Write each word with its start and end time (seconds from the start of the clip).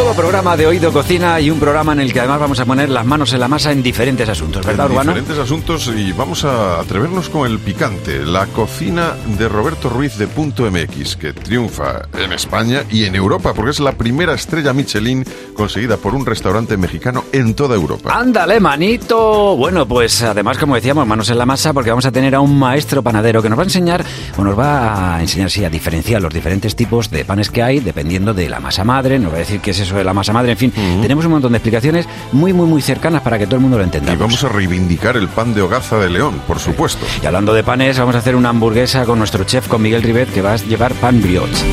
Nuevo 0.00 0.14
programa 0.14 0.56
de 0.56 0.66
Oído 0.66 0.90
Cocina 0.94 1.38
y 1.40 1.50
un 1.50 1.60
programa 1.60 1.92
en 1.92 2.00
el 2.00 2.10
que 2.10 2.20
además 2.20 2.40
vamos 2.40 2.58
a 2.58 2.64
poner 2.64 2.88
las 2.88 3.04
manos 3.04 3.34
en 3.34 3.40
la 3.40 3.48
masa 3.48 3.70
en 3.70 3.82
diferentes 3.82 4.26
asuntos, 4.30 4.64
¿verdad, 4.64 4.86
en 4.86 4.92
Urbano? 4.92 5.12
Diferentes 5.12 5.38
asuntos 5.38 5.92
y 5.94 6.12
vamos 6.12 6.42
a 6.46 6.80
atrevernos 6.80 7.28
con 7.28 7.46
el 7.46 7.58
picante, 7.58 8.24
la 8.24 8.46
cocina 8.46 9.12
de 9.38 9.46
Roberto 9.46 9.90
Ruiz 9.90 10.16
de 10.16 10.26
Punto 10.26 10.70
MX, 10.70 11.16
que 11.16 11.34
triunfa 11.34 12.08
en 12.18 12.32
España 12.32 12.84
y 12.90 13.04
en 13.04 13.14
Europa, 13.14 13.52
porque 13.52 13.72
es 13.72 13.80
la 13.80 13.92
primera 13.92 14.32
estrella 14.32 14.72
Michelin 14.72 15.22
conseguida 15.52 15.98
por 15.98 16.14
un 16.14 16.24
restaurante 16.24 16.78
mexicano 16.78 17.26
en 17.32 17.52
toda 17.52 17.76
Europa. 17.76 18.18
Ándale, 18.18 18.58
manito. 18.58 19.54
Bueno, 19.58 19.86
pues 19.86 20.22
además, 20.22 20.56
como 20.56 20.76
decíamos, 20.76 21.06
manos 21.06 21.28
en 21.28 21.36
la 21.36 21.44
masa, 21.44 21.74
porque 21.74 21.90
vamos 21.90 22.06
a 22.06 22.10
tener 22.10 22.34
a 22.34 22.40
un 22.40 22.58
maestro 22.58 23.02
panadero 23.02 23.42
que 23.42 23.50
nos 23.50 23.58
va 23.58 23.64
a 23.64 23.66
enseñar, 23.66 24.02
o 24.38 24.42
nos 24.42 24.58
va 24.58 25.16
a 25.16 25.20
enseñar, 25.20 25.50
sí, 25.50 25.62
a 25.62 25.68
diferenciar 25.68 26.22
los 26.22 26.32
diferentes 26.32 26.74
tipos 26.74 27.10
de 27.10 27.26
panes 27.26 27.50
que 27.50 27.62
hay, 27.62 27.80
dependiendo 27.80 28.32
de 28.32 28.48
la 28.48 28.60
masa 28.60 28.82
madre, 28.82 29.18
nos 29.18 29.30
va 29.30 29.36
a 29.36 29.40
decir 29.40 29.60
qué 29.60 29.72
es 29.72 29.80
eso 29.80 29.89
de 29.98 30.04
la 30.04 30.14
masa 30.14 30.32
madre, 30.32 30.52
en 30.52 30.58
fin, 30.58 30.72
tenemos 31.02 31.24
un 31.24 31.32
montón 31.32 31.52
de 31.52 31.58
explicaciones 31.58 32.06
muy, 32.32 32.52
muy, 32.52 32.66
muy 32.66 32.82
cercanas 32.82 33.22
para 33.22 33.38
que 33.38 33.46
todo 33.46 33.56
el 33.56 33.62
mundo 33.62 33.78
lo 33.78 33.84
entienda. 33.84 34.12
Y 34.12 34.16
vamos 34.16 34.42
a 34.44 34.48
reivindicar 34.48 35.16
el 35.16 35.28
pan 35.28 35.54
de 35.54 35.62
hogaza 35.62 35.98
de 35.98 36.10
León, 36.10 36.40
por 36.46 36.58
supuesto. 36.58 37.04
Y 37.22 37.26
hablando 37.26 37.54
de 37.54 37.62
panes, 37.62 37.98
vamos 37.98 38.14
a 38.14 38.18
hacer 38.18 38.36
una 38.36 38.50
hamburguesa 38.50 39.04
con 39.04 39.18
nuestro 39.18 39.44
chef, 39.44 39.68
con 39.68 39.82
Miguel 39.82 40.02
Rivet, 40.02 40.32
que 40.32 40.42
va 40.42 40.52
a 40.52 40.56
llevar 40.56 40.94
pan 40.94 41.20
brioche. 41.20 41.64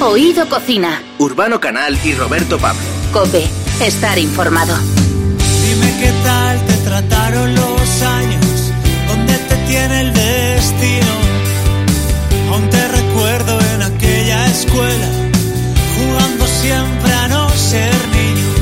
Oído 0.00 0.48
Cocina. 0.48 1.02
Urbano 1.18 1.60
Canal 1.60 1.98
y 2.02 2.14
Roberto 2.14 2.58
Pablo. 2.58 2.80
Cope. 3.12 3.44
Estar 3.80 4.18
informado. 4.18 4.74
Dime 5.62 5.96
qué 6.00 6.12
tal 6.24 6.66
te 6.66 6.74
trataron 6.78 7.54
los 7.54 8.02
años, 8.02 8.72
dónde 9.08 9.34
te 9.38 9.56
tiene 9.66 10.00
el 10.00 10.12
destino. 10.12 11.19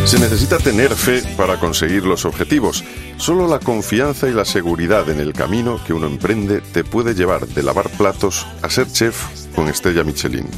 Se 0.08 0.18
necesita 0.18 0.56
tener 0.56 0.94
fe 0.94 1.22
para 1.36 1.60
conseguir 1.60 2.06
los 2.06 2.24
objetivos. 2.24 2.82
Solo 3.18 3.46
la 3.46 3.58
confianza 3.58 4.26
y 4.26 4.32
la 4.32 4.46
seguridad 4.46 5.10
en 5.10 5.20
el 5.20 5.34
camino 5.34 5.78
que 5.86 5.92
uno 5.92 6.06
emprende 6.06 6.62
te 6.62 6.82
puede 6.82 7.14
llevar 7.14 7.46
de 7.46 7.62
lavar 7.62 7.90
platos 7.90 8.46
a 8.62 8.70
ser 8.70 8.90
chef 8.90 9.26
con 9.54 9.68
estrella 9.68 10.04
Michelin. 10.04 10.48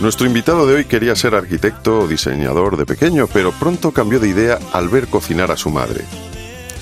Nuestro 0.00 0.26
invitado 0.26 0.66
de 0.66 0.74
hoy 0.74 0.84
quería 0.86 1.14
ser 1.14 1.36
arquitecto 1.36 2.00
o 2.00 2.08
diseñador 2.08 2.76
de 2.76 2.86
pequeño, 2.86 3.28
pero 3.32 3.52
pronto 3.52 3.92
cambió 3.92 4.18
de 4.18 4.30
idea 4.30 4.58
al 4.72 4.88
ver 4.88 5.06
cocinar 5.06 5.52
a 5.52 5.56
su 5.56 5.70
madre. 5.70 6.04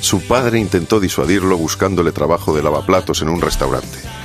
Su 0.01 0.21
padre 0.21 0.59
intentó 0.59 1.01
disuadirlo 1.01 1.59
buscándole 1.59 2.13
trabajo 2.13 2.57
de 2.57 2.63
lavaplatos 2.63 3.21
en 3.21 3.29
un 3.29 3.43
restaurante. 3.43 4.16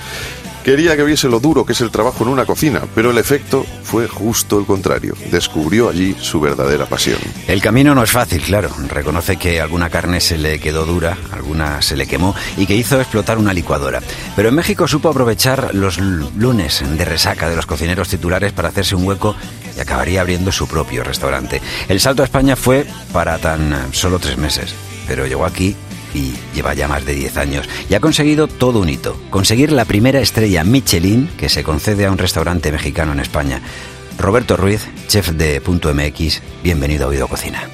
Quería 0.64 0.96
que 0.96 1.04
viese 1.04 1.28
lo 1.28 1.40
duro 1.40 1.66
que 1.66 1.74
es 1.74 1.82
el 1.82 1.90
trabajo 1.90 2.24
en 2.24 2.30
una 2.30 2.46
cocina, 2.46 2.82
pero 2.94 3.10
el 3.10 3.18
efecto 3.18 3.66
fue 3.84 4.08
justo 4.08 4.60
el 4.60 4.66
contrario. 4.66 5.16
Descubrió 5.32 5.90
allí 5.90 6.16
su 6.20 6.40
verdadera 6.40 6.86
pasión. 6.86 7.18
El 7.48 7.62
camino 7.62 7.96
no 7.96 8.04
es 8.04 8.12
fácil, 8.12 8.44
claro. 8.44 8.70
Reconoce 8.88 9.38
que 9.38 9.60
alguna 9.60 9.90
carne 9.90 10.22
se 10.22 10.38
le 10.38 10.60
quedó 10.60 10.86
dura, 10.86 11.18
alguna 11.32 11.82
se 11.82 11.98
le 11.98 12.06
quemó 12.06 12.36
y 12.58 12.68
que 12.68 12.76
hizo 12.76 13.00
explotar 13.02 13.40
una 13.40 13.54
licuadora. 13.54 14.02
Pero 14.36 14.50
en 14.50 14.56
México 14.56 14.88
supo 14.88 15.10
aprovechar 15.10 15.74
los 15.74 15.98
lunes 15.98 16.84
de 16.86 17.06
resaca 17.06 17.50
de 17.50 17.56
los 17.56 17.66
cocineros 17.66 18.10
titulares 18.10 18.54
para 18.54 18.70
hacerse 18.70 18.96
un 18.96 19.08
hueco 19.08 19.36
y 19.76 19.80
acabaría 19.80 20.22
abriendo 20.22 20.52
su 20.52 20.68
propio 20.68 21.04
restaurante. 21.04 21.60
El 21.88 22.00
salto 22.00 22.22
a 22.22 22.26
España 22.26 22.56
fue 22.56 22.86
para 23.12 23.40
tan 23.40 23.94
solo 23.94 24.20
tres 24.20 24.38
meses, 24.38 24.76
pero 25.08 25.26
llegó 25.26 25.46
aquí 25.46 25.76
y 26.14 26.34
lleva 26.54 26.74
ya 26.74 26.88
más 26.88 27.06
de 27.06 27.14
10 27.14 27.38
años 27.38 27.70
y 27.90 27.94
ha 27.94 28.00
conseguido 28.00 28.48
todo 28.48 28.80
un 28.80 28.90
hito, 28.90 29.20
conseguir 29.30 29.72
la 29.72 29.86
primera 29.86 30.20
estrella 30.20 30.64
Michelin 30.64 31.30
que 31.38 31.50
se 31.50 31.64
concede 31.64 32.06
a 32.06 32.12
un 32.12 32.18
restaurante 32.18 32.72
mexicano 32.72 33.12
en 33.12 33.20
España. 33.20 33.62
Roberto 34.18 34.58
Ruiz, 34.58 34.88
chef 35.08 35.30
de 35.30 35.62
Punto 35.62 35.94
MX, 35.94 36.42
bienvenido 36.64 37.06
a 37.06 37.10
Oído 37.10 37.28
Cocina. 37.28 37.68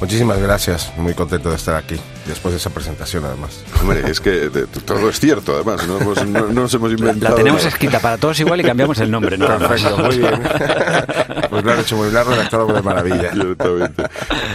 Muchísimas 0.00 0.38
gracias, 0.40 0.90
muy 0.96 1.12
contento 1.12 1.50
de 1.50 1.56
estar 1.56 1.74
aquí, 1.74 1.96
después 2.26 2.52
de 2.52 2.58
esa 2.58 2.70
presentación 2.70 3.22
además. 3.26 3.60
Hombre, 3.82 4.10
es 4.10 4.18
que 4.18 4.30
de- 4.48 4.66
todo 4.66 5.10
es 5.10 5.20
cierto, 5.20 5.54
además, 5.54 5.86
no, 5.86 5.98
hemos- 6.00 6.26
no- 6.26 6.46
no 6.46 6.52
nos 6.62 6.72
hemos 6.74 6.90
inventado. 6.92 7.36
la 7.36 7.36
tenemos 7.36 7.64
escrita 7.66 8.00
para 8.00 8.16
todos 8.16 8.40
igual 8.40 8.60
y 8.60 8.64
cambiamos 8.64 8.98
el 9.00 9.10
nombre, 9.10 9.36
¿no? 9.36 9.46
Perfecto, 9.46 9.98
muy 9.98 10.18
bien. 10.18 10.42
Pues 11.50 11.64
lo 11.64 11.72
han 11.72 11.80
hecho 11.80 11.96
muy, 11.96 12.10
lo 12.12 12.20
han 12.20 12.26
redactado 12.28 12.66
de 12.72 12.80
maravilla. 12.80 13.32
Ciertamente. 13.32 14.04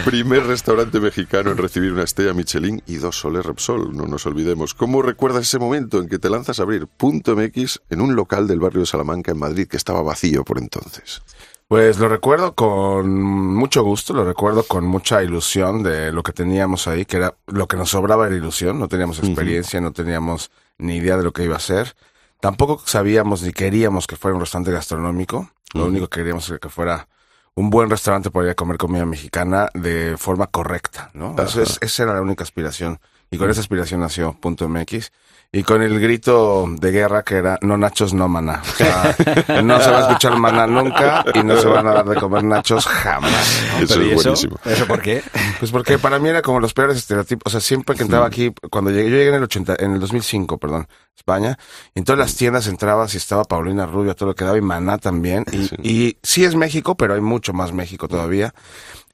Primer 0.06 0.46
restaurante 0.46 0.98
mexicano 0.98 1.50
en 1.50 1.58
recibir 1.58 1.92
una 1.92 2.04
estrella 2.04 2.32
Michelin 2.32 2.82
y 2.86 2.96
dos 2.96 3.18
soles 3.20 3.44
Repsol, 3.44 3.94
no 3.94 4.06
nos 4.06 4.24
olvidemos. 4.24 4.72
¿Cómo 4.72 5.02
recuerdas 5.02 5.42
ese 5.42 5.58
momento 5.58 5.98
en 6.00 6.08
que 6.08 6.18
te 6.18 6.30
lanzas 6.30 6.58
a 6.58 6.62
abrir 6.62 6.86
Punto 6.86 7.36
MX 7.36 7.80
en 7.90 8.00
un 8.00 8.16
local 8.16 8.46
del 8.48 8.60
barrio 8.60 8.80
de 8.80 8.86
Salamanca 8.86 9.30
en 9.30 9.38
Madrid 9.38 9.68
que 9.68 9.76
estaba 9.76 10.02
vacío 10.02 10.42
por 10.42 10.56
entonces? 10.58 11.20
Pues 11.68 11.98
lo 11.98 12.08
recuerdo 12.08 12.54
con 12.54 13.10
mucho 13.54 13.82
gusto, 13.82 14.14
lo 14.14 14.24
recuerdo 14.24 14.62
con 14.62 14.86
mucha 14.86 15.22
ilusión 15.24 15.82
de 15.82 16.12
lo 16.12 16.22
que 16.22 16.32
teníamos 16.32 16.86
ahí, 16.86 17.04
que 17.04 17.16
era 17.16 17.34
lo 17.48 17.66
que 17.66 17.76
nos 17.76 17.90
sobraba 17.90 18.26
era 18.28 18.36
ilusión, 18.36 18.78
no 18.78 18.86
teníamos 18.86 19.18
experiencia, 19.18 19.80
no 19.80 19.92
teníamos 19.92 20.52
ni 20.78 20.96
idea 20.96 21.16
de 21.16 21.24
lo 21.24 21.32
que 21.32 21.42
iba 21.42 21.56
a 21.56 21.60
ser. 21.60 21.96
Tampoco 22.38 22.80
sabíamos 22.86 23.42
ni 23.42 23.52
queríamos 23.52 24.06
que 24.06 24.14
fuera 24.14 24.36
un 24.36 24.40
restaurante 24.42 24.70
gastronómico, 24.70 25.50
lo 25.74 25.86
único 25.86 26.06
que 26.08 26.20
queríamos 26.20 26.48
era 26.48 26.58
que 26.58 26.68
fuera 26.68 27.08
un 27.56 27.68
buen 27.70 27.90
restaurante 27.90 28.30
para 28.30 28.44
ir 28.46 28.50
a 28.52 28.54
comer 28.54 28.76
comida 28.78 29.04
mexicana 29.04 29.68
de 29.74 30.14
forma 30.18 30.46
correcta, 30.46 31.10
¿no? 31.14 31.34
Eso 31.42 31.62
es- 31.62 31.78
esa 31.80 32.02
era 32.04 32.14
la 32.14 32.20
única 32.22 32.44
aspiración. 32.44 33.00
Y 33.28 33.38
con 33.38 33.50
esa 33.50 33.60
aspiración 33.60 34.00
nació 34.00 34.34
Punto 34.34 34.68
MX. 34.68 35.10
Y 35.52 35.62
con 35.62 35.80
el 35.80 35.98
grito 36.00 36.66
de 36.68 36.90
guerra 36.90 37.22
que 37.22 37.36
era 37.36 37.58
no 37.62 37.78
nachos, 37.78 38.12
no 38.12 38.28
maná. 38.28 38.60
O 38.62 38.76
sea, 38.76 39.16
no 39.62 39.80
se 39.80 39.90
va 39.90 39.98
a 39.98 40.00
escuchar 40.02 40.36
maná 40.36 40.66
nunca 40.66 41.24
y 41.34 41.42
no 41.42 41.56
se 41.56 41.66
van 41.66 41.86
a 41.86 41.92
dar 41.92 42.04
de 42.04 42.16
comer 42.16 42.44
nachos 42.44 42.84
jamás. 42.86 43.62
¿no? 43.72 43.84
Eso 43.84 43.94
Pero 43.94 44.06
¿y 44.06 44.10
es 44.10 44.20
eso? 44.20 44.22
buenísimo. 44.24 44.56
¿Eso 44.64 44.86
por 44.86 45.00
qué? 45.00 45.22
Pues 45.58 45.70
porque 45.70 45.98
para 45.98 46.18
mí 46.18 46.28
era 46.28 46.42
como 46.42 46.60
los 46.60 46.74
peores 46.74 46.98
estereotipos. 46.98 47.46
O 47.46 47.50
sea, 47.50 47.60
siempre 47.60 47.96
que 47.96 48.02
entraba 48.02 48.26
aquí, 48.26 48.52
cuando 48.70 48.90
llegué, 48.90 49.08
yo 49.10 49.16
llegué 49.16 49.28
en 49.28 49.34
el 49.36 49.42
80, 49.44 49.76
en 49.78 49.92
el 49.94 50.00
2005, 50.00 50.58
perdón, 50.58 50.88
España, 51.16 51.58
y 51.94 52.00
en 52.00 52.04
todas 52.04 52.18
las 52.18 52.34
tiendas 52.36 52.66
entrabas 52.66 53.14
y 53.14 53.16
estaba 53.16 53.44
Paulina 53.44 53.86
Rubio, 53.86 54.14
todo 54.14 54.30
lo 54.30 54.34
que 54.34 54.44
daba 54.44 54.58
y 54.58 54.62
Maná 54.62 54.98
también. 54.98 55.44
Y 55.52 55.68
sí. 55.68 55.76
y 55.82 56.18
sí 56.22 56.44
es 56.44 56.54
México, 56.54 56.96
pero 56.96 57.14
hay 57.14 57.20
mucho 57.22 57.52
más 57.54 57.72
México 57.72 58.08
todavía. 58.08 58.52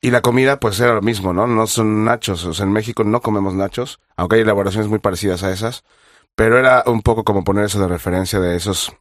Y 0.00 0.10
la 0.10 0.20
comida, 0.22 0.58
pues 0.58 0.80
era 0.80 0.94
lo 0.94 1.02
mismo, 1.02 1.32
¿no? 1.32 1.46
No 1.46 1.68
son 1.68 2.04
nachos. 2.04 2.44
O 2.46 2.52
sea, 2.52 2.66
en 2.66 2.72
México 2.72 3.04
no 3.04 3.20
comemos 3.20 3.54
nachos, 3.54 4.00
aunque 4.16 4.36
hay 4.36 4.42
elaboraciones 4.42 4.88
muy 4.88 4.98
parecidas 4.98 5.44
a 5.44 5.52
esas. 5.52 5.84
Pero 6.34 6.58
era 6.58 6.82
un 6.86 7.02
poco 7.02 7.24
como 7.24 7.44
poner 7.44 7.64
eso 7.64 7.80
de 7.80 7.88
referencia 7.88 8.40
de 8.40 8.56
esos 8.56 8.92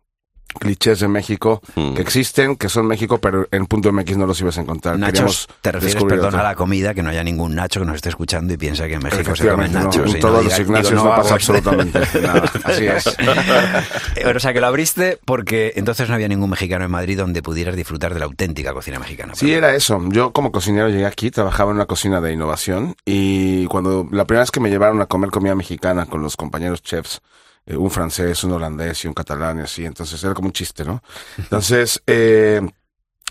clichés 0.60 1.00
de 1.00 1.08
México 1.08 1.62
Mm. 1.76 1.94
que 1.94 2.02
existen, 2.02 2.56
que 2.56 2.70
son 2.70 2.88
México, 2.88 3.20
pero 3.20 3.48
en 3.52 3.66
punto 3.66 3.92
MX 3.92 4.18
no 4.18 4.26
los 4.26 4.40
ibas 4.42 4.58
a 4.58 4.62
encontrar. 4.62 4.98
Nachos, 5.00 5.48
Queríamos 5.48 5.48
te 5.62 5.72
refieres, 5.72 6.04
perdón, 6.04 6.36
a 6.36 6.44
la 6.44 6.56
comida, 6.56 6.94
que 6.94 7.02
no 7.04 7.10
haya 7.10 7.24
ningún 7.24 7.56
nacho 7.56 7.80
que 7.80 7.86
nos 7.86 7.96
esté 7.96 8.10
escuchando 8.10 8.54
y 8.54 8.58
piensa 8.58 8.88
que 8.88 8.94
en 8.96 9.04
México 9.04 9.36
se 9.36 9.48
comen 9.50 9.68
Efectivamente, 9.76 9.78
no, 9.80 9.86
nachos. 9.86 10.16
en 10.16 10.20
todos 10.22 10.44
no 10.44 10.50
los 10.50 10.58
digo, 10.58 10.72
no, 10.96 11.02
hago 11.14 11.22
pasa 11.22 11.34
absolutamente 11.36 12.00
nada. 12.22 12.52
Así 12.64 12.86
es. 12.88 13.06
Eh, 14.16 14.34
O 14.36 14.40
sea, 14.40 14.54
que 14.54 14.62
lo 14.62 14.68
abriste 14.68 15.20
porque 15.26 15.74
entonces 15.76 16.08
no 16.10 16.16
había 16.16 16.28
ningún 16.28 16.50
mexicano 16.50 16.86
en 16.86 16.92
Madrid 16.92 17.18
donde 17.18 17.42
pudieras 17.42 17.76
disfrutar 17.76 18.14
de 18.14 18.20
la 18.20 18.26
auténtica 18.26 18.74
cocina 18.74 19.00
mexicana. 19.00 19.36
Sí, 19.36 19.52
era 19.54 19.74
eso. 19.76 20.02
Yo 20.10 20.32
como 20.32 20.52
cocinero 20.52 20.90
llegué 20.90 21.06
aquí, 21.06 21.32
trabajaba 21.32 21.72
en 21.72 21.78
una 21.78 21.86
cocina 21.86 22.22
de 22.22 22.34
innovación 22.34 22.96
y 23.06 23.66
cuando 23.68 24.08
la 24.12 24.26
primera 24.26 24.42
vez 24.44 24.52
que 24.52 24.60
me 24.60 24.70
llevaron 24.70 25.02
a 25.02 25.06
comer 25.06 25.30
comida 25.30 25.56
mexicana 25.56 26.06
con 26.06 26.22
los 26.22 26.36
compañeros 26.38 26.82
chefs, 26.82 27.22
eh, 27.66 27.76
un 27.76 27.92
francés, 27.92 28.44
un 28.44 28.54
holandés 28.54 29.04
y 29.06 29.08
un 29.08 29.14
catalán 29.14 29.60
y 29.60 29.62
así, 29.62 29.86
entonces 29.86 30.24
era 30.24 30.34
como 30.34 30.48
un 30.48 30.54
chiste, 30.54 30.84
¿no? 30.84 31.02
Entonces, 31.38 32.02
eh, 32.08 32.62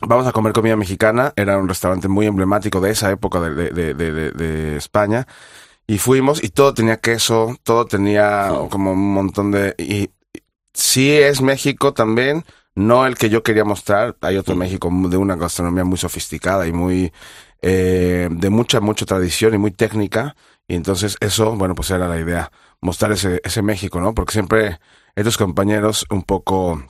vamos 0.02 0.26
a 0.26 0.32
comer 0.32 0.52
comida 0.52 0.76
mexicana, 0.76 1.32
era 1.36 1.58
un 1.58 1.68
restaurante 1.68 2.08
muy 2.08 2.26
emblemático 2.26 2.80
de 2.80 2.90
esa 2.90 3.10
época 3.10 3.40
de, 3.40 3.72
de, 3.72 4.76
España 4.76 5.26
y 5.86 5.98
fuimos 5.98 6.42
y 6.42 6.50
todo 6.50 6.74
tenía 6.74 6.98
queso, 6.98 7.56
todo 7.62 7.86
tenía 7.86 8.50
como 8.70 8.92
un 8.92 9.12
montón 9.14 9.50
de... 9.50 9.74
Y, 9.78 9.94
y 9.94 10.10
sí 10.72 11.12
es 11.12 11.42
México 11.42 11.92
también, 11.92 12.44
no 12.74 13.06
el 13.06 13.16
que 13.16 13.28
yo 13.30 13.42
quería 13.42 13.64
mostrar, 13.64 14.16
hay 14.20 14.36
otro 14.36 14.56
México 14.56 14.88
de 14.92 15.16
una 15.16 15.36
gastronomía 15.36 15.84
muy 15.84 15.98
sofisticada 15.98 16.66
y 16.66 16.72
muy... 16.72 17.12
Eh, 17.62 18.28
de 18.30 18.50
mucha, 18.50 18.80
mucha 18.80 19.04
tradición 19.04 19.54
y 19.54 19.58
muy 19.58 19.70
técnica. 19.70 20.34
Y 20.66 20.76
entonces 20.76 21.16
eso, 21.20 21.56
bueno, 21.56 21.74
pues 21.74 21.90
era 21.90 22.08
la 22.08 22.18
idea, 22.18 22.50
mostrar 22.80 23.12
ese, 23.12 23.40
ese 23.44 23.62
México, 23.62 24.00
¿no? 24.00 24.14
Porque 24.14 24.32
siempre 24.32 24.78
estos 25.14 25.36
compañeros 25.36 26.06
un 26.10 26.22
poco 26.22 26.82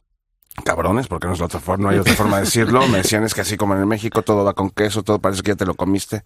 cabrones, 0.64 1.06
porque 1.06 1.26
no 1.26 1.32
es 1.32 1.38
la 1.38 1.46
otra 1.46 1.60
forma, 1.60 1.84
no 1.84 1.90
hay 1.90 1.98
otra 1.98 2.14
forma 2.14 2.36
de 2.36 2.44
decirlo, 2.44 2.86
me 2.88 2.98
decían 2.98 3.24
es 3.24 3.34
que 3.34 3.40
así 3.40 3.56
como 3.56 3.74
en 3.74 3.86
México 3.88 4.22
todo 4.22 4.44
va 4.44 4.52
con 4.54 4.70
queso, 4.70 5.02
todo 5.02 5.18
parece 5.18 5.42
que 5.42 5.52
ya 5.52 5.56
te 5.56 5.66
lo 5.66 5.74
comiste. 5.74 6.22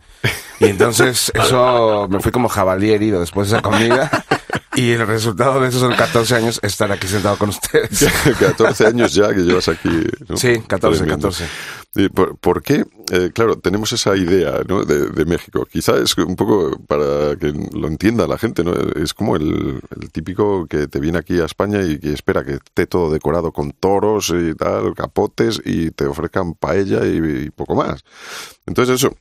Y 0.61 0.67
entonces 0.67 1.31
eso 1.35 2.09
me 2.09 2.21
fui 2.21 2.33
como 2.33 2.49
jabalí 2.49 2.91
herido 2.93 3.21
después 3.21 3.51
de 3.51 3.57
esa 3.57 3.63
comida. 3.63 4.11
Y 4.77 4.91
el 4.91 5.07
resultado 5.07 5.61
de 5.61 5.69
esos 5.69 5.81
son 5.81 5.95
14 5.95 6.35
años 6.35 6.61
estar 6.63 6.91
aquí 6.91 7.07
sentado 7.07 7.37
con 7.39 7.51
ustedes. 7.51 8.07
14 8.41 8.87
años 8.89 9.15
ya 9.15 9.33
que 9.33 9.43
llevas 9.43 9.69
aquí. 9.69 9.89
¿no? 10.29 10.37
Sí, 10.37 10.61
14, 10.67 10.99
Tremendo. 10.99 11.29
14. 11.29 11.49
¿Y 11.97 12.09
por, 12.09 12.37
por 12.39 12.63
qué? 12.63 12.85
Eh, 13.13 13.31
claro, 13.33 13.57
tenemos 13.57 13.93
esa 13.93 14.17
idea 14.17 14.63
¿no? 14.67 14.85
de, 14.85 15.07
de 15.11 15.25
México. 15.27 15.65
Quizá 15.71 15.97
es 15.99 16.19
un 16.19 16.35
poco 16.35 16.77
para 16.89 17.37
que 17.37 17.53
lo 17.73 17.87
entienda 17.87 18.27
la 18.27 18.37
gente, 18.37 18.65
¿no? 18.65 18.73
Es 18.97 19.15
como 19.15 19.37
el, 19.37 19.81
el 20.01 20.11
típico 20.11 20.67
que 20.67 20.89
te 20.89 20.99
viene 20.99 21.19
aquí 21.19 21.39
a 21.41 21.45
España 21.45 21.81
y 21.83 22.01
que 22.01 22.13
espera 22.13 22.43
que 22.43 22.55
esté 22.55 22.87
todo 22.87 23.13
decorado 23.13 23.53
con 23.53 23.71
toros 23.71 24.31
y 24.35 24.55
tal, 24.57 24.95
capotes 24.95 25.61
y 25.65 25.93
te 25.93 26.07
ofrezcan 26.07 26.55
paella 26.55 27.07
y, 27.07 27.45
y 27.45 27.51
poco 27.51 27.77
más. 27.77 28.05
Entonces 28.67 28.97
eso... 28.97 29.17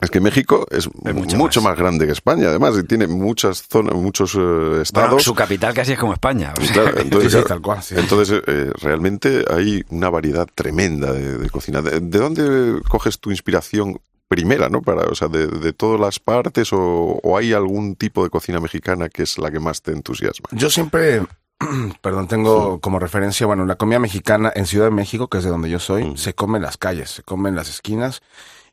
Es 0.00 0.10
que 0.10 0.20
México 0.20 0.66
es, 0.70 0.88
mucho 0.94 1.36
mucho, 1.36 1.60
más. 1.62 1.70
más. 1.72 1.78
grande 1.78 2.06
que 2.06 2.12
España, 2.12 2.48
además, 2.48 2.74
y 2.78 2.82
tiene 2.84 3.06
muchas 3.06 3.62
zonas, 3.68 3.94
muchos 3.94 4.34
eh, 4.34 4.38
Bueno, 4.38 4.82
estados. 4.82 5.22
su 5.22 5.34
capital 5.34 5.72
casi 5.72 5.92
es 5.92 5.98
como 5.98 6.12
España. 6.12 6.52
o 6.58 6.64
sea, 6.64 6.72
Claro, 6.72 6.98
entonces, 7.00 7.32
Sí, 7.32 7.38
tal 7.46 7.60
cual, 7.62 7.82
sí. 7.82 7.94
entonces 7.96 8.42
eh, 8.46 8.70
realmente 8.82 9.44
hay 9.48 9.84
una 9.90 10.10
variedad 10.10 10.46
tremenda 10.54 11.12
de, 11.12 11.38
de 11.38 11.48
cocina. 11.50 11.80
¿De, 11.80 12.00
de 12.00 12.18
dónde 12.18 12.82
coges 12.88 13.18
tu 13.20 13.30
inspiración 13.30 13.98
primera, 14.26 14.68
no? 14.68 14.82
Para, 14.82 15.02
o 15.04 15.14
sea, 15.14 15.28
de, 15.28 15.46
de 15.46 15.72
todas 15.72 16.00
las 16.00 16.18
partes 16.18 16.72
o, 16.72 17.20
o 17.22 17.38
hay 17.38 17.52
algún 17.52 17.94
tipo 17.94 18.24
de 18.24 18.30
cocina 18.30 18.58
mexicana 18.58 19.08
que 19.08 19.22
es 19.22 19.38
la 19.38 19.50
que 19.52 19.60
más 19.60 19.80
te 19.80 19.92
entusiasma? 19.92 20.48
Yo 20.50 20.70
siempre, 20.70 21.22
perdón, 22.02 22.26
tengo 22.26 22.80
como 22.80 22.98
referencia, 22.98 23.46
bueno, 23.46 23.64
la 23.64 23.76
comida 23.76 24.00
mexicana 24.00 24.52
en 24.54 24.66
Ciudad 24.66 24.86
de 24.86 24.90
México, 24.90 25.28
que 25.28 25.38
es 25.38 25.44
de 25.44 25.50
donde 25.50 25.70
yo 25.70 25.78
soy, 25.78 26.04
Mm. 26.04 26.16
se 26.16 26.34
come 26.34 26.58
en 26.58 26.62
las 26.64 26.76
calles, 26.78 27.10
se 27.10 27.22
come 27.22 27.48
en 27.48 27.54
las 27.54 27.68
esquinas. 27.68 28.22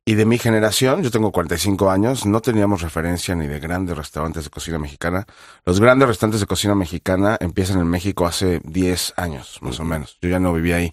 Y 0.04 0.16
de 0.16 0.26
mi 0.26 0.40
generación, 0.40 1.04
yo 1.04 1.12
tengo 1.12 1.32
45 1.32 1.92
años, 1.92 2.26
no 2.26 2.42
teníamos 2.42 2.82
referencia 2.82 3.36
ni 3.36 3.46
de 3.48 3.60
grandes 3.60 3.96
restaurantes 3.96 4.44
de 4.46 4.50
cocina 4.50 4.80
mexicana. 4.80 5.28
Los 5.64 5.80
grandes 5.80 6.08
restaurantes 6.08 6.42
de 6.42 6.48
cocina 6.48 6.74
mexicana 6.74 7.38
empiezan 7.40 7.80
en 7.80 7.88
México 7.88 8.26
hace 8.26 8.62
10 8.64 9.14
años, 9.16 9.60
más 9.62 9.80
o 9.80 9.84
menos. 9.84 10.18
Yo 10.20 10.30
ya 10.30 10.40
no 10.40 10.54
vivía 10.54 10.78
ahí. 10.78 10.92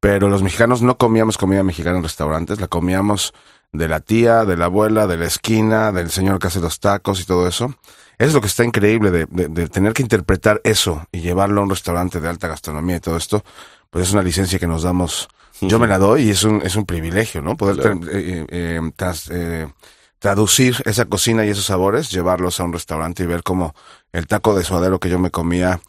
Pero 0.00 0.30
los 0.30 0.42
mexicanos 0.42 0.80
no 0.80 0.96
comíamos 0.96 1.36
comida 1.36 1.62
mexicana 1.62 1.98
en 1.98 2.02
restaurantes, 2.02 2.60
la 2.60 2.68
comíamos 2.68 3.34
de 3.72 3.88
la 3.88 4.00
tía, 4.00 4.46
de 4.46 4.56
la 4.56 4.64
abuela, 4.64 5.06
de 5.06 5.18
la 5.18 5.26
esquina, 5.26 5.92
del 5.92 6.10
señor 6.10 6.38
que 6.38 6.46
hace 6.46 6.60
los 6.60 6.80
tacos 6.80 7.20
y 7.20 7.26
todo 7.26 7.46
eso. 7.46 7.66
Eso 8.18 8.28
es 8.28 8.34
lo 8.34 8.40
que 8.40 8.46
está 8.46 8.64
increíble 8.64 9.10
de, 9.10 9.26
de- 9.26 9.48
de 9.48 9.68
tener 9.68 9.92
que 9.92 10.02
interpretar 10.02 10.62
eso 10.64 11.06
y 11.12 11.20
llevarlo 11.20 11.60
a 11.60 11.64
un 11.64 11.70
restaurante 11.70 12.20
de 12.20 12.28
alta 12.28 12.48
gastronomía 12.48 12.96
y 12.96 13.00
todo 13.00 13.18
esto, 13.18 13.44
pues 13.90 14.08
es 14.08 14.14
una 14.14 14.22
licencia 14.22 14.58
que 14.58 14.66
nos 14.66 14.82
damos. 14.82 15.28
Yo 15.60 15.78
me 15.78 15.86
la 15.86 15.98
doy 15.98 16.22
y 16.24 16.30
es 16.30 16.42
un, 16.44 16.62
es 16.62 16.76
un 16.76 16.86
privilegio, 16.86 17.42
¿no? 17.42 17.56
Poder 17.56 17.76
Claro. 17.76 17.96
tra- 18.00 18.10
eh, 18.12 18.46
eh, 18.48 18.80
tras- 18.96 19.28
eh, 19.30 19.68
traducir 20.18 20.76
esa 20.84 21.04
cocina 21.06 21.44
y 21.44 21.50
esos 21.50 21.64
sabores, 21.66 22.10
llevarlos 22.10 22.60
a 22.60 22.64
un 22.64 22.72
restaurante 22.72 23.22
y 23.22 23.26
ver 23.26 23.42
cómo 23.42 23.74
el 24.12 24.26
taco 24.26 24.54
de 24.54 24.64
suadero 24.64 24.98
que 25.00 25.08
yo 25.08 25.18
me 25.18 25.30
comía 25.30 25.80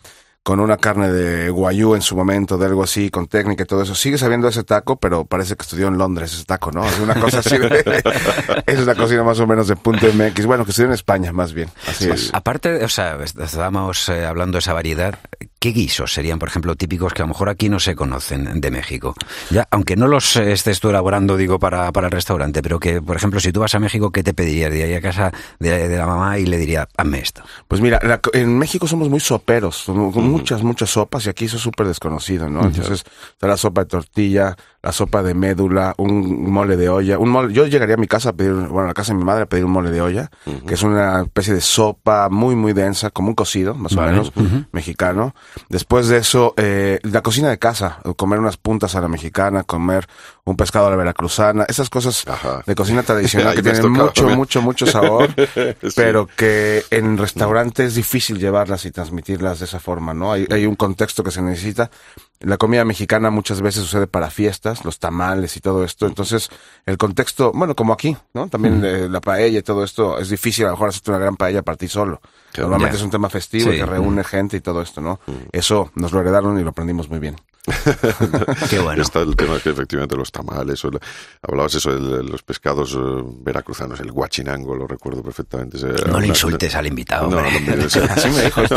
con 0.43 0.59
una 0.59 0.77
carne 0.77 1.11
de 1.11 1.51
guayú 1.51 1.93
en 1.93 2.01
su 2.01 2.15
momento, 2.15 2.57
de 2.57 2.65
algo 2.65 2.81
así, 2.83 3.11
con 3.11 3.27
técnica 3.27 3.61
y 3.61 3.65
todo 3.67 3.83
eso. 3.83 3.93
Sigue 3.93 4.17
sabiendo 4.17 4.47
ese 4.47 4.63
taco, 4.63 4.95
pero 4.99 5.23
parece 5.25 5.55
que 5.55 5.61
estudió 5.61 5.87
en 5.87 5.99
Londres 5.99 6.33
ese 6.33 6.45
taco, 6.45 6.71
¿no? 6.71 6.83
Es 6.83 6.97
una 6.99 7.13
cosa 7.19 7.39
así 7.39 7.57
de... 7.59 8.01
es 8.65 8.79
una 8.79 8.95
cocina 8.95 9.21
más 9.23 9.39
o 9.39 9.45
menos 9.45 9.67
de 9.67 9.75
punto 9.75 10.07
MX. 10.11 10.47
Bueno, 10.47 10.65
que 10.65 10.71
estudió 10.71 10.87
en 10.87 10.93
España, 10.93 11.31
más 11.31 11.53
bien. 11.53 11.69
Así 11.87 12.09
es. 12.09 12.31
Aparte, 12.33 12.83
o 12.83 12.89
sea, 12.89 13.17
est- 13.23 13.37
estábamos 13.39 14.09
eh, 14.09 14.25
hablando 14.25 14.55
de 14.55 14.59
esa 14.61 14.73
variedad. 14.73 15.19
¿Qué 15.61 15.73
guisos 15.73 16.11
serían, 16.11 16.39
por 16.39 16.49
ejemplo, 16.49 16.75
típicos 16.75 17.13
que 17.13 17.21
a 17.21 17.25
lo 17.25 17.27
mejor 17.27 17.47
aquí 17.47 17.69
no 17.69 17.79
se 17.79 17.93
conocen 17.95 18.59
de 18.59 18.71
México? 18.71 19.13
Ya, 19.51 19.67
aunque 19.69 19.95
no 19.95 20.07
los 20.07 20.35
estés 20.35 20.79
tú 20.79 20.89
elaborando, 20.89 21.37
digo, 21.37 21.59
para, 21.59 21.91
para 21.91 22.07
el 22.07 22.11
restaurante, 22.11 22.63
pero 22.63 22.79
que, 22.79 22.99
por 22.99 23.15
ejemplo, 23.15 23.39
si 23.39 23.51
tú 23.51 23.59
vas 23.59 23.75
a 23.75 23.79
México, 23.79 24.09
¿qué 24.11 24.23
te 24.23 24.33
pedirías? 24.33 24.73
Iría 24.73 24.97
a 24.97 25.01
casa 25.01 25.31
de, 25.59 25.87
de 25.87 25.97
la 25.99 26.07
mamá 26.07 26.39
y 26.39 26.47
le 26.47 26.57
diría, 26.57 26.89
hazme 26.97 27.19
esto. 27.19 27.43
Pues 27.67 27.79
mira, 27.79 27.99
la 28.01 28.19
en 28.33 28.57
México 28.57 28.87
somos 28.87 29.07
muy 29.07 29.19
soperos, 29.19 29.83
con 29.85 30.11
con 30.11 30.27
muchas, 30.27 30.63
muchas 30.63 30.89
sopas 30.89 31.27
y 31.27 31.29
aquí 31.29 31.45
eso 31.45 31.57
es 31.57 31.61
súper 31.61 31.85
desconocido, 31.85 32.49
¿no? 32.49 32.63
Entonces, 32.63 33.03
está 33.33 33.45
la 33.45 33.55
sopa 33.55 33.81
de 33.81 33.87
tortilla, 33.87 34.57
la 34.83 34.91
sopa 34.91 35.21
de 35.21 35.33
médula, 35.33 35.93
un 35.97 36.51
mole 36.51 36.75
de 36.75 36.89
olla, 36.89 37.19
un 37.19 37.29
mole, 37.29 37.53
yo 37.53 37.67
llegaría 37.67 37.95
a 37.95 37.97
mi 37.97 38.07
casa 38.07 38.29
a 38.29 38.33
pedir, 38.33 38.51
bueno, 38.53 38.85
a 38.85 38.87
la 38.87 38.93
casa 38.93 39.13
de 39.13 39.19
mi 39.19 39.23
madre 39.23 39.43
a 39.43 39.45
pedir 39.45 39.65
un 39.65 39.71
mole 39.71 39.91
de 39.91 40.01
olla, 40.01 40.31
que 40.65 40.73
es 40.73 40.81
una 40.81 41.21
especie 41.21 41.53
de 41.53 41.61
sopa 41.61 42.29
muy, 42.29 42.55
muy 42.55 42.73
densa, 42.73 43.11
como 43.11 43.29
un 43.29 43.35
cocido, 43.35 43.75
más 43.75 43.95
Vale. 43.95 44.09
o 44.09 44.11
menos, 44.11 44.33
mexicano. 44.71 45.35
Después 45.69 46.07
de 46.07 46.17
eso, 46.17 46.55
eh, 46.57 46.99
la 47.03 47.21
cocina 47.21 47.49
de 47.49 47.59
casa, 47.59 47.99
comer 48.15 48.39
unas 48.39 48.57
puntas 48.57 48.95
a 48.95 49.01
la 49.01 49.07
mexicana, 49.07 49.63
comer 49.63 50.07
un 50.43 50.55
pescado 50.57 50.87
a 50.87 50.89
la 50.89 50.95
veracruzana, 50.95 51.65
esas 51.67 51.89
cosas 51.89 52.27
Ajá. 52.27 52.63
de 52.65 52.73
cocina 52.75 53.03
tradicional 53.03 53.53
que 53.55 53.61
tienen 53.61 53.81
tocado, 53.81 54.05
mucho, 54.05 54.29
mucho, 54.29 54.61
mucho 54.61 54.85
sabor, 54.87 55.29
Sí. 55.35 55.89
pero 55.95 56.27
que 56.27 56.83
en 56.89 57.17
restaurantes 57.17 57.87
es 57.89 57.95
difícil 57.95 58.39
llevarlas 58.39 58.85
y 58.85 58.91
transmitirlas 58.91 59.59
de 59.59 59.65
esa 59.65 59.79
forma, 59.79 60.13
¿no? 60.13 60.31
Hay, 60.31 60.47
hay 60.51 60.65
un 60.65 60.75
contexto 60.75 61.23
que 61.23 61.31
se 61.31 61.41
necesita. 61.41 61.91
La 62.39 62.57
comida 62.57 62.83
mexicana 62.85 63.29
muchas 63.29 63.61
veces 63.61 63.83
sucede 63.83 64.07
para 64.07 64.31
fiestas, 64.31 64.83
los 64.83 64.97
tamales 64.97 65.55
y 65.57 65.59
todo 65.61 65.83
esto. 65.83 66.07
Entonces, 66.07 66.49
el 66.87 66.97
contexto, 66.97 67.51
bueno, 67.53 67.75
como 67.75 67.93
aquí, 67.93 68.17
¿no? 68.33 68.47
También 68.49 68.81
eh, 68.83 69.07
la 69.09 69.21
paella 69.21 69.59
y 69.59 69.61
todo 69.61 69.83
esto, 69.83 70.17
es 70.17 70.29
difícil 70.29 70.65
a 70.65 70.69
lo 70.69 70.73
mejor 70.73 70.89
hacerte 70.89 71.11
una 71.11 71.19
gran 71.19 71.35
paella 71.37 71.61
para 71.61 71.77
ti 71.77 71.87
solo. 71.87 72.19
Claro. 72.51 72.69
Normalmente 72.69 72.97
es 72.97 73.03
un 73.03 73.11
tema 73.11 73.29
festivo 73.29 73.69
Sí. 73.71 73.77
que 73.77 73.85
reúne 73.85 74.23
gente 74.23 74.57
y 74.57 74.61
todo 74.61 74.81
esto, 74.81 75.01
¿no? 75.01 75.19
Eso 75.51 75.91
nos 75.93 76.11
lo 76.13 76.19
heredaron 76.21 76.59
y 76.59 76.63
lo 76.63 76.71
aprendimos 76.71 77.09
muy 77.09 77.19
bien. 77.19 77.35
Qué 78.71 78.79
bueno. 78.79 79.03
Está 79.03 79.19
el 79.21 79.35
tema 79.35 79.59
que 79.59 79.69
efectivamente 79.69 80.15
los 80.15 80.30
tamales, 80.31 80.83
o 80.85 80.89
el- 80.89 80.99
hablabas 81.41 81.75
eso 81.75 81.93
de 81.93 82.23
los 82.23 82.41
pescados 82.43 82.93
eh, 82.93 82.97
veracruzanos, 83.41 83.99
el 83.99 84.11
guachinango, 84.11 84.75
lo 84.75 84.87
recuerdo 84.87 85.21
perfectamente. 85.23 85.77
ese- 85.77 85.87
No 85.87 85.93
le 85.93 86.17
una- 86.17 86.27
insultes 86.27 86.73
al 86.75 86.87
invitado, 86.87 87.29
No, 87.29 87.37
hombre. 87.37 87.75
no, 87.77 87.83
ese- 87.85 88.03
Así 88.09 88.29
me 88.29 88.43
dijo 88.43 88.61
este 88.61 88.75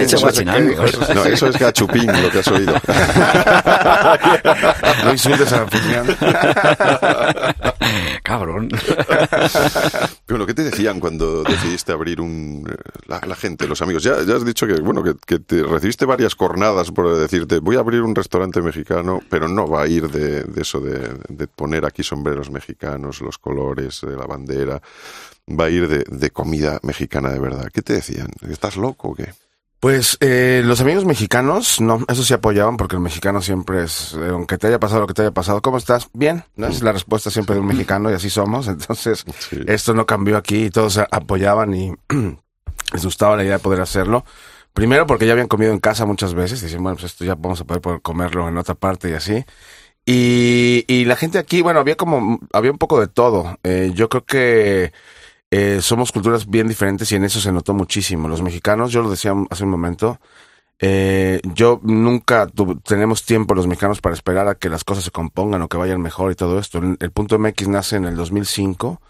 dicho 0.00 0.16
eso- 0.16 0.24
guachinango. 0.26 0.74
No, 1.14 1.24
eso 1.24 1.46
es 1.48 1.58
gachupín, 1.58 2.06
lo 2.22 2.30
que 2.30 2.38
has 2.40 2.48
oído. 2.48 2.74
No 5.04 5.12
insultes 5.12 5.52
a 5.52 5.56
la 5.56 5.62
anfitrión. 5.66 6.06
Cabrón. 8.22 8.68
Bueno, 10.28 10.46
¿qué 10.46 10.54
te 10.54 10.62
decían 10.62 10.98
cuando 10.98 11.42
decidiste 11.42 11.92
abrir 11.92 12.18
un... 12.20 12.64
eh, 12.70 12.74
La, 13.06 13.20
la 13.26 13.34
gente, 13.36 13.68
los 13.68 13.82
amigos? 13.82 14.02
Ya, 14.02 14.22
ya 14.22 14.36
has 14.36 14.44
dicho 14.46 14.66
que, 14.66 14.74
bueno, 14.80 15.02
que, 15.02 15.14
que 15.26 15.38
te 15.40 15.62
recibiste 15.62 16.06
varias 16.06 16.34
cornadas 16.34 16.90
por 16.90 17.14
decirte, 17.18 17.58
voy 17.58 17.76
a 17.76 17.80
abrir 17.80 18.00
un 18.00 18.14
restaurante 18.14 18.62
mexicano, 18.62 19.20
pero 19.28 19.46
no 19.48 19.68
va 19.68 19.82
a 19.82 19.86
ir 19.88 20.08
de, 20.10 20.44
de 20.44 20.62
eso 20.62 20.80
de, 20.80 21.18
de 21.28 21.46
poner 21.48 21.84
aquí 21.84 22.02
sombreros 22.02 22.50
mexicanos, 22.50 23.20
los 23.20 23.36
colores 23.36 24.00
de 24.00 24.16
la 24.16 24.24
bandera, 24.26 24.80
va 25.48 25.64
a 25.66 25.70
ir 25.70 25.86
de, 25.88 26.04
de 26.08 26.30
comida 26.30 26.80
mexicana 26.82 27.28
de 27.30 27.38
verdad. 27.38 27.68
¿Qué 27.72 27.82
te 27.82 27.92
decían? 27.94 28.28
¿Estás 28.48 28.76
loco 28.78 29.08
o 29.10 29.14
qué? 29.14 29.34
Pues 29.82 30.16
eh, 30.20 30.62
los 30.64 30.80
amigos 30.80 31.04
mexicanos, 31.04 31.80
no, 31.80 32.04
eso 32.06 32.22
sí 32.22 32.32
apoyaban 32.32 32.76
porque 32.76 32.94
el 32.94 33.02
mexicano 33.02 33.42
siempre 33.42 33.82
es, 33.82 34.14
eh, 34.14 34.28
aunque 34.30 34.56
te 34.56 34.68
haya 34.68 34.78
pasado 34.78 35.00
lo 35.00 35.06
que 35.08 35.14
te 35.14 35.22
haya 35.22 35.32
pasado, 35.32 35.60
¿cómo 35.60 35.76
estás? 35.76 36.08
Bien, 36.12 36.44
¿no? 36.54 36.68
Es 36.68 36.82
la 36.84 36.92
respuesta 36.92 37.32
siempre 37.32 37.56
de 37.56 37.62
un 37.62 37.66
mexicano 37.66 38.08
y 38.08 38.14
así 38.14 38.30
somos. 38.30 38.68
Entonces, 38.68 39.24
Sí. 39.40 39.58
esto 39.66 39.92
no 39.92 40.06
cambió 40.06 40.36
aquí 40.36 40.66
y 40.66 40.70
todos 40.70 40.98
apoyaban 40.98 41.74
y 41.74 41.92
les 42.92 43.04
gustaba 43.04 43.34
la 43.36 43.42
idea 43.42 43.54
de 43.54 43.58
poder 43.58 43.80
hacerlo. 43.80 44.24
Primero 44.72 45.04
porque 45.04 45.26
ya 45.26 45.32
habían 45.32 45.48
comido 45.48 45.72
en 45.72 45.80
casa 45.80 46.06
muchas 46.06 46.32
veces 46.32 46.60
y 46.60 46.66
decían, 46.66 46.84
bueno, 46.84 46.94
pues 46.94 47.10
esto 47.10 47.24
ya 47.24 47.34
vamos 47.34 47.60
a 47.60 47.64
poder, 47.64 47.82
poder 47.82 48.00
comerlo 48.02 48.46
en 48.46 48.58
otra 48.58 48.76
parte 48.76 49.10
y 49.10 49.14
así. 49.14 49.44
Y, 50.06 50.84
y 50.86 51.06
la 51.06 51.16
gente 51.16 51.38
aquí, 51.38 51.60
bueno, 51.60 51.80
había 51.80 51.96
como, 51.96 52.38
había 52.52 52.70
un 52.70 52.78
poco 52.78 53.00
de 53.00 53.08
todo. 53.08 53.58
Eh, 53.64 53.90
yo 53.96 54.08
creo 54.08 54.24
que 54.24 54.92
eh, 55.54 55.80
somos 55.82 56.10
culturas 56.12 56.48
bien 56.48 56.66
diferentes 56.66 57.12
y 57.12 57.16
en 57.16 57.24
eso 57.24 57.38
se 57.38 57.52
notó 57.52 57.74
muchísimo. 57.74 58.26
Los 58.26 58.40
mexicanos, 58.40 58.90
yo 58.90 59.02
lo 59.02 59.10
decía 59.10 59.34
hace 59.50 59.64
un 59.64 59.70
momento, 59.70 60.18
eh, 60.80 61.40
yo 61.54 61.78
nunca 61.82 62.46
tu- 62.46 62.80
tenemos 62.80 63.24
tiempo 63.24 63.54
los 63.54 63.66
mexicanos 63.66 64.00
para 64.00 64.14
esperar 64.14 64.48
a 64.48 64.54
que 64.56 64.68
las 64.70 64.82
cosas 64.82 65.04
se 65.04 65.10
compongan 65.10 65.60
o 65.62 65.68
que 65.68 65.76
vayan 65.76 66.00
mejor 66.00 66.32
y 66.32 66.34
todo 66.36 66.58
esto. 66.58 66.78
El, 66.78 66.96
el 67.00 67.10
punto 67.12 67.36
MX 67.38 67.68
nace 67.68 67.96
en 67.96 68.06
el 68.06 68.16
2005, 68.16 69.00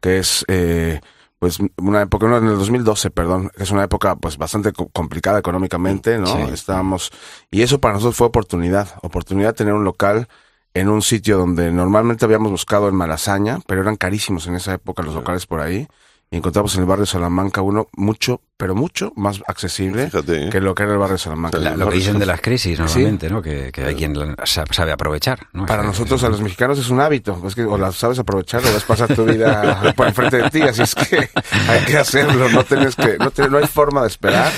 que 0.00 0.18
es 0.18 0.44
eh, 0.48 1.00
pues 1.40 1.58
una 1.76 2.02
época, 2.02 2.28
no, 2.28 2.38
en 2.38 2.46
el 2.46 2.56
2012, 2.58 3.10
perdón, 3.10 3.50
que 3.56 3.64
es 3.64 3.70
una 3.72 3.84
época 3.84 4.14
pues 4.16 4.38
bastante 4.38 4.72
co- 4.72 4.88
complicada 4.88 5.38
económicamente, 5.40 6.16
¿no? 6.18 6.26
Sí. 6.28 6.38
Estábamos 6.54 7.10
y 7.50 7.62
eso 7.62 7.80
para 7.80 7.94
nosotros 7.94 8.16
fue 8.16 8.26
oportunidad, 8.28 8.88
oportunidad 9.02 9.48
de 9.48 9.54
tener 9.54 9.74
un 9.74 9.84
local 9.84 10.28
en 10.74 10.88
un 10.88 11.02
sitio 11.02 11.38
donde 11.38 11.70
normalmente 11.72 12.24
habíamos 12.24 12.50
buscado 12.50 12.88
en 12.88 12.94
Malasaña, 12.94 13.58
pero 13.66 13.80
eran 13.82 13.96
carísimos 13.96 14.46
en 14.46 14.54
esa 14.54 14.74
época 14.74 15.02
los 15.02 15.14
locales 15.14 15.46
por 15.46 15.60
ahí. 15.60 15.86
Y 16.30 16.36
encontramos 16.36 16.74
en 16.74 16.82
el 16.82 16.86
barrio 16.86 17.04
de 17.06 17.10
Salamanca 17.10 17.62
uno 17.62 17.86
mucho, 17.94 18.42
pero 18.58 18.74
mucho 18.74 19.14
más 19.16 19.40
accesible 19.48 20.10
Fíjate, 20.10 20.48
¿eh? 20.48 20.50
que 20.50 20.60
lo 20.60 20.74
que 20.74 20.82
era 20.82 20.92
el 20.92 20.98
barrio 20.98 21.14
de 21.14 21.20
Salamanca. 21.20 21.56
La- 21.56 21.74
lo 21.74 21.88
que 21.88 21.96
dicen 21.96 22.18
de 22.18 22.26
las 22.26 22.42
crisis 22.42 22.78
normalmente, 22.78 23.30
¿no? 23.30 23.40
Que, 23.40 23.72
que 23.72 23.82
hay 23.82 23.94
quien 23.94 24.14
sabe 24.44 24.92
aprovechar. 24.92 25.46
¿no? 25.54 25.64
Para 25.64 25.82
nosotros, 25.82 26.22
a 26.24 26.28
los 26.28 26.42
mexicanos, 26.42 26.78
es 26.78 26.90
un 26.90 27.00
hábito. 27.00 27.42
Es 27.46 27.54
que 27.54 27.64
o 27.64 27.78
la 27.78 27.92
sabes 27.92 28.18
aprovechar 28.18 28.60
o 28.62 28.70
vas 28.74 28.84
a 28.84 28.86
pasar 28.86 29.14
tu 29.14 29.24
vida 29.24 29.90
por 29.96 30.06
enfrente 30.06 30.36
de 30.36 30.50
ti. 30.50 30.60
Así 30.60 30.82
es 30.82 30.94
que 30.94 31.16
hay 31.66 31.84
que 31.86 31.96
hacerlo. 31.96 32.50
No 32.50 32.62
tienes 32.62 32.94
que, 32.94 33.16
no, 33.16 33.30
te- 33.30 33.48
no 33.48 33.56
hay 33.56 33.66
forma 33.66 34.02
de 34.02 34.08
esperar. 34.08 34.52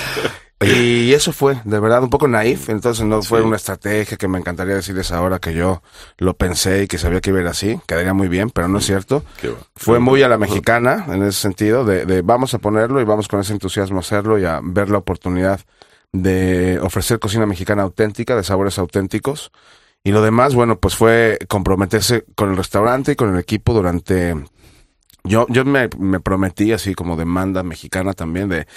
Y 0.61 1.13
eso 1.13 1.33
fue, 1.33 1.59
de 1.63 1.79
verdad, 1.79 2.03
un 2.03 2.09
poco 2.09 2.27
naif, 2.27 2.69
entonces 2.69 3.05
no 3.05 3.23
fue 3.23 3.41
una 3.41 3.55
estrategia 3.55 4.17
que 4.17 4.27
me 4.27 4.37
encantaría 4.37 4.75
decirles 4.75 5.11
ahora 5.11 5.39
que 5.39 5.53
yo 5.53 5.81
lo 6.17 6.35
pensé 6.35 6.83
y 6.83 6.87
que 6.87 6.97
sabía 6.97 7.19
que 7.19 7.31
iba 7.31 7.39
a 7.39 7.41
ir 7.41 7.47
así, 7.47 7.79
quedaría 7.87 8.13
muy 8.13 8.27
bien, 8.27 8.51
pero 8.51 8.67
no 8.67 8.77
es 8.77 8.85
cierto. 8.85 9.23
Fue 9.75 9.99
muy 9.99 10.21
a 10.21 10.27
la 10.27 10.37
mexicana 10.37 11.05
en 11.07 11.23
ese 11.23 11.39
sentido, 11.39 11.83
de, 11.83 12.05
de 12.05 12.21
vamos 12.21 12.53
a 12.53 12.59
ponerlo 12.59 13.01
y 13.01 13.03
vamos 13.05 13.27
con 13.27 13.39
ese 13.39 13.53
entusiasmo 13.53 13.97
a 13.97 14.01
hacerlo 14.01 14.37
y 14.37 14.45
a 14.45 14.59
ver 14.61 14.89
la 14.89 14.99
oportunidad 14.99 15.61
de 16.11 16.79
ofrecer 16.81 17.19
cocina 17.19 17.45
mexicana 17.45 17.83
auténtica, 17.83 18.35
de 18.35 18.43
sabores 18.43 18.77
auténticos. 18.77 19.51
Y 20.03 20.11
lo 20.11 20.21
demás, 20.21 20.55
bueno, 20.55 20.79
pues 20.79 20.95
fue 20.95 21.37
comprometerse 21.47 22.25
con 22.35 22.51
el 22.51 22.57
restaurante 22.57 23.13
y 23.13 23.15
con 23.15 23.33
el 23.33 23.39
equipo 23.39 23.73
durante 23.73 24.35
yo, 25.23 25.45
yo 25.49 25.65
me, 25.65 25.89
me, 25.97 26.19
prometí, 26.19 26.71
así 26.71 26.95
como 26.95 27.15
demanda 27.15 27.63
mexicana 27.63 28.13
también, 28.13 28.49
de 28.49 28.67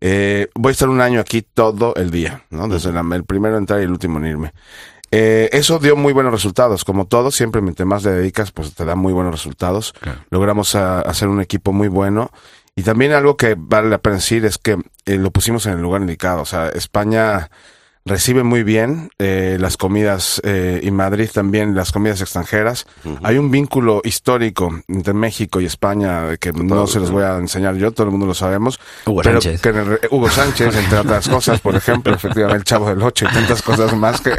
eh, 0.00 0.48
voy 0.54 0.70
a 0.70 0.72
estar 0.72 0.88
un 0.88 1.00
año 1.00 1.20
aquí 1.20 1.42
todo 1.42 1.94
el 1.96 2.10
día, 2.10 2.44
¿no? 2.50 2.68
Desde 2.68 2.90
el 2.90 3.24
primero 3.24 3.56
entrar 3.58 3.80
y 3.80 3.84
el 3.84 3.90
último 3.90 4.18
en 4.18 4.26
irme. 4.26 4.52
Eh, 5.12 5.50
eso 5.52 5.78
dio 5.78 5.96
muy 5.96 6.12
buenos 6.12 6.32
resultados. 6.32 6.84
Como 6.84 7.06
todo, 7.06 7.30
siempre 7.30 7.60
mientras 7.60 7.86
más 7.86 8.04
le 8.04 8.12
dedicas, 8.12 8.52
pues 8.52 8.74
te 8.74 8.84
da 8.84 8.94
muy 8.94 9.12
buenos 9.12 9.32
resultados. 9.32 9.92
Logramos 10.30 10.74
a, 10.74 11.00
hacer 11.00 11.28
un 11.28 11.40
equipo 11.40 11.72
muy 11.72 11.88
bueno. 11.88 12.30
Y 12.76 12.82
también 12.82 13.12
algo 13.12 13.36
que 13.36 13.56
vale 13.58 13.90
la 13.90 13.98
pena 13.98 14.16
decir 14.16 14.44
es 14.44 14.56
que 14.56 14.78
eh, 15.04 15.16
lo 15.16 15.30
pusimos 15.32 15.66
en 15.66 15.72
el 15.74 15.82
lugar 15.82 16.00
indicado. 16.00 16.42
O 16.42 16.46
sea, 16.46 16.68
España 16.68 17.50
recibe 18.04 18.42
muy 18.42 18.62
bien 18.62 19.10
eh, 19.18 19.56
las 19.60 19.76
comidas 19.76 20.40
eh, 20.44 20.80
y 20.82 20.90
Madrid 20.90 21.28
también 21.32 21.74
las 21.74 21.92
comidas 21.92 22.20
extranjeras. 22.20 22.86
Hay 23.22 23.38
un 23.38 23.50
vínculo 23.50 24.00
histórico 24.04 24.80
entre 24.88 25.12
México 25.12 25.60
y 25.60 25.66
España 25.66 26.36
que 26.38 26.52
no 26.52 26.86
se 26.86 27.00
los 27.00 27.10
voy 27.10 27.24
a 27.24 27.36
enseñar 27.36 27.76
yo, 27.76 27.92
todo 27.92 28.06
el 28.06 28.10
mundo 28.10 28.26
lo 28.26 28.34
sabemos. 28.34 28.80
Hugo 29.06 29.22
pero 29.22 29.40
Sánchez. 29.40 29.60
Que 29.60 30.08
Hugo 30.10 30.30
Sánchez, 30.30 30.76
entre 30.76 30.98
otras 30.98 31.28
cosas, 31.28 31.60
por 31.60 31.76
ejemplo, 31.76 32.14
efectivamente 32.14 32.58
el 32.58 32.64
Chavo 32.64 32.88
del 32.88 33.02
Ocho 33.02 33.26
y 33.26 33.32
tantas 33.32 33.62
cosas 33.62 33.94
más 33.96 34.20
que, 34.20 34.32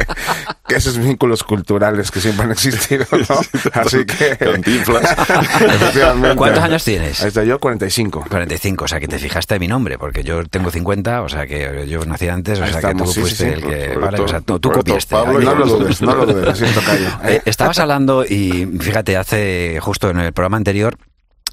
que 0.66 0.76
esos 0.76 0.98
vínculos 0.98 1.42
culturales 1.42 2.10
que 2.10 2.20
siempre 2.20 2.44
han 2.44 2.52
existido, 2.52 3.06
¿no? 3.10 3.36
Así 3.80 4.04
que... 4.04 4.32
efectivamente. 4.32 6.36
¿Cuántos 6.36 6.64
años 6.64 6.84
tienes? 6.84 7.22
Ahí 7.22 7.28
está 7.28 7.44
yo, 7.44 7.58
45. 7.58 8.26
45, 8.28 8.84
o 8.84 8.88
sea 8.88 9.00
que 9.00 9.08
te 9.08 9.18
fijaste 9.18 9.54
en 9.54 9.60
mi 9.60 9.68
nombre, 9.68 9.98
porque 9.98 10.24
yo 10.24 10.44
tengo 10.46 10.70
50, 10.70 11.22
o 11.22 11.28
sea 11.28 11.46
que 11.46 11.86
yo 11.88 12.04
nací 12.04 12.28
antes, 12.28 12.60
o 12.60 12.66
sea 12.66 12.80
que 12.80 12.94
tú 12.94 13.06
fuiste 13.06 13.52
el 13.52 13.61
que, 13.62 13.96
vale, 13.96 14.20
o 14.20 14.28
sea, 14.28 14.40
tú, 14.40 14.58
tú 14.58 14.70
copiaste. 14.70 15.14
Pablo, 15.14 15.40
no 15.40 15.54
lo 15.54 15.66
dudes, 15.66 16.02
no 16.02 16.14
lo 16.14 16.26
dudes, 16.26 16.48
así 16.62 16.74
tocayo. 16.74 17.08
Eh, 17.24 17.40
estabas 17.44 17.78
hablando 17.78 18.24
y 18.24 18.66
fíjate, 18.80 19.16
hace 19.16 19.78
justo 19.80 20.10
en 20.10 20.18
el 20.20 20.32
programa 20.32 20.56
anterior 20.56 20.96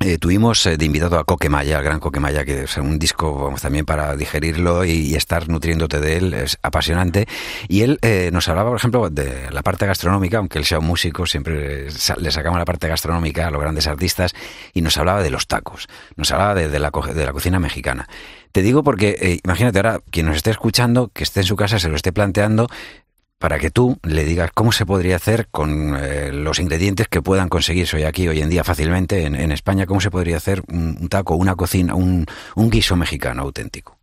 eh, 0.01 0.17
tuvimos 0.17 0.65
eh, 0.65 0.77
de 0.77 0.85
invitado 0.85 1.19
a 1.19 1.25
Coquemaya, 1.25 1.77
al 1.77 1.83
gran 1.83 1.99
Coquemaya, 1.99 2.45
que 2.45 2.63
es 2.63 2.77
un 2.77 2.97
disco 2.97 3.33
vamos, 3.33 3.61
también 3.61 3.85
para 3.85 4.15
digerirlo 4.15 4.85
y, 4.85 5.15
estar 5.15 5.49
nutriéndote 5.49 5.99
de 5.99 6.17
él, 6.17 6.33
es 6.33 6.57
apasionante. 6.61 7.27
Y 7.67 7.81
él 7.81 7.99
eh, 8.01 8.29
nos 8.31 8.47
hablaba, 8.47 8.69
por 8.69 8.77
ejemplo, 8.77 9.09
de 9.09 9.51
la 9.51 9.61
parte 9.61 9.85
gastronómica, 9.85 10.37
aunque 10.37 10.57
él 10.57 10.65
sea 10.65 10.79
un 10.79 10.85
músico, 10.85 11.25
siempre 11.25 11.87
le 12.17 12.31
sacamos 12.31 12.57
la 12.57 12.65
parte 12.65 12.87
gastronómica 12.87 13.47
a 13.47 13.51
los 13.51 13.61
grandes 13.61 13.87
artistas, 13.87 14.33
y 14.73 14.81
nos 14.81 14.97
hablaba 14.97 15.21
de 15.21 15.29
los 15.29 15.47
tacos, 15.47 15.87
nos 16.15 16.31
hablaba 16.31 16.55
de, 16.55 16.79
la, 16.79 16.91
de 16.91 17.25
la 17.25 17.33
cocina 17.33 17.59
mexicana. 17.59 18.07
Te 18.51 18.61
digo 18.61 18.83
porque, 18.83 19.39
imagínate 19.43 19.79
ahora, 19.79 19.99
quien 20.09 20.25
nos 20.25 20.37
esté 20.37 20.51
escuchando, 20.51 21.09
que 21.13 21.23
esté 21.23 21.41
en 21.41 21.45
su 21.45 21.55
casa, 21.55 21.77
se 21.77 21.89
lo 21.89 21.95
esté 21.95 22.13
planteando, 22.13 22.69
para 23.39 23.57
que 23.57 23.71
tú 23.71 23.97
le 24.03 24.25
digas 24.25 24.51
cómo 24.53 24.73
se 24.73 24.85
podría 24.85 25.15
hacer 25.15 25.47
con 25.49 25.95
eh, 25.97 26.31
los 26.31 26.59
ingredientes 26.59 27.07
que 27.07 27.21
puedan 27.21 27.47
conseguirse 27.47 27.95
hoy 27.95 28.03
aquí, 28.03 28.27
hoy 28.27 28.41
en 28.41 28.49
día 28.49 28.65
fácilmente 28.65 29.25
en, 29.25 29.33
en 29.33 29.53
España, 29.53 29.85
cómo 29.85 30.01
se 30.01 30.11
podría 30.11 30.37
hacer 30.37 30.61
un, 30.67 30.97
un 30.99 31.07
taco, 31.07 31.35
una 31.35 31.55
cocina, 31.55 31.95
un, 31.95 32.25
un, 32.55 32.69
guiso 32.69 32.97
mexicano 32.97 33.43
auténtico. 33.43 33.97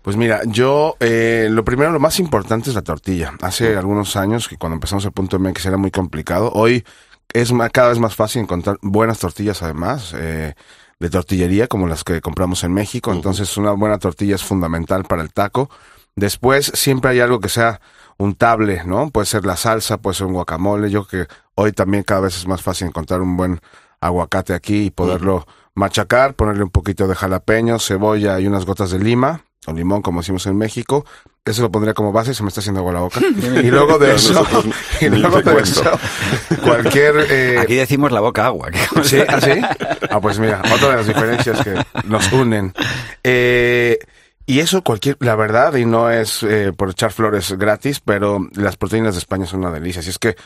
Pues 0.00 0.16
mira, 0.16 0.40
yo 0.46 0.96
eh, 1.00 1.48
lo 1.50 1.64
primero, 1.64 1.92
lo 1.92 2.00
más 2.00 2.18
importante 2.18 2.70
es 2.70 2.74
la 2.74 2.82
tortilla. 2.82 3.34
Hace 3.42 3.76
algunos 3.76 4.16
años 4.16 4.48
que 4.48 4.56
cuando 4.56 4.74
empezamos 4.74 5.04
el 5.04 5.12
punto 5.12 5.38
MX 5.38 5.66
era 5.66 5.76
muy 5.76 5.90
complicado. 5.90 6.50
Hoy 6.54 6.82
es 7.34 7.52
más, 7.52 7.70
cada 7.70 7.90
vez 7.90 7.98
más 7.98 8.16
fácil 8.16 8.40
encontrar 8.40 8.78
buenas 8.80 9.18
tortillas 9.18 9.62
además. 9.62 10.14
Eh, 10.16 10.54
de 10.98 11.10
tortillería 11.10 11.68
como 11.68 11.86
las 11.86 12.02
que 12.02 12.20
compramos 12.20 12.64
en 12.64 12.72
México, 12.72 13.12
entonces 13.12 13.56
una 13.56 13.70
buena 13.70 13.98
tortilla 13.98 14.34
es 14.34 14.42
fundamental 14.42 15.04
para 15.04 15.22
el 15.22 15.32
taco. 15.32 15.70
Después 16.16 16.72
siempre 16.74 17.12
hay 17.12 17.20
algo 17.20 17.38
que 17.38 17.48
sea 17.48 17.80
untable, 18.18 18.82
¿no? 18.84 19.10
Puede 19.10 19.26
ser 19.26 19.46
la 19.46 19.56
salsa, 19.56 19.98
puede 19.98 20.16
ser 20.16 20.26
un 20.26 20.34
guacamole. 20.34 20.90
Yo 20.90 21.06
que 21.06 21.26
hoy 21.54 21.72
también 21.72 22.02
cada 22.02 22.22
vez 22.22 22.36
es 22.36 22.46
más 22.46 22.62
fácil 22.62 22.88
encontrar 22.88 23.22
un 23.22 23.36
buen 23.36 23.60
aguacate 24.00 24.54
aquí 24.54 24.86
y 24.86 24.90
poderlo 24.90 25.46
machacar, 25.74 26.34
ponerle 26.34 26.64
un 26.64 26.70
poquito 26.70 27.06
de 27.06 27.14
jalapeño, 27.14 27.78
cebolla 27.78 28.38
y 28.40 28.46
unas 28.46 28.64
gotas 28.64 28.90
de 28.90 28.98
lima 28.98 29.42
o 29.66 29.72
limón, 29.72 30.02
como 30.02 30.20
decimos 30.20 30.46
en 30.46 30.56
México. 30.56 31.04
Eso 31.44 31.62
lo 31.62 31.70
pondría 31.70 31.94
como 31.94 32.12
base, 32.12 32.34
se 32.34 32.42
me 32.42 32.48
está 32.48 32.60
haciendo 32.60 32.80
agua 32.80 32.92
la 32.92 33.00
boca. 33.00 33.20
y 33.62 33.70
luego 33.70 33.98
de 33.98 34.14
eso, 34.14 34.46
y 35.00 35.08
luego 35.08 35.40
de 35.40 35.62
eso, 35.62 35.82
cualquier... 36.62 37.26
Eh... 37.30 37.58
Aquí 37.58 37.76
decimos 37.76 38.12
la 38.12 38.20
boca 38.20 38.46
agua. 38.46 38.70
¿Sí? 39.02 39.18
¿Ah, 39.26 39.40
sí? 39.40 39.52
Ah, 40.10 40.20
pues 40.20 40.38
mira, 40.38 40.60
otra 40.74 40.90
de 40.90 40.96
las 40.96 41.06
diferencias 41.06 41.62
que 41.62 41.74
nos 42.04 42.30
unen. 42.32 42.74
Eh... 43.22 43.98
Y 44.48 44.60
eso 44.60 44.82
cualquier, 44.82 45.18
la 45.20 45.36
verdad, 45.36 45.74
y 45.74 45.84
no 45.84 46.08
es 46.08 46.42
eh, 46.42 46.72
por 46.74 46.88
echar 46.88 47.12
flores 47.12 47.52
gratis, 47.58 48.00
pero 48.00 48.48
las 48.54 48.78
proteínas 48.78 49.12
de 49.12 49.18
España 49.18 49.44
son 49.44 49.60
una 49.60 49.70
delicia. 49.70 50.00
Si 50.00 50.08
es 50.08 50.18
que 50.18 50.36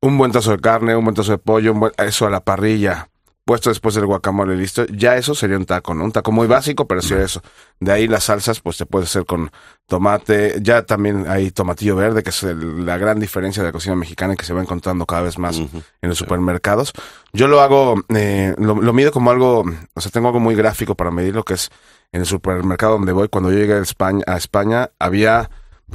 un 0.00 0.16
buen 0.16 0.30
trozo 0.30 0.52
de 0.52 0.60
carne, 0.60 0.94
un 0.94 1.02
buen 1.02 1.16
trozo 1.16 1.32
de 1.32 1.38
pollo, 1.38 1.72
un 1.72 1.80
buen, 1.80 1.92
eso 1.98 2.24
a 2.24 2.30
la 2.30 2.38
parrilla, 2.38 3.08
puesto 3.48 3.70
después 3.70 3.94
del 3.94 4.04
guacamole 4.04 4.54
listo, 4.54 4.84
ya 4.88 5.16
eso 5.16 5.34
sería 5.34 5.56
un 5.56 5.64
taco, 5.64 5.94
¿no? 5.94 6.04
Un 6.04 6.12
taco 6.12 6.32
muy 6.32 6.46
básico, 6.46 6.86
pero 6.86 7.00
sí 7.00 7.14
eso. 7.14 7.40
De 7.80 7.90
ahí 7.90 8.06
las 8.06 8.24
salsas, 8.24 8.60
pues 8.60 8.76
se 8.76 8.84
puede 8.84 9.06
hacer 9.06 9.24
con 9.24 9.50
tomate, 9.86 10.58
ya 10.60 10.82
también 10.82 11.24
hay 11.26 11.50
tomatillo 11.50 11.96
verde, 11.96 12.22
que 12.22 12.28
es 12.28 12.42
el, 12.42 12.84
la 12.84 12.98
gran 12.98 13.18
diferencia 13.18 13.62
de 13.62 13.70
la 13.70 13.72
cocina 13.72 13.96
mexicana 13.96 14.36
que 14.36 14.44
se 14.44 14.52
va 14.52 14.60
encontrando 14.60 15.06
cada 15.06 15.22
vez 15.22 15.38
más 15.38 15.56
uh 15.56 15.62
-huh. 15.62 15.82
en 16.02 16.08
los 16.10 16.18
supermercados. 16.18 16.92
Yo 17.32 17.48
lo 17.48 17.62
hago, 17.62 17.94
eh, 18.14 18.54
lo, 18.58 18.82
lo 18.82 18.92
mido 18.92 19.12
como 19.12 19.30
algo, 19.30 19.64
o 19.94 20.00
sea, 20.02 20.12
tengo 20.12 20.26
algo 20.26 20.40
muy 20.40 20.54
gráfico 20.54 20.94
para 20.94 21.10
medir 21.10 21.34
lo 21.34 21.42
que 21.42 21.54
es 21.54 21.70
en 22.12 22.20
el 22.20 22.26
supermercado 22.26 22.98
donde 22.98 23.12
voy, 23.12 23.28
cuando 23.28 23.50
yo 23.50 23.56
llegué 23.56 23.72
a 23.72 23.78
España, 23.78 24.24
a 24.26 24.36
España 24.36 24.90
había 24.98 25.48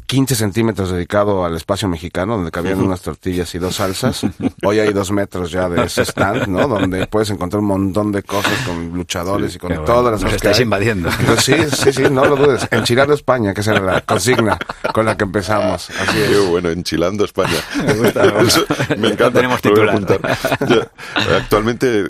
15 0.07 0.35
centímetros 0.35 0.91
dedicado 0.91 1.45
al 1.45 1.55
espacio 1.55 1.87
mexicano, 1.87 2.35
donde 2.35 2.51
cabían 2.51 2.81
unas 2.81 3.01
tortillas 3.01 3.53
y 3.53 3.59
dos 3.59 3.75
salsas. 3.75 4.21
Hoy 4.63 4.79
hay 4.79 4.91
dos 4.91 5.11
metros 5.11 5.51
ya 5.51 5.69
de 5.69 5.83
ese 5.85 6.01
stand, 6.01 6.47
¿no? 6.47 6.67
Donde 6.67 7.05
puedes 7.05 7.29
encontrar 7.29 7.61
un 7.61 7.67
montón 7.67 8.11
de 8.11 8.23
cosas 8.23 8.53
con 8.65 8.89
luchadores 8.89 9.51
sí, 9.51 9.57
y 9.57 9.59
con 9.59 9.69
bueno. 9.69 9.83
todas 9.85 10.13
las 10.13 10.23
cosas. 10.23 10.37
estáis 10.37 10.59
invadiendo. 10.61 11.09
Entonces, 11.19 11.69
sí, 11.71 11.83
sí, 11.83 11.93
sí, 11.93 12.03
no 12.09 12.25
lo 12.25 12.35
dudes. 12.35 12.67
Enchilando 12.71 13.13
España, 13.13 13.53
que 13.53 13.61
esa 13.61 13.73
era 13.73 13.81
la 13.81 14.01
consigna 14.01 14.57
con 14.93 15.05
la 15.05 15.15
que 15.15 15.25
empezamos. 15.25 15.89
Así 15.91 16.19
es. 16.19 16.29
Qué 16.29 16.39
bueno, 16.39 16.69
enchilando 16.69 17.23
España. 17.23 17.57
Me, 17.85 17.93
gusta, 17.93 18.25
Eso, 18.41 18.65
me 18.97 19.09
encanta. 19.09 19.31
tenemos 19.33 19.61
titular. 19.61 19.93
Actualmente, 21.37 22.03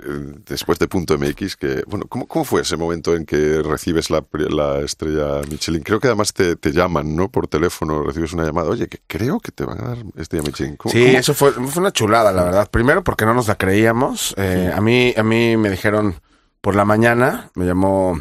después 0.45 0.79
de 0.79 0.87
Punto 0.87 1.17
MX, 1.17 1.57
que, 1.57 1.83
bueno, 1.85 2.05
¿cómo, 2.07 2.27
¿cómo, 2.27 2.45
fue 2.45 2.61
ese 2.61 2.77
momento 2.77 3.13
en 3.15 3.25
que 3.25 3.61
recibes 3.61 4.09
la, 4.09 4.23
la 4.31 4.79
estrella 4.79 5.41
Michelin? 5.49 5.83
Creo 5.83 5.99
que 5.99 6.07
además 6.07 6.33
te, 6.33 6.55
te 6.55 6.71
llaman, 6.71 7.15
¿no? 7.15 7.29
Por 7.29 7.47
teléfono 7.47 7.72
teléfono 7.73 8.03
recibes 8.03 8.33
una 8.33 8.43
llamada, 8.43 8.69
oye, 8.69 8.87
que 8.87 8.99
creo 9.07 9.39
que 9.39 9.51
te 9.51 9.65
van 9.65 9.83
a 9.83 9.87
dar 9.89 9.97
este 10.17 10.41
Michelin. 10.41 10.75
¿Cómo, 10.77 10.91
sí, 10.91 11.05
cómo? 11.05 11.17
eso 11.17 11.33
fue, 11.33 11.51
fue 11.51 11.81
una 11.81 11.91
chulada, 11.91 12.31
la 12.31 12.43
verdad. 12.43 12.69
Primero 12.69 13.03
porque 13.03 13.25
no 13.25 13.33
nos 13.33 13.47
la 13.47 13.55
creíamos. 13.55 14.33
Eh, 14.37 14.69
sí. 14.69 14.77
A 14.77 14.81
mí, 14.81 15.13
a 15.15 15.23
mí 15.23 15.57
me 15.57 15.69
dijeron 15.69 16.15
por 16.61 16.75
la 16.75 16.85
mañana, 16.85 17.49
me 17.55 17.65
llamó, 17.65 18.19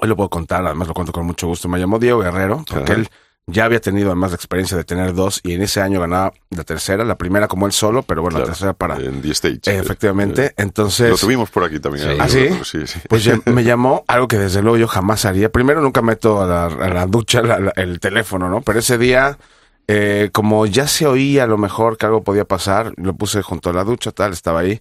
hoy 0.00 0.08
lo 0.08 0.16
puedo 0.16 0.28
contar, 0.30 0.64
además 0.66 0.88
lo 0.88 0.94
cuento 0.94 1.12
con 1.12 1.26
mucho 1.26 1.46
gusto, 1.46 1.68
me 1.68 1.78
llamó 1.78 1.98
Diego 1.98 2.20
Guerrero, 2.20 2.64
porque 2.68 2.92
Ajá. 2.92 3.00
él 3.00 3.08
ya 3.46 3.66
había 3.66 3.80
tenido 3.80 4.08
además 4.08 4.30
la 4.30 4.36
experiencia 4.36 4.76
de 4.76 4.84
tener 4.84 5.12
dos 5.12 5.40
y 5.42 5.52
en 5.52 5.62
ese 5.62 5.80
año 5.80 6.00
ganaba 6.00 6.32
la 6.50 6.64
tercera, 6.64 7.04
la 7.04 7.16
primera 7.16 7.46
como 7.46 7.66
él 7.66 7.72
solo, 7.72 8.02
pero 8.02 8.22
bueno, 8.22 8.36
claro, 8.36 8.46
la 8.46 8.52
tercera 8.52 8.72
para... 8.72 8.96
En 8.96 9.20
The 9.20 9.30
Stage. 9.32 9.60
Eh, 9.66 9.78
efectivamente, 9.78 10.46
eh, 10.46 10.54
entonces... 10.56 11.10
Lo 11.10 11.16
tuvimos 11.18 11.50
por 11.50 11.64
aquí 11.64 11.78
también. 11.78 12.08
Sí. 12.08 12.16
¿Ah, 12.18 12.28
sí? 12.28 12.48
sí, 12.64 12.86
sí. 12.86 13.00
Pues 13.08 13.28
me 13.46 13.64
llamó 13.64 14.04
algo 14.08 14.28
que 14.28 14.38
desde 14.38 14.62
luego 14.62 14.78
yo 14.78 14.88
jamás 14.88 15.24
haría. 15.26 15.50
Primero 15.50 15.82
nunca 15.82 16.00
meto 16.00 16.42
a 16.42 16.46
la, 16.46 16.64
a 16.66 16.88
la 16.88 17.06
ducha 17.06 17.42
la, 17.42 17.58
la, 17.58 17.72
el 17.76 18.00
teléfono, 18.00 18.48
¿no? 18.48 18.62
Pero 18.62 18.78
ese 18.78 18.98
día... 18.98 19.38
Eh, 19.86 20.30
como 20.32 20.64
ya 20.64 20.88
se 20.88 21.06
oía 21.06 21.44
a 21.44 21.46
lo 21.46 21.58
mejor 21.58 21.98
que 21.98 22.06
algo 22.06 22.24
podía 22.24 22.46
pasar, 22.46 22.94
lo 22.96 23.12
puse 23.12 23.42
junto 23.42 23.68
a 23.68 23.74
la 23.74 23.84
ducha, 23.84 24.12
tal, 24.12 24.32
estaba 24.32 24.60
ahí. 24.60 24.80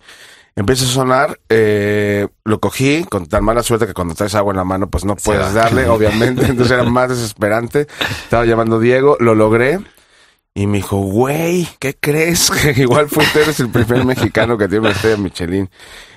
Empieza 0.55 0.85
a 0.85 0.87
sonar, 0.87 1.39
eh, 1.49 2.27
lo 2.43 2.59
cogí 2.59 3.05
con 3.05 3.25
tan 3.25 3.43
mala 3.43 3.63
suerte 3.63 3.87
que 3.87 3.93
cuando 3.93 4.13
traes 4.13 4.35
agua 4.35 4.53
en 4.53 4.57
la 4.57 4.63
mano 4.63 4.87
pues 4.87 5.03
no 5.03 5.15
puedes 5.15 5.47
sí, 5.47 5.53
darle, 5.55 5.87
obviamente, 5.89 6.45
entonces 6.45 6.71
era 6.71 6.83
más 6.83 7.09
desesperante. 7.09 7.87
Estaba 8.23 8.45
llamando 8.45 8.79
Diego, 8.79 9.17
lo 9.19 9.33
logré 9.33 9.79
y 10.55 10.67
me 10.67 10.77
dijo, 10.77 10.97
güey, 10.97 11.67
¿qué 11.79 11.95
crees? 11.99 12.51
Que 12.51 12.71
igual 12.81 13.09
fuiste 13.09 13.41
eres 13.41 13.59
el 13.59 13.69
primer 13.69 14.05
mexicano 14.05 14.57
que 14.57 14.67
tiene 14.67 14.81
una 14.81 14.91
estrella 14.91 15.17
Michelin. 15.17 15.69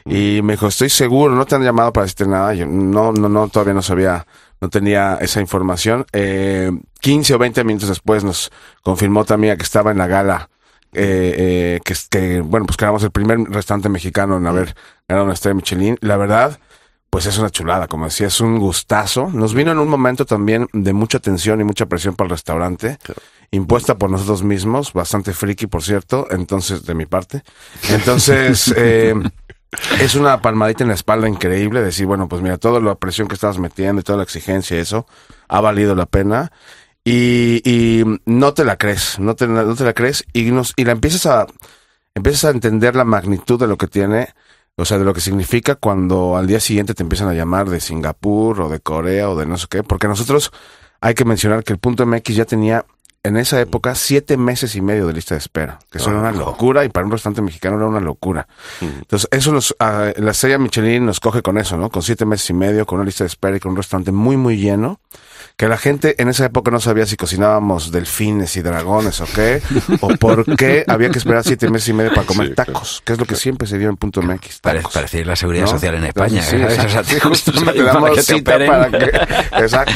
Y 0.05 0.41
me 0.43 0.53
dijo, 0.53 0.69
estoy 0.69 0.91
seguro, 0.91 1.35
no 1.35 1.47
te 1.47 1.55
han 1.55 1.65
llamado 1.65 1.93
para 1.93 2.05
decirte 2.05 2.27
nada. 2.27 2.53
Yo, 2.53 2.67
no, 2.67 3.13
no, 3.13 3.31
no, 3.31 3.49
todavía 3.49 3.73
no 3.73 3.81
sabía, 3.81 4.27
no 4.61 4.69
tenía 4.69 5.17
esa 5.23 5.41
información. 5.41 6.05
Eh, 6.13 6.71
15 7.01 7.35
o 7.35 7.39
20 7.39 7.65
minutos 7.65 7.89
después 7.89 8.23
nos 8.23 8.53
confirmó 8.83 9.25
también 9.25 9.57
que 9.57 9.63
estaba 9.63 9.91
en 9.91 9.99
la 9.99 10.07
gala 10.07 10.51
eh, 10.97 11.35
eh, 11.77 11.81
que, 11.85 11.95
que, 12.11 12.41
bueno, 12.41 12.67
pues 12.67 12.77
que 12.77 12.85
éramos 12.85 13.03
el 13.03 13.11
primer 13.11 13.39
restaurante 13.51 13.89
mexicano 13.89 14.37
en 14.37 14.47
haber 14.47 14.75
ganado 15.09 15.25
una 15.25 15.35
estrella 15.35 15.55
Michelin. 15.55 15.99
La 16.01 16.17
verdad, 16.17 16.59
pues 17.11 17.27
es 17.27 17.39
una 17.39 17.51
chulada, 17.51 17.89
como 17.89 18.07
decía, 18.07 18.27
es 18.27 18.41
un 18.41 18.59
gustazo. 18.59 19.31
Nos 19.33 19.55
vino 19.55 19.73
en 19.73 19.79
un 19.79 19.89
momento 19.89 20.27
también 20.27 20.69
de 20.73 20.93
mucha 20.93 21.19
tensión 21.19 21.61
y 21.61 21.65
mucha 21.65 21.87
presión 21.87 22.15
para 22.15 22.27
el 22.27 22.31
restaurante, 22.33 22.99
impuesta 23.51 23.97
por 23.97 24.11
nosotros 24.11 24.43
mismos, 24.43 24.93
bastante 24.93 25.33
friki, 25.33 25.67
por 25.67 25.83
cierto, 25.83 26.27
entonces, 26.31 26.85
de 26.85 26.95
mi 26.95 27.07
parte. 27.07 27.43
Entonces, 27.89 28.73
eh, 28.77 29.15
es 30.01 30.15
una 30.15 30.41
palmadita 30.43 30.85
en 30.85 30.89
la 30.89 30.95
espalda 30.95 31.29
increíble, 31.29 31.83
decir, 31.83 32.07
bueno, 32.07 32.29
pues 32.29 32.43
mira, 32.43 32.59
toda 32.59 32.81
la 32.81 32.95
presión 32.97 33.29
que 33.29 33.35
estabas 33.35 33.59
metiendo 33.59 34.01
y 34.01 34.05
toda 34.05 34.19
la 34.19 34.25
exigencia 34.25 34.77
y 34.77 34.81
eso, 34.81 35.07
ha 35.49 35.61
valido 35.61 35.95
la 35.95 36.07
pena. 36.07 36.53
Y, 37.09 37.63
y 37.65 38.05
no 38.25 38.53
te 38.53 38.65
la 38.65 38.77
crees, 38.77 39.21
no 39.21 39.37
te, 39.37 39.47
no 39.47 39.77
te 39.77 39.85
la 39.85 39.93
crees 39.93 40.25
y, 40.33 40.51
nos, 40.51 40.73
y 40.77 40.83
la 40.83 40.91
empiezas 40.91 41.27
a, 41.27 41.47
empiezas 42.17 42.47
a 42.47 42.51
entender 42.51 42.97
la 42.97 43.05
magnitud 43.05 43.61
de 43.61 43.69
lo 43.69 43.77
que 43.77 43.87
tiene, 43.87 44.31
o 44.75 44.85
sea, 44.85 44.99
de 44.99 45.05
lo 45.05 45.15
que 45.15 45.21
significa 45.21 45.77
cuando 45.77 46.37
al 46.37 46.49
día 46.49 46.59
siguiente 46.59 46.95
te 46.95 47.05
empiezan 47.05 47.29
a 47.29 47.33
llamar 47.33 47.71
de 47.71 47.79
Singapur 47.79 48.61
o 48.61 48.69
de 48.69 48.81
Corea 48.81 49.31
o 49.31 49.37
de 49.37 49.47
no 49.47 49.57
sé 49.57 49.69
qué, 49.71 49.85
porque 49.85 50.09
nosotros 50.09 50.51
hay 51.01 51.15
que 51.15 51.25
mencionar 51.25 51.63
que 51.63 51.73
el 51.73 51.79
punto 51.79 52.05
MX 52.05 52.35
ya 52.35 52.45
tenía 52.45 52.85
en 53.23 53.37
esa 53.37 53.61
época 53.61 53.95
siete 53.95 54.37
meses 54.37 54.75
y 54.75 54.81
medio 54.81 55.07
de 55.07 55.13
lista 55.13 55.37
de 55.37 55.39
espera, 55.39 55.79
que 55.93 55.99
eso 55.99 56.11
era 56.11 56.19
una 56.19 56.33
locura 56.33 56.85
y 56.85 56.89
para 56.89 57.07
un 57.07 57.13
restaurante 57.13 57.41
mexicano 57.41 57.77
era 57.77 57.87
una 57.87 58.01
locura. 58.01 58.49
Entonces, 58.81 59.29
eso 59.31 59.53
nos, 59.53 59.77
ah, 59.79 60.11
la 60.17 60.33
estrella 60.33 60.59
Michelin 60.59 61.07
nos 61.07 61.21
coge 61.21 61.41
con 61.41 61.57
eso, 61.57 61.77
¿no? 61.77 61.89
Con 61.89 62.03
siete 62.03 62.25
meses 62.25 62.51
y 62.51 62.55
medio, 62.55 62.85
con 62.85 62.99
una 62.99 63.07
lista 63.07 63.23
de 63.23 63.29
espera 63.29 63.57
y 63.57 63.61
con 63.61 63.71
un 63.71 63.77
restaurante 63.77 64.11
muy, 64.11 64.37
muy 64.37 64.57
lleno 64.57 64.99
que 65.59 65.69
la 65.69 65.79
gente 65.79 66.21
en 66.21 66.29
esa 66.29 66.45
época 66.45 66.71
no 66.71 66.81
sabía 66.81 67.07
si 67.07 67.17
cocinábamos 67.17 67.91
delfines 67.91 68.57
y 68.57 68.63
dragones 68.63 69.23
o 69.23 69.25
qué, 69.35 69.63
o 70.03 70.09
por 70.17 70.45
qué 70.57 70.85
había 70.87 71.09
que 71.09 71.17
esperar 71.19 71.45
siete 71.45 71.71
meses 71.71 71.89
y 71.89 71.93
medio 71.95 72.13
para 72.13 72.27
comer 72.27 72.49
Sí, 72.49 72.55
tacos, 72.55 73.03
que 73.07 73.15
es 73.15 73.19
lo 73.19 73.25
que 73.25 73.37
siempre 73.37 73.67
se 73.67 73.79
dio 73.79 73.89
en 73.89 73.97
punto 73.97 74.21
MX. 74.21 74.61
Tacos. 74.61 74.93
Parecía 74.93 75.25
la 75.25 75.35
seguridad 75.35 75.65
¿No? 75.65 75.71
social 75.71 75.95
en 75.95 76.05
España. 76.05 76.43
Sí, 76.43 76.57
¿eh? 76.57 76.63
exacto. 76.65 77.31
Para 77.65 77.83
damos 77.85 78.11
que 78.11 78.23
cita 78.23 78.59
para 78.67 78.91
que- 78.91 79.11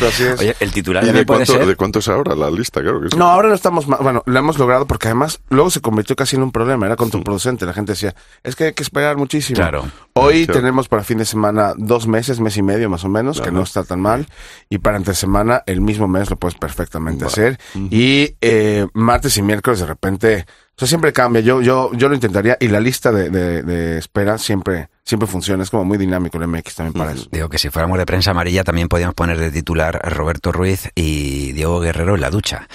así 0.06 0.24
es. 0.24 0.40
Oye, 0.40 0.56
el 0.60 0.72
titular 0.72 1.04
¿Y 1.04 1.08
de 1.08 1.12
de 1.12 1.24
puede 1.26 1.40
cuánto, 1.44 1.52
ser... 1.52 1.66
de 1.66 1.76
cuánto 1.76 1.98
es 1.98 2.08
ahora 2.08 2.34
la 2.34 2.50
lista? 2.50 2.80
Claro 2.80 3.02
que 3.02 3.10
sí. 3.10 3.16
No, 3.18 3.26
ahora 3.28 3.48
no 3.48 3.54
estamos 3.54 3.86
más. 3.86 4.00
Bueno, 4.00 4.22
lo 4.24 4.38
hemos 4.38 4.58
logrado 4.58 4.86
porque 4.86 5.08
además 5.08 5.40
luego 5.50 5.68
se 5.70 5.82
convirtió 5.82 6.16
casi 6.16 6.36
en 6.36 6.42
un 6.42 6.52
problema. 6.52 6.86
Era 6.86 6.96
contraproducente. 6.96 7.66
La 7.66 7.74
gente 7.74 7.92
decía, 7.92 8.14
es 8.42 8.56
que 8.56 8.64
hay 8.64 8.72
que 8.72 8.82
esperar 8.82 9.18
muchísimo. 9.18 9.56
Claro. 9.56 9.84
Hoy 10.20 10.46
tenemos 10.46 10.88
para 10.88 11.02
fin 11.02 11.18
de 11.18 11.24
semana 11.24 11.74
dos 11.76 12.06
meses, 12.06 12.40
mes 12.40 12.56
y 12.56 12.62
medio 12.62 12.90
más 12.90 13.04
o 13.04 13.08
menos, 13.08 13.40
que 13.40 13.50
no 13.50 13.62
está 13.62 13.84
tan 13.84 14.00
mal. 14.00 14.26
Y 14.68 14.78
para 14.78 14.96
entre 14.96 15.14
semana, 15.14 15.62
el 15.66 15.80
mismo 15.80 16.08
mes 16.08 16.30
lo 16.30 16.36
puedes 16.36 16.58
perfectamente 16.58 17.24
hacer. 17.24 17.58
Y 17.74 18.36
eh, 18.40 18.86
martes 18.92 19.36
y 19.36 19.42
miércoles 19.42 19.80
de 19.80 19.86
repente. 19.86 20.46
O 20.76 20.78
sea, 20.80 20.88
siempre 20.88 21.12
cambia. 21.12 21.42
Yo, 21.42 21.60
yo, 21.60 21.90
yo 21.92 22.08
lo 22.08 22.14
intentaría. 22.14 22.56
Y 22.58 22.68
la 22.68 22.80
lista 22.80 23.12
de, 23.12 23.28
de, 23.28 23.62
de 23.62 23.98
espera 23.98 24.38
siempre, 24.38 24.88
siempre 25.04 25.26
funciona. 25.26 25.62
Es 25.62 25.68
como 25.68 25.84
muy 25.84 25.98
dinámico 25.98 26.38
el 26.38 26.46
MX 26.48 26.74
también 26.74 26.94
para 26.94 27.12
eso. 27.12 27.28
Digo 27.30 27.50
que 27.50 27.58
si 27.58 27.68
fuéramos 27.68 27.98
de 27.98 28.06
prensa 28.06 28.30
amarilla 28.30 28.64
también 28.64 28.88
podíamos 28.88 29.14
poner 29.14 29.38
de 29.38 29.50
titular 29.50 30.00
Roberto 30.10 30.52
Ruiz 30.52 30.88
y 30.94 31.52
Diego 31.52 31.80
Guerrero 31.80 32.14
en 32.14 32.22
la 32.22 32.30
ducha. 32.30 32.66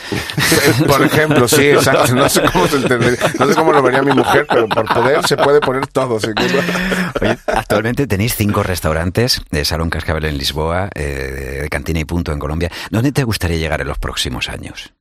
Por 0.85 1.01
ejemplo, 1.01 1.47
sí, 1.47 1.69
exacto. 1.69 2.13
No 2.13 2.29
sé 2.29 2.43
cómo 2.53 2.67
se 2.67 2.75
entendería, 2.77 3.17
no 3.39 3.47
sé 3.47 3.55
cómo 3.55 3.73
lo 3.73 3.81
vería 3.81 4.03
mi 4.03 4.13
mujer, 4.13 4.45
pero 4.47 4.67
por 4.69 4.85
poder 4.93 5.25
se 5.27 5.35
puede 5.37 5.59
poner 5.59 5.87
todo. 5.87 6.19
sin. 6.19 6.35
Oye, 6.37 7.37
actualmente 7.47 8.05
tenéis 8.05 8.35
cinco 8.35 8.61
restaurantes 8.61 9.41
de 9.49 9.65
Salón 9.65 9.89
Cascabel 9.89 10.25
en 10.25 10.37
Lisboa, 10.37 10.89
eh, 10.93 11.59
de 11.63 11.69
Cantina 11.69 11.99
y 12.01 12.05
Punto 12.05 12.31
en 12.31 12.37
Colombia. 12.37 12.71
¿Dónde 12.91 13.11
te 13.11 13.23
gustaría 13.23 13.57
llegar 13.57 13.81
en 13.81 13.87
los 13.87 13.97
próximos 13.97 14.47
años? 14.47 14.93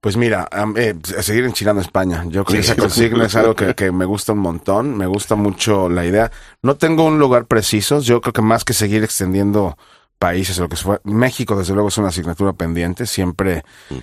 Pues 0.00 0.16
mira, 0.16 0.48
eh, 0.76 0.94
a 1.18 1.22
seguir 1.22 1.44
enchilando 1.44 1.82
España. 1.82 2.24
Yo 2.28 2.44
creo 2.44 2.60
que 2.60 2.60
esa 2.60 2.74
consigna 2.76 3.26
es 3.26 3.34
algo 3.34 3.54
que, 3.56 3.74
que 3.74 3.90
me 3.92 4.04
gusta 4.04 4.32
un 4.32 4.38
montón. 4.38 4.96
Me 4.96 5.06
gusta 5.06 5.34
mucho 5.34 5.88
la 5.88 6.04
idea. 6.06 6.30
No 6.62 6.76
tengo 6.76 7.04
un 7.04 7.18
lugar 7.18 7.46
preciso. 7.46 8.00
Yo 8.00 8.20
creo 8.20 8.32
que 8.32 8.42
más 8.42 8.64
que 8.64 8.74
seguir 8.74 9.02
extendiendo 9.02 9.76
países 10.18 10.58
o 10.58 10.62
lo 10.62 10.68
que 10.68 10.76
fue, 10.76 11.00
México 11.04 11.56
desde 11.56 11.74
luego 11.74 11.88
es 11.88 11.98
una 11.98 12.08
asignatura 12.08 12.52
pendiente. 12.52 13.06
Siempre 13.06 13.64
n- 13.90 14.02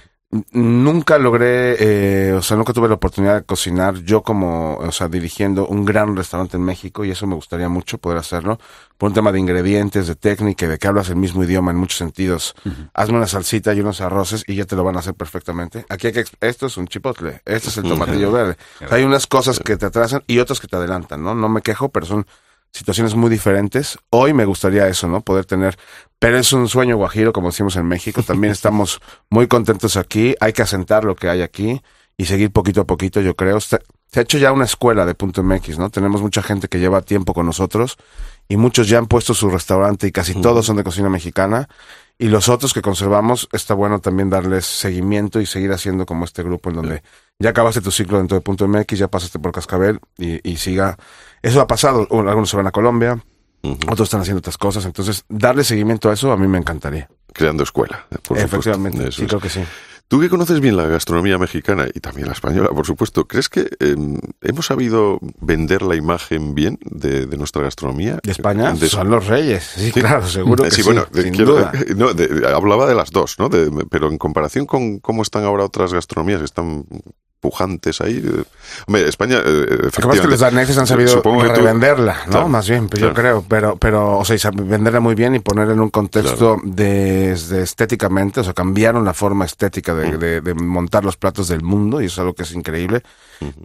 nunca 0.52 1.18
logré, 1.18 1.76
eh, 1.80 2.34
o 2.34 2.42
sea, 2.42 2.58
nunca 2.58 2.74
tuve 2.74 2.88
la 2.88 2.96
oportunidad 2.96 3.36
de 3.36 3.44
cocinar 3.44 3.96
yo 4.04 4.22
como, 4.22 4.76
o 4.78 4.92
sea, 4.92 5.08
dirigiendo 5.08 5.68
un 5.68 5.86
gran 5.86 6.16
restaurante 6.16 6.58
en 6.58 6.64
México 6.64 7.06
y 7.06 7.12
eso 7.12 7.28
me 7.28 7.36
gustaría 7.36 7.70
mucho 7.70 7.98
poder 7.98 8.18
hacerlo 8.18 8.60
por 8.98 9.10
un 9.10 9.14
tema 9.14 9.32
de 9.32 9.40
ingredientes, 9.40 10.08
de 10.08 10.16
técnica 10.16 10.66
y 10.66 10.70
de 10.70 10.78
que 10.78 10.88
hablas 10.88 11.10
el 11.10 11.18
mismo 11.18 11.44
idioma 11.44 11.72
en 11.72 11.78
muchos 11.78 11.98
sentidos. 11.98 12.56
Hazme 12.94 13.18
una 13.18 13.28
salsita 13.28 13.74
y 13.74 13.82
unos 13.82 14.02
arroces 14.02 14.44
y 14.48 14.56
ya 14.56 14.66
te 14.66 14.76
lo 14.76 14.84
van 14.84 14.96
a 14.96 15.00
hacer 15.00 15.14
perfectamente. 15.14 15.86
Aquí 15.90 16.08
hay 16.08 16.14
que, 16.14 16.26
esto 16.42 16.68
es 16.68 16.78
un 16.78 16.88
chipotle, 16.88 17.42
este 17.46 17.70
es 17.70 17.78
el 17.78 17.84
tomatillo 17.84 18.32
verde. 18.34 18.58
O 18.84 18.88
sea, 18.88 18.98
hay 18.98 19.04
unas 19.04 19.28
cosas 19.28 19.60
que 19.60 19.78
te 19.78 19.86
atrasan 19.86 20.24
y 20.28 20.40
otras 20.40 20.60
que 20.60 20.68
te 20.68 20.76
adelantan, 20.76 21.24
¿no? 21.24 21.36
No 21.36 21.50
me 21.50 21.62
quejo, 21.62 21.90
pero 21.90 22.06
son 22.06 22.26
situaciones 22.76 23.16
muy 23.16 23.30
diferentes. 23.30 23.98
Hoy 24.10 24.34
me 24.34 24.44
gustaría 24.44 24.88
eso, 24.88 25.08
¿no? 25.08 25.22
Poder 25.22 25.46
tener, 25.46 25.78
pero 26.20 26.38
es 26.38 26.52
un 26.52 26.68
sueño 26.68 26.98
guajiro, 26.98 27.32
como 27.32 27.48
decimos 27.48 27.78
en 27.78 27.86
México. 27.88 28.22
También 28.22 28.52
estamos 28.52 29.00
muy 29.30 29.48
contentos 29.48 29.96
aquí. 29.96 30.36
Hay 30.42 30.52
que 30.52 30.62
asentar 30.62 31.06
lo 31.06 31.16
que 31.16 31.30
hay 31.30 31.42
aquí 31.42 31.82
y 32.18 32.26
seguir 32.26 32.52
poquito 32.52 32.82
a 32.82 32.86
poquito, 32.86 33.22
yo 33.22 33.36
creo. 33.36 33.62
Se, 33.62 33.80
se 34.12 34.20
ha 34.20 34.24
hecho 34.24 34.38
ya 34.38 34.52
una 34.52 34.66
escuela 34.66 35.06
de 35.06 35.16
punto 35.16 35.42
MX, 35.42 35.80
¿no? 35.80 35.90
Tenemos 35.90 36.22
mucha 36.22 36.44
gente 36.44 36.68
que 36.68 36.80
lleva 36.80 37.02
tiempo 37.02 37.34
con 37.34 37.46
nosotros 37.46 37.98
y 38.50 38.58
muchos 38.58 38.90
ya 38.90 38.98
han 38.98 39.08
puesto 39.08 39.34
su 39.34 39.50
restaurante 39.50 40.08
y 40.08 40.12
casi 40.12 40.40
todos 40.42 40.66
son 40.66 40.76
de 40.76 40.84
cocina 40.84 41.10
mexicana. 41.10 41.70
Y 42.18 42.28
los 42.28 42.50
otros 42.50 42.74
que 42.74 42.82
conservamos, 42.82 43.50
está 43.52 43.74
bueno 43.74 44.00
también 44.00 44.30
darles 44.30 44.66
seguimiento 44.66 45.42
y 45.42 45.46
seguir 45.46 45.72
haciendo 45.72 46.06
como 46.06 46.26
este 46.26 46.44
grupo 46.44 46.70
en 46.70 46.76
donde 46.76 47.04
ya 47.40 47.50
acabaste 47.50 47.82
tu 47.82 47.92
ciclo 47.92 48.18
dentro 48.18 48.36
de 48.38 48.42
punto 48.42 48.68
MX, 48.68 48.98
ya 49.00 49.08
pasaste 49.08 49.40
por 49.40 49.52
Cascabel 49.52 50.00
y, 50.18 50.40
y 50.50 50.58
siga. 50.58 50.98
Eso 51.42 51.62
ha 51.62 51.68
pasado. 51.68 52.08
Algunos 52.12 52.50
se 52.50 52.58
van 52.58 52.68
a 52.68 52.72
Colombia, 52.72 53.24
otros 53.90 54.08
están 54.08 54.22
haciendo 54.22 54.40
otras 54.40 54.58
cosas. 54.58 54.86
Entonces, 54.86 55.26
darle 55.30 55.64
seguimiento 55.64 56.10
a 56.10 56.14
eso 56.14 56.32
a 56.32 56.38
mí 56.38 56.48
me 56.48 56.58
encantaría. 56.58 57.10
Creando 57.34 57.64
escuela. 57.64 58.06
por 58.10 58.18
supuesto. 58.20 58.46
Efectivamente, 58.46 59.12
sí, 59.12 59.24
es. 59.24 59.28
creo 59.28 59.42
que 59.42 59.50
sí. 59.50 59.62
Tú 60.08 60.20
que 60.22 60.30
conoces 60.30 60.60
bien 60.60 60.78
la 60.78 60.86
gastronomía 60.86 61.40
mexicana 61.40 61.88
y 61.92 62.00
también 62.00 62.28
la 62.28 62.34
española, 62.34 62.70
por 62.70 62.86
supuesto, 62.86 63.28
¿crees 63.28 63.50
que 63.50 63.62
eh, 63.80 63.96
hemos 64.42 64.68
sabido 64.68 65.18
vender 65.42 65.82
la 65.82 65.96
imagen 65.96 66.54
bien 66.54 66.78
de, 66.86 67.26
de 67.26 67.38
nuestra 67.38 67.64
gastronomía? 67.64 68.20
De 68.22 68.32
España 68.32 68.72
De- 68.74 68.88
son 68.88 69.10
los 69.10 69.26
reyes. 69.26 69.64
Sí, 69.76 69.92
claro, 69.92 70.28
seguro 70.28 70.64
que 70.64 70.70
sí, 70.70 70.84
sí. 70.84 70.84
bueno, 70.84 71.08
sin 71.12 71.34
quiero- 71.34 71.54
duda. 71.56 71.72
no, 71.98 72.14
de- 72.14 72.48
hablaba 72.48 72.86
de 72.88 72.94
las 72.94 73.10
dos, 73.10 73.40
¿no? 73.40 73.50
Pero 73.50 74.10
en 74.12 74.20
comparación 74.20 74.68
con 74.68 75.00
cómo 75.00 75.24
están 75.24 75.44
ahora 75.44 75.66
otras 75.66 75.92
gastronomías 75.92 76.38
que 76.38 76.46
están 76.46 76.86
pujantes 77.50 78.02
ahí. 78.02 78.24
hombre, 78.88 79.08
España, 79.08 79.38
eh, 79.46 79.90
que 79.92 80.28
los 80.28 80.40
daneses 80.40 80.76
han 80.80 80.88
sabido 80.88 81.22
tú- 81.22 81.40
revenderla, 81.40 82.18
¿no? 82.26 82.32
Claro, 82.32 82.50
Más 82.50 82.68
bien, 82.68 82.88
pues 82.90 83.00
claro. 83.00 83.14
yo 83.14 83.22
creo, 83.22 83.46
pero, 83.48 83.76
pero, 83.78 84.18
o 84.18 84.26
sea, 84.26 84.50
venderla 84.52 85.00
muy 85.00 85.14
bien 85.14 85.36
y 85.36 85.40
ponerla 85.40 85.74
en 85.74 85.80
un 85.82 85.90
contexto 85.92 86.58
desde 86.64 87.62
estéticamente, 87.62 88.40
o 88.40 88.44
sea, 88.44 88.54
cambiaron 88.54 89.06
la 89.06 89.14
forma 89.14 89.46
estética 89.46 89.94
Mm. 89.94 89.98
de, 89.98 90.18
de- 90.18 90.42
de 90.42 90.54
montar 90.56 91.06
los 91.06 91.18
platos 91.18 91.48
del 91.48 91.62
mundo 91.62 92.02
y 92.02 92.06
eso 92.06 92.14
es 92.16 92.20
algo 92.20 92.34
que 92.34 92.44
es 92.44 92.52
increíble. 92.54 93.04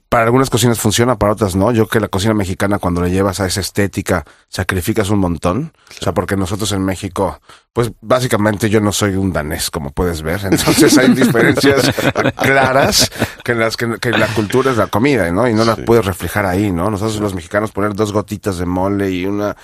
Para 0.09 0.25
algunas 0.25 0.51
cocinas 0.51 0.79
funciona, 0.81 1.17
para 1.17 1.33
otras 1.33 1.55
no. 1.57 1.71
Yo 1.73 1.87
creo 1.87 1.89
que 1.89 2.01
la 2.01 2.09
cocina 2.09 2.35
mexicana, 2.35 2.79
cuando 2.79 3.01
le 3.03 3.11
llevas 3.11 3.41
a 3.41 3.47
esa 3.47 3.61
estética, 3.61 4.25
sacrificas 4.49 5.11
un 5.11 5.21
montón. 5.21 5.73
O 6.01 6.05
sea, 6.05 6.13
porque 6.13 6.37
nosotros 6.37 6.73
en 6.73 6.85
México, 6.85 7.41
pues 7.73 7.93
básicamente 8.01 8.69
yo 8.69 8.81
no 8.81 8.93
soy 8.93 9.15
un 9.15 9.33
danés, 9.33 9.71
como 9.71 9.91
puedes 9.91 10.23
ver. 10.23 10.41
Entonces 10.45 10.97
hay 10.99 11.09
diferencias 11.15 11.93
claras 12.37 13.11
que, 13.45 13.55
las, 13.55 13.77
que, 13.77 13.99
que 14.01 14.11
la 14.11 14.27
cultura 14.29 14.73
es 14.73 14.77
la 14.77 14.89
comida, 14.89 15.31
¿no? 15.31 15.49
Y 15.49 15.55
no 15.55 15.65
la 15.65 15.77
puedes 15.77 16.05
reflejar 16.05 16.47
ahí, 16.47 16.73
¿no? 16.73 16.91
Nosotros 16.91 17.21
los 17.21 17.35
mexicanos 17.35 17.71
poner 17.71 17.95
dos 17.95 18.13
gotitas 18.13 18.59
de 18.59 18.67
mole 18.67 19.11
y 19.11 19.27
una 19.27 19.57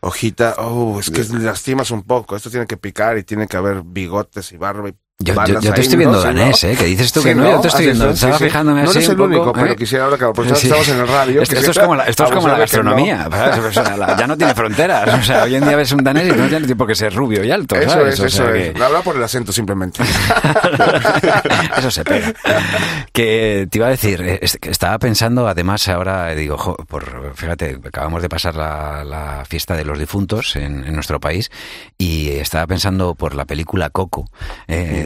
hojita, 0.00 0.56
oh, 0.58 1.00
es 1.00 1.10
que 1.10 1.24
lastimas 1.38 1.90
un 1.90 2.02
poco. 2.02 2.36
Esto 2.36 2.50
tiene 2.50 2.66
que 2.66 2.76
picar 2.76 3.16
y 3.16 3.24
tiene 3.24 3.46
que 3.46 3.56
haber 3.56 3.82
bigotes 3.82 4.52
y 4.52 4.58
barba 4.58 4.90
y 4.90 4.94
Yo, 5.20 5.32
yo- 5.46 5.60
yo 5.60 5.72
te 5.72 5.80
estoy 5.80 5.94
¿no? 5.94 5.98
viendo 5.98 6.18
¿no? 6.18 6.22
danés, 6.24 6.64
¿eh? 6.64 6.74
Que 6.76 6.86
dices 6.86 7.12
tú 7.12 7.20
Sí, 7.22 7.28
que 7.28 7.34
no, 7.36 7.48
yo 7.48 7.60
te 7.60 7.68
estoy 7.68 7.84
viendo. 7.86 8.10
es, 8.10 8.18
sí, 8.18 8.24
Estaba 8.26 8.38
sí. 8.38 8.44
fijándome 8.44 8.82
No 8.82 8.90
así 8.90 8.98
eres 8.98 9.08
un 9.08 9.12
el 9.12 9.16
poco, 9.18 9.28
único, 9.30 9.52
pero 9.52 9.66
¿eh? 9.72 9.76
quisiera 9.76 10.04
ahora 10.06 10.18
que 10.18 10.24
aprovechando 10.24 10.58
Sí. 10.60 10.66
estamos 10.66 10.88
en 10.88 10.98
el 10.98 11.06
radio. 11.08 11.40
Esto, 11.42 11.54
esto 11.54 11.54
es 11.54 11.66
quisiera 11.68 11.86
como 11.86 11.96
la, 11.96 12.04
esto 12.04 12.24
es 12.24 12.30
como 12.32 12.48
la 12.48 12.52
no. 12.54 12.58
gastronomía. 12.58 13.28
¿sabes? 13.30 13.58
O 13.64 13.72
sea, 13.84 13.96
la- 13.96 14.16
ya 14.16 14.26
no 14.26 14.36
tiene 14.36 14.54
fronteras. 14.56 15.14
O 15.20 15.22
sea, 15.22 15.44
hoy 15.44 15.54
en 15.54 15.64
día 15.64 15.76
ves 15.76 15.92
un 15.92 16.02
danés 16.02 16.26
y 16.26 16.32
no 16.36 16.48
tiene 16.48 16.66
tiempo 16.66 16.84
que 16.84 16.96
ser 16.96 17.14
rubio 17.14 17.44
y 17.44 17.50
alto. 17.52 17.76
Eso 17.76 17.90
¿sabes? 17.90 18.14
es, 18.14 18.20
O 18.20 18.26
eso 18.26 18.36
sea 18.44 18.56
es. 18.56 18.72
que- 18.74 18.82
Habla 18.82 19.02
por 19.02 19.14
el 19.16 19.22
acento 19.22 19.52
simplemente. 19.52 20.02
Eso 21.78 21.90
se 21.90 22.04
pega. 22.04 22.32
Que 23.12 23.68
te 23.70 23.78
iba 23.78 23.86
a 23.86 23.90
decir, 23.90 24.20
es 24.40 24.58
estaba 24.62 24.98
pensando, 24.98 25.46
además, 25.46 25.86
ahora 25.88 26.34
digo, 26.34 26.58
jo, 26.58 26.74
por, 26.88 27.32
fíjate, 27.36 27.78
acabamos 27.86 28.20
de 28.22 28.28
pasar 28.28 28.56
la, 28.56 29.04
la 29.04 29.44
fiesta 29.48 29.76
de 29.76 29.84
los 29.84 29.98
difuntos 29.98 30.56
en, 30.56 30.84
en 30.84 30.92
nuestro 30.94 31.20
país 31.20 31.50
y 31.98 32.30
estaba 32.30 32.66
pensando 32.66 33.14
por 33.14 33.34
la 33.34 33.44
película 33.44 33.90
Coco. 33.90 34.28
eh, 34.66 35.02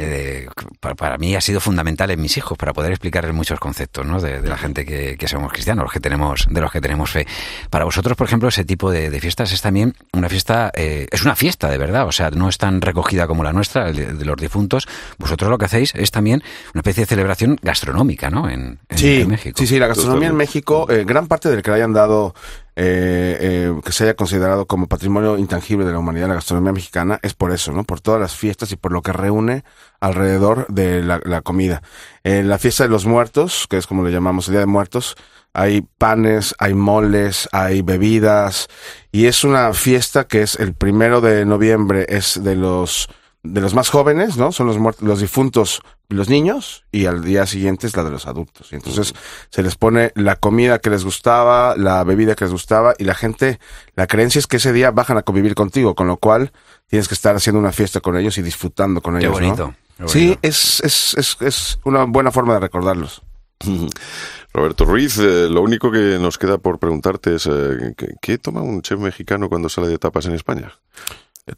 para, 0.80 0.94
para 0.94 1.18
mí 1.18 1.34
ha 1.34 1.40
sido 1.40 1.60
fundamental 1.60 2.10
en 2.10 2.20
mis 2.20 2.36
hijos 2.36 2.56
para 2.58 2.72
poder 2.72 2.92
explicarles 2.92 3.34
muchos 3.34 3.58
conceptos, 3.60 4.06
¿no? 4.06 4.20
De, 4.20 4.40
de 4.40 4.48
la 4.48 4.56
gente 4.56 4.84
que, 4.84 5.16
que 5.16 5.28
somos 5.28 5.52
cristianos, 5.52 5.84
los 5.84 5.92
que 5.92 6.00
tenemos, 6.00 6.46
de 6.50 6.60
los 6.60 6.70
que 6.70 6.80
tenemos 6.80 7.10
fe. 7.10 7.26
Para 7.70 7.84
vosotros, 7.84 8.16
por 8.16 8.26
ejemplo, 8.26 8.48
ese 8.48 8.64
tipo 8.64 8.90
de, 8.90 9.10
de 9.10 9.20
fiestas 9.20 9.52
es 9.52 9.60
también 9.62 9.94
una 10.12 10.28
fiesta, 10.28 10.70
eh, 10.74 11.06
es 11.10 11.22
una 11.24 11.36
fiesta 11.36 11.68
de 11.68 11.78
verdad, 11.78 12.06
o 12.06 12.12
sea, 12.12 12.30
no 12.30 12.48
es 12.48 12.58
tan 12.58 12.80
recogida 12.80 13.26
como 13.26 13.42
la 13.44 13.52
nuestra, 13.52 13.88
el 13.88 13.96
de, 13.96 14.12
de 14.14 14.24
los 14.24 14.36
difuntos. 14.36 14.86
Vosotros 15.18 15.50
lo 15.50 15.58
que 15.58 15.64
hacéis 15.66 15.94
es 15.94 16.10
también 16.10 16.42
una 16.74 16.80
especie 16.80 17.02
de 17.04 17.06
celebración 17.08 17.58
gastronómica, 17.62 18.30
¿no? 18.30 18.48
En, 18.48 18.78
en- 18.88 18.98
Sí, 18.98 19.20
en 19.22 19.28
México. 19.28 19.56
sí, 19.58 19.66
sí, 19.66 19.78
la 19.78 19.86
gastronomía 19.88 20.28
en 20.28 20.36
México, 20.36 20.86
eh, 20.90 21.04
gran 21.06 21.26
parte 21.26 21.48
del 21.50 21.62
que 21.62 21.70
le 21.70 21.76
hayan 21.76 21.92
dado 21.92 22.34
eh, 22.80 23.36
eh, 23.40 23.80
que 23.84 23.90
se 23.90 24.04
haya 24.04 24.14
considerado 24.14 24.66
como 24.66 24.86
patrimonio 24.86 25.36
intangible 25.36 25.84
de 25.84 25.90
la 25.90 25.98
humanidad 25.98 26.28
la 26.28 26.34
gastronomía 26.34 26.72
mexicana 26.72 27.18
es 27.22 27.34
por 27.34 27.50
eso, 27.50 27.72
¿no? 27.72 27.82
Por 27.82 28.00
todas 28.00 28.20
las 28.20 28.36
fiestas 28.36 28.70
y 28.70 28.76
por 28.76 28.92
lo 28.92 29.02
que 29.02 29.12
reúne 29.12 29.64
alrededor 29.98 30.64
de 30.68 31.02
la, 31.02 31.20
la 31.24 31.42
comida. 31.42 31.82
En 32.22 32.48
la 32.48 32.56
fiesta 32.56 32.84
de 32.84 32.90
los 32.90 33.04
muertos, 33.04 33.66
que 33.68 33.78
es 33.78 33.88
como 33.88 34.04
le 34.04 34.12
llamamos 34.12 34.46
el 34.46 34.52
Día 34.52 34.60
de 34.60 34.66
Muertos, 34.66 35.16
hay 35.54 35.80
panes, 35.80 36.54
hay 36.60 36.74
moles, 36.74 37.48
hay 37.50 37.82
bebidas 37.82 38.68
y 39.10 39.26
es 39.26 39.42
una 39.42 39.72
fiesta 39.72 40.28
que 40.28 40.42
es 40.42 40.54
el 40.54 40.72
primero 40.72 41.20
de 41.20 41.44
noviembre, 41.44 42.06
es 42.08 42.44
de 42.44 42.54
los 42.54 43.08
de 43.42 43.60
los 43.60 43.74
más 43.74 43.88
jóvenes, 43.88 44.36
¿no? 44.36 44.52
Son 44.52 44.66
los 44.66 44.78
muertos, 44.78 45.04
los 45.06 45.20
difuntos, 45.20 45.80
los 46.08 46.28
niños, 46.28 46.84
y 46.90 47.06
al 47.06 47.22
día 47.22 47.46
siguiente 47.46 47.86
es 47.86 47.96
la 47.96 48.04
de 48.04 48.10
los 48.10 48.26
adultos. 48.26 48.72
Y 48.72 48.76
entonces 48.76 49.14
se 49.50 49.62
les 49.62 49.76
pone 49.76 50.12
la 50.14 50.36
comida 50.36 50.80
que 50.80 50.90
les 50.90 51.04
gustaba, 51.04 51.76
la 51.76 52.02
bebida 52.04 52.34
que 52.34 52.44
les 52.44 52.52
gustaba, 52.52 52.94
y 52.98 53.04
la 53.04 53.14
gente, 53.14 53.58
la 53.94 54.06
creencia 54.06 54.38
es 54.38 54.46
que 54.46 54.56
ese 54.56 54.72
día 54.72 54.90
bajan 54.90 55.18
a 55.18 55.22
convivir 55.22 55.54
contigo, 55.54 55.94
con 55.94 56.06
lo 56.08 56.16
cual 56.16 56.52
tienes 56.88 57.08
que 57.08 57.14
estar 57.14 57.36
haciendo 57.36 57.60
una 57.60 57.72
fiesta 57.72 58.00
con 58.00 58.16
ellos 58.16 58.36
y 58.38 58.42
disfrutando 58.42 59.00
con 59.00 59.18
Qué 59.18 59.26
ellos. 59.26 59.40
¿no? 59.40 59.46
bonito. 59.46 59.74
qué 59.98 60.08
Sí, 60.08 60.18
bonito. 60.26 60.40
es, 60.42 60.80
es, 60.80 61.14
es, 61.16 61.36
es 61.40 61.78
una 61.84 62.04
buena 62.04 62.32
forma 62.32 62.54
de 62.54 62.60
recordarlos. 62.60 63.22
Roberto 64.52 64.84
Ruiz, 64.84 65.18
eh, 65.18 65.48
lo 65.48 65.62
único 65.62 65.90
que 65.90 66.18
nos 66.18 66.38
queda 66.38 66.58
por 66.58 66.78
preguntarte 66.78 67.34
es 67.34 67.46
eh, 67.46 67.94
¿qué, 67.96 68.14
qué 68.20 68.38
toma 68.38 68.62
un 68.62 68.82
chef 68.82 68.98
mexicano 68.98 69.48
cuando 69.48 69.68
sale 69.68 69.88
de 69.88 69.98
tapas 69.98 70.26
en 70.26 70.32
España? 70.32 70.72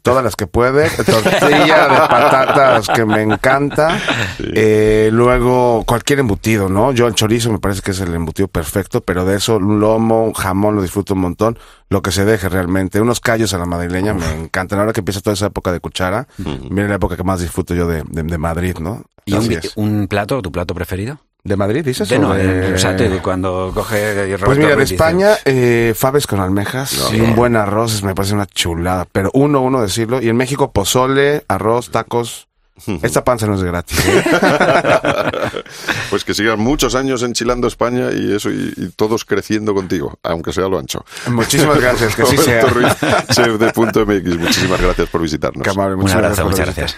Todas 0.01 0.23
las 0.23 0.35
que 0.35 0.47
puede, 0.47 0.89
tortilla 1.05 1.87
de 1.87 1.97
patatas 2.07 2.87
que 2.89 3.05
me 3.05 3.21
encanta, 3.21 3.99
eh, 4.39 5.09
luego 5.11 5.83
cualquier 5.85 6.19
embutido, 6.19 6.69
¿no? 6.69 6.91
Yo 6.91 7.07
el 7.07 7.15
chorizo 7.15 7.51
me 7.51 7.59
parece 7.59 7.81
que 7.81 7.91
es 7.91 7.99
el 7.99 8.13
embutido 8.13 8.47
perfecto, 8.47 9.01
pero 9.01 9.25
de 9.25 9.37
eso 9.37 9.57
un 9.57 9.79
lomo, 9.79 10.25
un 10.25 10.33
jamón 10.33 10.75
lo 10.75 10.81
disfruto 10.81 11.13
un 11.13 11.21
montón, 11.21 11.57
lo 11.89 12.01
que 12.01 12.11
se 12.11 12.25
deje 12.25 12.49
realmente, 12.49 13.01
unos 13.01 13.19
callos 13.19 13.53
a 13.53 13.57
la 13.57 13.65
madrileña 13.65 14.13
me 14.13 14.31
encantan, 14.33 14.79
ahora 14.79 14.93
que 14.93 15.01
empieza 15.01 15.21
toda 15.21 15.33
esa 15.33 15.47
época 15.47 15.71
de 15.71 15.79
cuchara, 15.79 16.27
viene 16.37 16.87
la 16.87 16.95
época 16.95 17.17
que 17.17 17.23
más 17.23 17.39
disfruto 17.41 17.73
yo 17.73 17.87
de, 17.87 18.03
de, 18.07 18.23
de 18.23 18.37
Madrid, 18.37 18.77
¿no? 18.79 19.03
¿Y 19.25 19.33
un, 19.35 19.59
un 19.75 20.07
plato, 20.07 20.41
tu 20.41 20.51
plato 20.51 20.73
preferido? 20.73 21.19
¿De 21.43 21.55
Madrid 21.55 21.83
dices? 21.83 22.07
De 22.07 22.17
o 22.17 22.19
no, 22.21 22.33
de- 22.33 22.69
eh, 22.69 22.73
o 22.75 22.77
sea, 22.77 22.95
te- 22.95 23.09
cuando 23.19 23.71
coge 23.73 24.37
Pues 24.45 24.57
mira, 24.59 24.75
de 24.75 24.83
España, 24.83 25.37
eh, 25.45 25.93
faves 25.97 26.27
con 26.27 26.39
almejas 26.39 26.93
No. 27.11 27.17
y 27.17 27.21
un 27.21 27.35
buen 27.35 27.55
arroz 27.55 28.03
me 28.03 28.13
parece 28.13 28.35
una 28.35 28.45
chulada. 28.45 29.07
Pero 29.11 29.31
uno, 29.33 29.61
uno 29.61 29.81
decirlo. 29.81 30.21
Y 30.21 30.29
en 30.29 30.37
México, 30.37 30.71
pozole, 30.71 31.43
arroz, 31.47 31.89
tacos. 31.89 32.47
Esta 33.03 33.23
panza 33.23 33.45
no 33.47 33.55
es 33.55 33.63
gratis. 33.63 33.99
¿eh? 34.07 34.23
Pues 36.09 36.23
que 36.25 36.33
sigas 36.33 36.57
muchos 36.57 36.95
años 36.95 37.23
enchilando 37.23 37.67
España 37.67 38.09
y 38.11 38.33
eso, 38.35 38.49
y, 38.49 38.73
y 38.75 38.89
todos 38.95 39.23
creciendo 39.25 39.73
contigo, 39.73 40.19
aunque 40.23 40.51
sea 40.51 40.67
lo 40.67 40.77
ancho. 40.77 41.05
Muchísimas 41.27 41.79
gracias, 41.79 42.15
que 42.15 42.23
así 42.23 42.37
sea. 42.37 42.61
Ruiz, 42.65 42.93
chef 43.31 43.57
de 43.59 43.71
Punto 43.71 44.05
MX, 44.05 44.37
muchísimas 44.37 44.81
gracias 44.81 45.07
por 45.09 45.21
visitarnos. 45.21 45.67
Amable, 45.67 45.95
Un 45.95 46.01
muchas 46.01 46.15
abrazo, 46.17 46.41
por 46.43 46.51
muchas 46.51 46.65
gracias. 46.75 46.97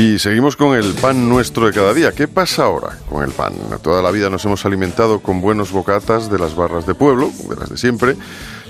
Y 0.00 0.18
seguimos 0.18 0.56
con 0.56 0.74
el 0.74 0.94
pan 0.94 1.28
nuestro 1.28 1.66
de 1.66 1.74
cada 1.74 1.92
día. 1.92 2.12
¿Qué 2.12 2.26
pasa 2.26 2.64
ahora 2.64 2.96
con 3.10 3.22
el 3.22 3.32
pan? 3.32 3.52
Toda 3.82 4.00
la 4.00 4.10
vida 4.10 4.30
nos 4.30 4.42
hemos 4.46 4.64
alimentado 4.64 5.20
con 5.20 5.42
buenos 5.42 5.72
bocatas 5.72 6.30
de 6.30 6.38
las 6.38 6.56
barras 6.56 6.86
de 6.86 6.94
pueblo, 6.94 7.30
de 7.50 7.54
las 7.54 7.68
de 7.68 7.76
siempre, 7.76 8.16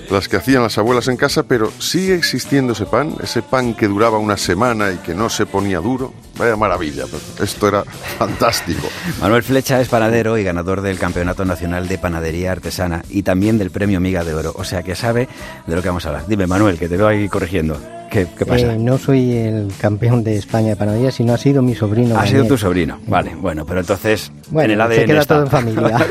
las 0.09 0.27
que 0.27 0.35
hacían 0.35 0.61
las 0.61 0.77
abuelas 0.77 1.07
en 1.07 1.15
casa, 1.15 1.43
pero 1.43 1.71
¿sigue 1.79 2.15
existiendo 2.15 2.73
ese 2.73 2.85
pan? 2.85 3.15
Ese 3.23 3.41
pan 3.41 3.75
que 3.75 3.87
duraba 3.87 4.17
una 4.17 4.35
semana 4.35 4.91
y 4.91 4.97
que 4.97 5.15
no 5.15 5.29
se 5.29 5.45
ponía 5.45 5.79
duro. 5.79 6.13
Vaya 6.37 6.57
maravilla, 6.57 7.05
esto 7.41 7.67
era 7.69 7.85
fantástico. 8.19 8.89
Manuel 9.21 9.43
Flecha 9.43 9.79
es 9.79 9.87
panadero 9.87 10.37
y 10.37 10.43
ganador 10.43 10.81
del 10.81 10.99
Campeonato 10.99 11.45
Nacional 11.45 11.87
de 11.87 11.97
Panadería 11.97 12.51
Artesana 12.51 13.05
y 13.09 13.23
también 13.23 13.57
del 13.57 13.71
Premio 13.71 14.01
Miga 14.01 14.25
de 14.25 14.33
Oro, 14.33 14.53
o 14.53 14.65
sea 14.65 14.83
que 14.83 14.95
sabe 14.95 15.29
de 15.65 15.75
lo 15.77 15.81
que 15.81 15.87
vamos 15.87 16.05
a 16.05 16.09
hablar. 16.09 16.25
Dime, 16.27 16.45
Manuel, 16.45 16.77
que 16.77 16.89
te 16.89 16.97
veo 16.97 17.07
ahí 17.07 17.29
corrigiendo. 17.29 18.00
¿Qué, 18.11 18.27
qué 18.37 18.45
pasa? 18.45 18.73
Eh, 18.73 18.77
no 18.77 18.97
soy 18.97 19.37
el 19.37 19.71
campeón 19.79 20.21
de 20.23 20.35
España 20.35 20.67
de 20.69 20.75
panadería, 20.75 21.11
sino 21.11 21.33
ha 21.33 21.37
sido 21.37 21.61
mi 21.61 21.73
sobrino. 21.73 22.19
ha 22.19 22.27
sido 22.27 22.45
tu 22.45 22.57
sobrino. 22.57 22.99
Vale, 23.07 23.33
bueno, 23.35 23.65
pero 23.65 23.79
entonces 23.79 24.29
Bueno, 24.49 24.65
en 24.65 24.71
el 24.71 24.81
ADN 24.81 24.95
se 24.95 25.05
queda 25.05 25.21
está. 25.21 25.33
todo 25.35 25.43
en 25.45 25.49
familia. 25.49 25.97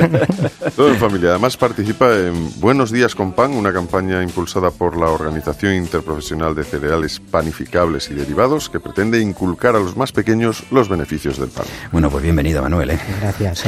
Todo 0.76 0.88
en 0.88 0.96
familia. 0.96 1.30
Además 1.30 1.56
participa 1.58 2.14
en 2.16 2.58
Buenos 2.60 2.90
Días 2.90 3.14
con 3.14 3.32
Pan, 3.32 3.52
una 3.52 3.70
campaña 3.72 4.22
impulsada 4.22 4.70
por 4.70 4.96
la 4.96 5.08
Organización 5.08 5.74
Interprofesional 5.74 6.54
de 6.54 6.64
Cereales 6.64 7.20
Panificables 7.20 8.10
y 8.10 8.14
Derivados 8.14 8.70
que 8.70 8.80
pretende 8.80 9.20
inculcar 9.20 9.76
a 9.76 9.80
los 9.80 9.96
más 9.96 10.12
pequeños 10.12 10.62
los 10.70 10.88
beneficios 10.88 11.38
del 11.38 11.50
pan. 11.50 11.66
Bueno, 11.92 12.08
pues 12.08 12.22
bienvenido, 12.22 12.62
Manuel. 12.62 12.90
¿eh? 12.90 12.98
Gracias. 13.20 13.64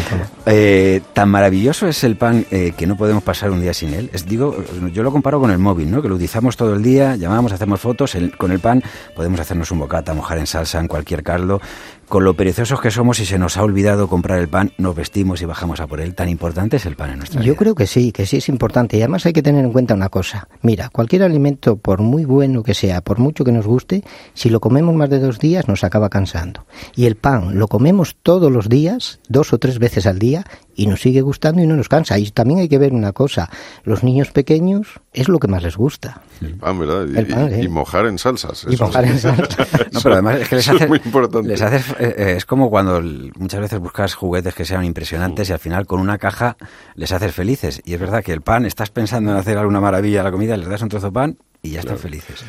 Eh, 0.46 1.02
tan 1.12 1.28
maravilloso 1.28 1.86
es 1.86 2.02
el 2.04 2.16
pan 2.16 2.46
eh, 2.50 2.72
que 2.76 2.86
no 2.86 2.96
podemos 2.96 3.22
pasar 3.22 3.50
un 3.50 3.60
día 3.60 3.74
sin 3.74 3.92
él. 3.92 4.08
Es, 4.12 4.24
digo, 4.26 4.56
yo 4.92 5.02
lo 5.02 5.12
comparo 5.12 5.38
con 5.40 5.50
el 5.50 5.58
móvil, 5.58 5.90
¿no? 5.90 6.00
Que 6.00 6.08
lo 6.08 6.14
utilizamos 6.14 6.56
todo 6.56 6.74
el 6.74 6.82
día, 6.82 7.16
llamamos, 7.16 7.52
hacemos 7.52 7.80
fotos. 7.80 8.14
El- 8.24 8.36
con 8.36 8.52
el 8.52 8.60
pan 8.60 8.82
podemos 9.14 9.40
hacernos 9.40 9.70
un 9.70 9.78
bocata, 9.80 10.14
mojar 10.14 10.38
en 10.38 10.46
salsa, 10.46 10.80
en 10.80 10.88
cualquier 10.88 11.22
caldo. 11.22 11.60
Con 12.08 12.24
lo 12.24 12.34
perezosos 12.34 12.78
que 12.82 12.90
somos 12.90 13.20
y 13.20 13.24
se 13.24 13.38
nos 13.38 13.56
ha 13.56 13.62
olvidado 13.62 14.06
comprar 14.06 14.38
el 14.38 14.48
pan, 14.48 14.72
nos 14.76 14.94
vestimos 14.94 15.40
y 15.40 15.46
bajamos 15.46 15.80
a 15.80 15.86
por 15.86 15.98
él. 15.98 16.14
Tan 16.14 16.28
importante 16.28 16.76
es 16.76 16.84
el 16.84 16.94
pan 16.94 17.12
en 17.12 17.18
nuestra 17.18 17.40
Yo 17.40 17.52
vida. 17.52 17.58
creo 17.58 17.74
que 17.74 17.86
sí, 17.86 18.12
que 18.12 18.26
sí 18.26 18.36
es 18.36 18.50
importante. 18.50 18.98
Y 18.98 19.00
además 19.00 19.24
hay 19.24 19.32
que 19.32 19.40
tener 19.42 19.64
en 19.64 19.72
cuenta 19.72 19.94
una 19.94 20.10
cosa. 20.10 20.46
Mira, 20.60 20.90
cualquier 20.90 21.22
alimento, 21.22 21.76
por 21.76 22.02
muy 22.02 22.26
bueno 22.26 22.62
que 22.62 22.74
sea, 22.74 23.00
por 23.00 23.18
mucho 23.18 23.44
que 23.44 23.52
nos 23.52 23.66
guste, 23.66 24.02
si 24.34 24.50
lo 24.50 24.60
comemos 24.60 24.94
más 24.94 25.08
de 25.08 25.20
dos 25.20 25.38
días 25.38 25.68
nos 25.68 25.84
acaba 25.84 26.10
cansando. 26.10 26.66
Y 26.94 27.06
el 27.06 27.16
pan 27.16 27.58
lo 27.58 27.66
comemos 27.68 28.16
todos 28.22 28.52
los 28.52 28.68
días, 28.68 29.20
dos 29.30 29.54
o 29.54 29.58
tres 29.58 29.78
veces 29.78 30.06
al 30.06 30.18
día, 30.18 30.44
y 30.74 30.86
nos 30.88 31.00
sigue 31.00 31.22
gustando 31.22 31.62
y 31.62 31.66
no 31.66 31.76
nos 31.76 31.88
cansa. 31.88 32.18
Y 32.18 32.30
también 32.30 32.60
hay 32.60 32.68
que 32.68 32.78
ver 32.78 32.92
una 32.92 33.12
cosa. 33.12 33.48
Los 33.84 34.02
niños 34.04 34.32
pequeños 34.32 35.00
es 35.12 35.28
lo 35.28 35.38
que 35.38 35.46
más 35.48 35.62
les 35.62 35.76
gusta. 35.76 36.22
El 36.40 36.56
pan, 36.56 36.78
¿verdad? 36.78 37.06
Y, 37.12 37.18
El 37.18 37.26
pan, 37.26 37.50
y- 37.50 37.54
¿eh? 37.54 37.62
y 37.64 37.68
mojar 37.68 38.06
en 38.06 38.18
salsas. 38.18 38.64
Y 38.68 38.74
eso 38.74 38.86
mojar 38.86 39.04
sí. 39.04 39.10
en 39.10 39.18
salsa. 39.18 39.66
No, 39.92 40.00
pero 40.00 40.14
además 40.14 40.40
es 40.40 40.48
que 40.48 40.56
les 40.56 40.68
es 40.68 40.88
muy 40.88 41.00
importante. 41.04 41.48
les 41.48 41.60
hace- 41.60 41.94
eh, 41.98 42.34
es 42.36 42.46
como 42.46 42.70
cuando 42.70 43.02
muchas 43.36 43.60
veces 43.60 43.78
buscas 43.78 44.14
juguetes 44.14 44.54
que 44.54 44.64
sean 44.64 44.84
impresionantes 44.84 45.48
y 45.50 45.52
al 45.52 45.58
final 45.58 45.86
con 45.86 46.00
una 46.00 46.16
caja 46.18 46.56
les 46.94 47.12
haces 47.12 47.34
felices. 47.34 47.82
Y 47.84 47.92
es 47.94 48.00
verdad 48.00 48.22
que 48.24 48.32
el 48.32 48.40
pan, 48.40 48.64
estás 48.64 48.90
pensando 48.90 49.30
en 49.32 49.36
hacer 49.36 49.58
alguna 49.58 49.80
maravilla 49.80 50.20
a 50.22 50.24
la 50.24 50.30
comida, 50.32 50.56
les 50.56 50.68
das 50.68 50.80
un 50.82 50.88
trozo 50.88 51.06
de 51.08 51.12
pan 51.12 51.38
y 51.60 51.70
ya 51.72 51.80
están 51.80 51.98
felices. 51.98 52.42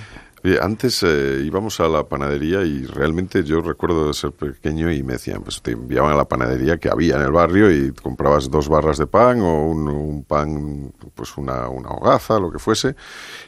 Antes 0.62 1.02
eh, 1.04 1.42
íbamos 1.46 1.80
a 1.80 1.88
la 1.88 2.04
panadería 2.04 2.64
y 2.64 2.86
realmente 2.86 3.44
yo 3.46 3.62
recuerdo 3.62 4.08
de 4.08 4.14
ser 4.14 4.32
pequeño 4.34 4.92
y 4.92 5.02
me 5.02 5.14
decían, 5.14 5.42
pues 5.42 5.62
te 5.62 5.72
enviaban 5.72 6.12
a 6.12 6.16
la 6.18 6.26
panadería 6.26 6.78
que 6.78 6.90
había 6.90 7.16
en 7.16 7.22
el 7.22 7.32
barrio 7.32 7.72
y 7.72 7.94
comprabas 7.94 8.52
dos 8.52 8.68
barras 8.68 8.98
de 8.98 9.08
pan 9.08 9.40
o 9.42 9.66
un, 9.68 9.88
un 9.88 10.24
pan, 10.26 10.92
pues 11.16 11.38
una, 11.38 11.70
una 11.70 11.90
hogaza, 11.92 12.40
lo 12.40 12.52
que 12.52 12.60
fuese. 12.60 12.96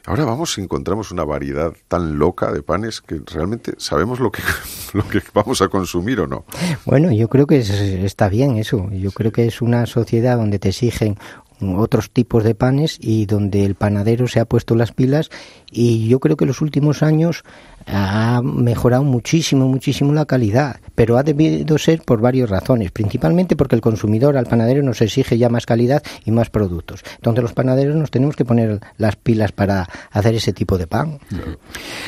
Ahora 0.05 0.23
vamos 0.23 0.57
y 0.57 0.61
encontramos 0.61 1.11
una 1.11 1.25
variedad 1.25 1.73
tan 1.89 2.17
loca 2.17 2.51
de 2.53 2.63
panes 2.63 3.01
que 3.01 3.21
realmente 3.25 3.73
sabemos 3.77 4.19
lo 4.21 4.31
que, 4.31 4.41
lo 4.93 5.05
que 5.07 5.21
vamos 5.33 5.61
a 5.61 5.67
consumir 5.67 6.21
o 6.21 6.27
no. 6.27 6.45
Bueno, 6.85 7.11
yo 7.11 7.27
creo 7.27 7.45
que 7.45 7.57
es- 7.57 7.69
está 7.71 8.29
bien 8.29 8.55
eso. 8.57 8.89
Yo 8.91 9.11
creo 9.11 9.31
que 9.33 9.45
es 9.47 9.61
una 9.61 9.85
sociedad 9.85 10.37
donde 10.37 10.59
te 10.59 10.69
exigen 10.69 11.17
otros 11.61 12.11
tipos 12.11 12.43
de 12.43 12.55
panes 12.55 12.97
y 12.99 13.25
donde 13.25 13.65
el 13.65 13.75
panadero 13.75 14.27
se 14.27 14.39
ha 14.39 14.45
puesto 14.45 14.75
las 14.75 14.91
pilas 14.91 15.29
y 15.71 16.07
yo 16.07 16.19
creo 16.19 16.37
que 16.37 16.45
los 16.45 16.61
últimos 16.61 17.03
años 17.03 17.43
ha 17.87 18.41
mejorado 18.43 19.03
muchísimo, 19.03 19.67
muchísimo 19.67 20.13
la 20.13 20.25
calidad, 20.25 20.79
pero 20.95 21.17
ha 21.17 21.23
debido 21.23 21.77
ser 21.77 22.01
por 22.01 22.21
varias 22.21 22.49
razones, 22.49 22.91
principalmente 22.91 23.55
porque 23.55 23.75
el 23.75 23.81
consumidor 23.81 24.37
al 24.37 24.45
panadero 24.45 24.81
nos 24.83 25.01
exige 25.01 25.37
ya 25.37 25.49
más 25.49 25.65
calidad 25.65 26.03
y 26.25 26.31
más 26.31 26.49
productos. 26.49 27.03
Entonces 27.15 27.43
los 27.43 27.53
panaderos 27.53 27.95
nos 27.95 28.11
tenemos 28.11 28.35
que 28.35 28.45
poner 28.45 28.79
las 28.97 29.15
pilas 29.15 29.51
para 29.51 29.87
hacer 30.11 30.35
ese 30.35 30.53
tipo 30.53 30.77
de 30.77 30.87
pan. 30.87 31.19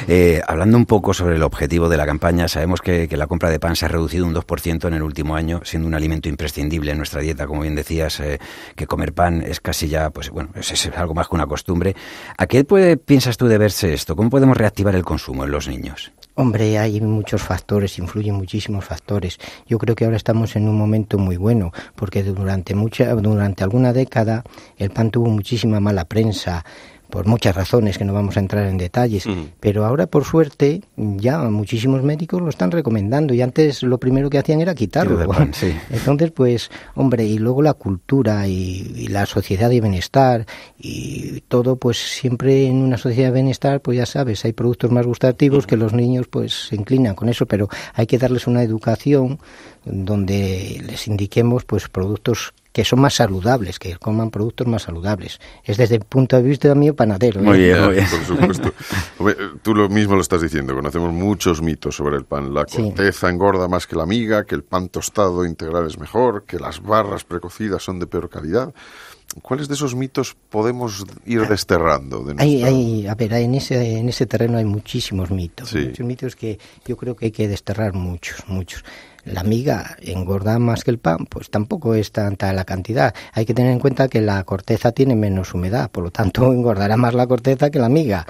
Eh, 0.08 0.42
hablando 0.48 0.78
un 0.78 0.86
poco 0.86 1.14
sobre 1.14 1.36
el 1.36 1.44
objetivo 1.44 1.90
de 1.90 1.98
la 1.98 2.06
campaña, 2.06 2.48
sabemos 2.48 2.82
que, 2.82 3.08
la 3.18 3.26
compra 3.26 3.50
de 3.50 3.60
pan 3.60 3.76
se 3.76 3.86
ha 3.86 3.88
reducido 3.88 4.28
un 4.28 4.36
2% 4.36 4.88
en 4.88 4.94
el 4.94 5.02
último 5.02 5.36
año, 5.36 5.62
siendo 5.64 5.88
un 5.88 5.96
alimento 5.96 6.30
imprescindible 6.30 6.92
en 6.92 6.98
nuestra 6.98 7.20
dieta. 7.22 7.48
Como 7.48 7.62
bien 7.62 7.74
decías, 7.74 8.20
eh, 8.20 8.40
que 8.76 8.86
comer 8.86 9.14
pan 9.14 9.42
es 9.42 9.60
casi 9.60 9.88
ya, 9.88 10.12
pues 10.12 10.30
bueno, 10.30 10.50
es, 10.56 10.88
algo 10.96 11.16
más 11.16 11.28
que 11.28 11.36
una 11.36 11.48
costumbre. 11.48 11.96
¿A 12.38 12.46
qué 12.46 12.64
puede, 12.64 12.98
piensas 12.98 13.38
tú 13.38 13.48
deberse 13.48 13.94
esto? 13.94 14.16
¿Cómo 14.16 14.30
podemos 14.30 14.56
reactivar 14.56 14.96
el 14.96 15.04
consumo 15.04 15.46
en 15.46 15.52
los 15.52 15.67
niños? 15.68 16.12
Hombre, 16.40 16.78
hay 16.78 17.02
muchos 17.02 17.42
factores, 17.42 17.98
influyen 17.98 18.36
muchísimos 18.36 18.86
factores. 18.86 19.40
Yo 19.68 19.80
creo 19.80 19.96
que 19.96 20.06
ahora 20.06 20.18
estamos 20.18 20.56
en 20.56 20.70
un 20.70 20.78
momento 20.78 21.18
muy 21.18 21.36
bueno, 21.36 21.72
porque 21.96 22.22
durante 22.22 22.76
mucha, 22.76 23.12
durante 23.16 23.64
alguna 23.64 23.92
década 23.92 24.44
el 24.78 24.92
pan 24.92 25.10
tuvo 25.10 25.30
muchísima 25.32 25.80
mala 25.80 26.06
prensa 26.06 26.64
por 27.10 27.26
muchas 27.26 27.56
razones 27.56 27.98
que 27.98 28.06
no 28.06 28.14
vamos 28.14 28.38
a 28.38 28.40
entrar 28.40 28.66
en 28.68 28.78
detalles, 28.78 29.26
pero 29.60 29.86
ahora 29.86 30.08
por 30.08 30.26
suerte 30.26 30.82
ya 30.96 31.40
muchísimos 31.50 32.04
médicos 32.04 32.42
lo 32.42 32.50
están 32.50 32.72
recomendando 32.72 33.34
y 33.34 33.42
antes 33.42 33.84
lo 33.84 33.98
primero 33.98 34.30
que 34.30 34.38
hacían 34.38 34.62
era 34.62 34.76
quitarlo. 34.76 35.20
Entonces, 35.90 36.32
pues, 36.32 36.70
hombre, 36.96 37.26
y 37.26 37.38
luego 37.38 37.62
la 37.62 37.74
cultura 37.74 38.48
y, 38.48 39.08
la 39.08 39.26
sociedad 39.26 39.70
de 39.70 39.80
bienestar 39.80 40.46
y 40.78 41.42
todo, 41.48 41.78
pues 41.78 41.98
siempre 41.98 42.68
en 42.68 42.78
una 42.78 42.98
sociedad 42.98 43.30
de 43.30 43.36
bienestar, 43.36 43.82
pues 43.82 43.98
ya 43.98 44.06
sabes, 44.06 44.44
hay 44.46 44.54
productos 44.54 44.92
más 44.92 45.06
gustativos 45.06 45.66
que 45.66 45.78
los 45.78 45.94
niños 45.94 46.28
pues 46.28 46.68
se 46.68 46.76
inclinan 46.76 47.16
con 47.16 47.30
eso, 47.30 47.46
pero 47.46 47.70
hay 47.94 48.06
que 48.06 48.18
darles 48.18 48.48
una 48.48 48.64
educación 48.64 49.40
donde 49.86 50.84
les 50.86 51.08
indiquemos 51.08 51.64
pues 51.64 51.88
productos 51.88 52.54
que 52.78 52.86
son 52.86 53.02
más 53.02 53.16
saludables, 53.16 53.80
que 53.80 53.98
coman 53.98 54.30
productos 54.30 54.68
más 54.68 54.84
saludables. 54.84 55.40
Es 55.64 55.78
desde 55.78 55.96
el 55.96 56.02
punto 56.02 56.36
de 56.36 56.44
vista 56.44 56.76
mío 56.76 56.96
panadero. 56.96 57.40
¿eh? 57.40 57.44
Muy 57.44 57.58
bien, 57.58 57.84
muy 57.84 57.94
bien. 57.96 58.08
Por 58.08 58.24
supuesto. 58.24 58.72
tú 59.64 59.74
lo 59.74 59.90
mismo 59.90 60.14
lo 60.14 60.22
estás 60.22 60.44
diciendo, 60.44 60.76
conocemos 60.76 61.12
muchos 61.12 61.60
mitos 61.60 61.96
sobre 61.96 62.18
el 62.18 62.26
pan. 62.26 62.54
La 62.54 62.66
corteza 62.66 63.32
engorda 63.32 63.68
más 63.68 63.88
que 63.88 63.96
la 63.96 64.06
miga, 64.06 64.46
que 64.46 64.54
el 64.54 64.62
pan 64.62 64.90
tostado 64.90 65.44
integral 65.44 65.88
es 65.88 65.98
mejor, 65.98 66.44
que 66.44 66.60
las 66.60 66.80
barras 66.84 67.24
precocidas 67.24 67.82
son 67.82 67.98
de 67.98 68.06
peor 68.06 68.30
calidad. 68.30 68.72
¿Cuáles 69.42 69.68
de 69.68 69.74
esos 69.74 69.96
mitos 69.96 70.38
podemos 70.52 71.04
ir 71.26 71.48
desterrando? 71.48 72.24
De 72.24 72.36
hay, 72.38 73.08
a 73.08 73.16
ver, 73.16 73.34
en 73.34 73.56
ese, 73.56 73.98
en 73.98 74.08
ese 74.08 74.28
terreno 74.28 74.60
hay 74.60 74.66
muchísimos 74.66 75.32
mitos. 75.32 75.74
Muchos 75.74 76.06
mitos 76.06 76.36
que 76.36 76.60
yo 76.86 76.96
creo 76.96 77.16
que 77.16 77.26
hay 77.26 77.32
que 77.32 77.48
desterrar 77.48 77.94
muchos, 77.94 78.48
muchos 78.48 78.84
la 79.28 79.44
miga 79.44 79.98
engorda 80.02 80.58
más 80.60 80.84
que 80.84 80.92
el 80.92 81.00
pan, 81.00 81.26
pues 81.30 81.50
tampoco 81.50 81.94
es 81.94 82.12
tanta 82.12 82.52
la 82.54 82.66
cantidad. 82.66 83.14
Hay 83.34 83.46
que 83.46 83.54
tener 83.54 83.72
en 83.72 83.80
cuenta 83.80 84.08
que 84.08 84.22
la 84.22 84.44
corteza 84.44 84.92
tiene 84.92 85.16
menos 85.16 85.54
humedad, 85.54 85.92
por 85.92 86.04
lo 86.04 86.12
tanto 86.12 86.52
engordará 86.54 86.98
más 86.98 87.14
la 87.14 87.28
corteza 87.28 87.70
que 87.70 87.80
la 87.80 87.90
miga. 87.90 88.26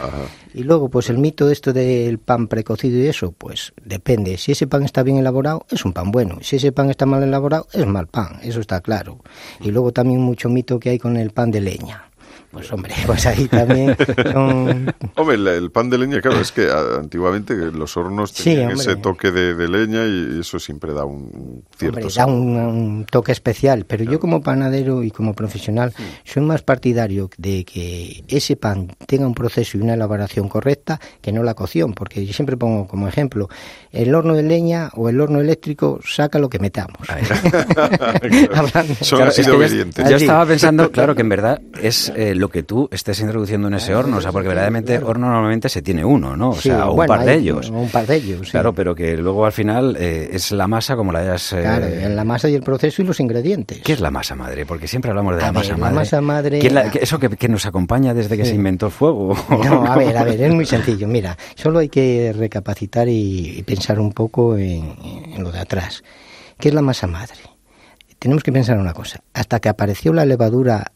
Y 0.53 0.63
luego, 0.63 0.89
pues 0.89 1.09
el 1.09 1.17
mito 1.17 1.47
de 1.47 1.53
esto 1.53 1.73
del 1.73 2.19
pan 2.19 2.47
precocido 2.47 2.99
y 2.99 3.07
eso, 3.07 3.31
pues 3.31 3.73
depende. 3.83 4.37
Si 4.37 4.53
ese 4.53 4.67
pan 4.67 4.83
está 4.83 5.03
bien 5.03 5.17
elaborado, 5.17 5.65
es 5.69 5.85
un 5.85 5.93
pan 5.93 6.11
bueno. 6.11 6.39
Si 6.41 6.55
ese 6.55 6.71
pan 6.71 6.89
está 6.89 7.05
mal 7.05 7.23
elaborado, 7.23 7.67
es 7.73 7.85
mal 7.85 8.07
pan. 8.07 8.39
Eso 8.41 8.59
está 8.59 8.81
claro. 8.81 9.19
Y 9.61 9.71
luego 9.71 9.91
también 9.91 10.19
mucho 10.21 10.49
mito 10.49 10.79
que 10.79 10.89
hay 10.89 10.99
con 10.99 11.17
el 11.17 11.31
pan 11.31 11.51
de 11.51 11.61
leña. 11.61 12.09
Pues 12.57 12.73
hombre, 12.73 12.91
pues 13.05 13.23
ahí 13.27 13.47
también 13.47 13.95
Hombre, 15.15 15.57
el, 15.57 15.69
pan 15.69 15.91
de 15.91 15.99
leña, 15.99 16.21
claro, 16.21 16.39
es 16.39 16.51
que 16.51 16.67
antiguamente 16.71 17.53
los 17.53 17.95
hornos 17.97 18.33
tenían 18.33 18.71
ese 18.71 18.95
toque 18.95 19.31
de, 19.31 19.67
leña 19.67 20.05
y 20.05 20.39
eso 20.39 20.59
siempre 20.59 20.93
da 20.93 21.05
un 21.05 21.63
cierto... 21.77 21.99
Hombre, 21.99 22.13
da 22.15 22.25
un, 22.25 23.05
toque 23.09 23.31
especial, 23.31 23.85
pero 23.85 24.03
yo 24.03 24.19
como 24.19 24.41
panadero 24.41 25.03
y 25.03 25.11
como 25.11 25.33
profesional 25.33 25.93
soy 26.23 26.41
más 26.41 26.63
partidario 26.63 27.29
de 27.37 27.63
que 27.63 28.23
ese 28.27 28.55
pan 28.55 28.91
tenga 29.05 29.27
un 29.27 29.35
proceso 29.35 29.77
y 29.77 29.81
una 29.81 29.93
elaboración 29.93 30.49
correcta 30.49 30.99
que 31.21 31.31
no 31.31 31.43
la 31.43 31.53
cocción, 31.53 31.93
porque 31.93 32.25
yo 32.25 32.33
siempre 32.33 32.57
pongo 32.57 32.87
como 32.87 33.07
ejemplo, 33.07 33.49
el 33.91 34.15
horno 34.15 34.33
de 34.33 34.41
leña 34.43 34.89
o 34.95 35.09
el 35.09 35.21
horno 35.21 35.41
eléctrico 35.41 35.99
saca 36.03 36.39
lo 36.39 36.49
que 36.49 36.57
metamos. 36.57 36.97
Son 39.01 39.21
así 39.21 39.43
de 39.43 39.51
obedientes. 39.51 40.09
Yo 40.09 40.15
estaba 40.15 40.45
pensando, 40.45 40.91
claro, 40.91 41.13
que 41.13 41.21
en 41.21 41.29
verdad 41.29 41.61
es... 41.79 42.11
Eh, 42.15 42.33
lo 42.35 42.46
que 42.49 42.63
tú 42.63 42.87
estés 42.91 43.19
introduciendo 43.19 43.67
en 43.67 43.75
ese 43.75 43.95
horno, 43.95 44.17
o 44.17 44.21
sea, 44.21 44.31
porque 44.31 44.47
verdaderamente 44.47 44.97
horno 44.97 45.27
normalmente 45.27 45.69
se 45.69 45.81
tiene 45.81 46.03
uno, 46.03 46.35
¿no? 46.35 46.49
O 46.49 46.55
sea, 46.55 46.89
un 46.89 47.05
par 47.05 47.25
de 47.25 47.35
ellos. 47.35 47.69
Un 47.69 47.89
par 47.89 48.05
de 48.05 48.15
ellos, 48.15 48.51
Claro, 48.51 48.73
pero 48.73 48.95
que 48.95 49.17
luego 49.17 49.45
al 49.45 49.51
final 49.51 49.95
eh, 49.99 50.29
es 50.31 50.51
la 50.51 50.67
masa 50.67 50.95
como 50.95 51.11
la 51.11 51.19
hayas... 51.19 51.53
Eh, 51.53 51.61
claro, 51.61 51.87
la 52.09 52.23
masa 52.23 52.49
y 52.49 52.55
el 52.55 52.61
proceso 52.61 53.01
y 53.01 53.05
los 53.05 53.19
ingredientes. 53.19 53.79
¿Qué 53.83 53.93
es 53.93 53.99
la 53.99 54.11
masa 54.11 54.35
madre? 54.35 54.65
Porque 54.65 54.87
siempre 54.87 55.11
hablamos 55.11 55.35
de 55.35 55.41
la 55.41 55.51
masa 55.51 55.77
madre. 55.77 55.93
La 55.93 55.99
masa 56.01 56.21
madre... 56.21 56.59
¿Eso 57.01 57.19
que, 57.19 57.47
nos 57.47 57.65
acompaña 57.65 58.13
desde 58.13 58.37
que 58.37 58.45
se 58.45 58.55
inventó 58.55 58.87
el 58.87 58.91
fuego? 58.91 59.35
No, 59.49 59.85
a 59.85 59.97
ver, 59.97 60.17
a 60.17 60.23
ver, 60.25 60.41
es 60.41 60.53
muy 60.53 60.65
sencillo. 60.65 61.07
Mira, 61.07 61.37
solo 61.55 61.79
hay 61.79 61.89
que 61.89 62.33
recapacitar 62.37 63.07
y, 63.09 63.63
pensar 63.65 63.99
un 63.99 64.11
poco 64.11 64.57
en, 64.57 64.95
en 65.33 65.43
lo 65.43 65.51
de 65.51 65.59
atrás. 65.59 66.03
¿Qué 66.59 66.69
es 66.69 66.73
la 66.73 66.81
masa 66.81 67.07
madre? 67.07 67.37
tenemos 68.19 68.43
que 68.43 68.51
pensar 68.51 68.77
una 68.77 68.93
cosa. 68.93 69.21
Hasta 69.33 69.59
que 69.59 69.69
apareció 69.69 70.13
la 70.13 70.25
levadura 70.25 70.91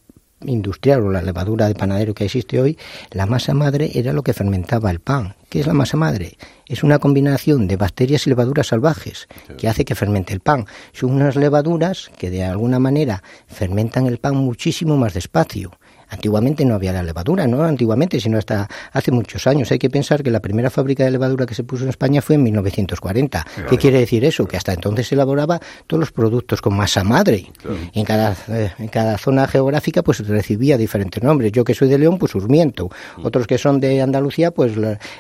industrial 0.46 1.04
o 1.04 1.12
la 1.12 1.22
levadura 1.22 1.68
de 1.68 1.76
panadero 1.76 2.14
que 2.14 2.26
existe 2.26 2.62
hoy, 2.62 2.78
la 3.12 3.26
masa 3.26 3.54
madre 3.54 3.92
era 3.96 4.14
lo 4.14 4.24
que 4.24 4.34
fermentaba 4.34 4.92
el 4.92 5.00
pan. 5.00 5.36
¿Qué 5.50 5.60
es 5.60 5.68
la 5.68 5.74
masa 5.74 5.98
madre? 5.98 6.38
Es 6.66 6.84
una 6.84 7.00
combinación 7.00 7.68
de 7.68 7.76
bacterias 7.76 8.26
y 8.26 8.30
levaduras 8.30 8.68
salvajes 8.68 9.28
que 9.58 9.68
hace 9.68 9.84
que 9.84 9.96
fermente 9.96 10.34
el 10.34 10.40
pan. 10.40 10.66
Son 10.94 11.12
unas 11.12 11.36
levaduras 11.36 12.10
que 12.18 12.30
de 12.30 12.44
alguna 12.44 12.80
manera 12.80 13.22
fermentan 13.48 14.08
el 14.08 14.18
pan 14.18 14.38
muchísimo 14.38 14.98
más 14.98 15.14
despacio. 15.14 15.72
Antiguamente 16.12 16.65
no 16.65 16.76
había 16.76 16.91
la 16.91 17.04
levadura, 17.04 17.47
no 17.47 17.63
antiguamente, 17.63 18.19
sino 18.19 18.38
hasta 18.38 18.69
hace 18.91 19.12
muchos 19.12 19.47
años. 19.47 19.71
Hay 19.71 19.80
que 19.80 19.89
pensar 19.89 20.21
que 20.21 20.30
la 20.30 20.41
primera 20.41 20.69
fábrica 20.69 21.06
de 21.06 21.12
levadura 21.12 21.45
que 21.45 21.56
se 21.56 21.63
puso 21.63 21.86
en 21.86 21.89
España 21.89 22.21
fue 22.21 22.36
en 22.36 22.43
1940. 22.43 23.45
¿Qué 23.69 23.78
quiere 23.78 24.00
decir 24.00 24.26
eso? 24.26 24.45
Que 24.45 24.58
hasta 24.58 24.74
entonces 24.74 25.08
se 25.08 25.15
elaboraba 25.15 25.60
todos 25.88 26.02
los 26.02 26.12
productos 26.12 26.62
con 26.62 26.76
masa 26.76 27.06
madre. 27.06 27.45
Y 27.93 28.00
en 28.00 28.06
cada, 28.06 28.36
eh, 28.50 28.71
en 28.78 28.89
cada 28.89 29.17
zona 29.17 29.47
geográfica 29.47 30.04
pues 30.04 30.28
recibía 30.28 30.78
diferentes 30.78 31.24
nombres. 31.24 31.54
Yo 31.54 31.63
que 31.63 31.74
soy 31.74 31.88
de 31.88 31.97
León, 31.97 32.17
pues 32.17 32.36
Urmiento. 32.36 32.89
Mm. 33.17 33.26
Otros 33.26 33.47
que 33.47 33.58
son 33.58 33.80
de 33.80 34.02
Andalucía, 34.02 34.52
pues 34.52 34.74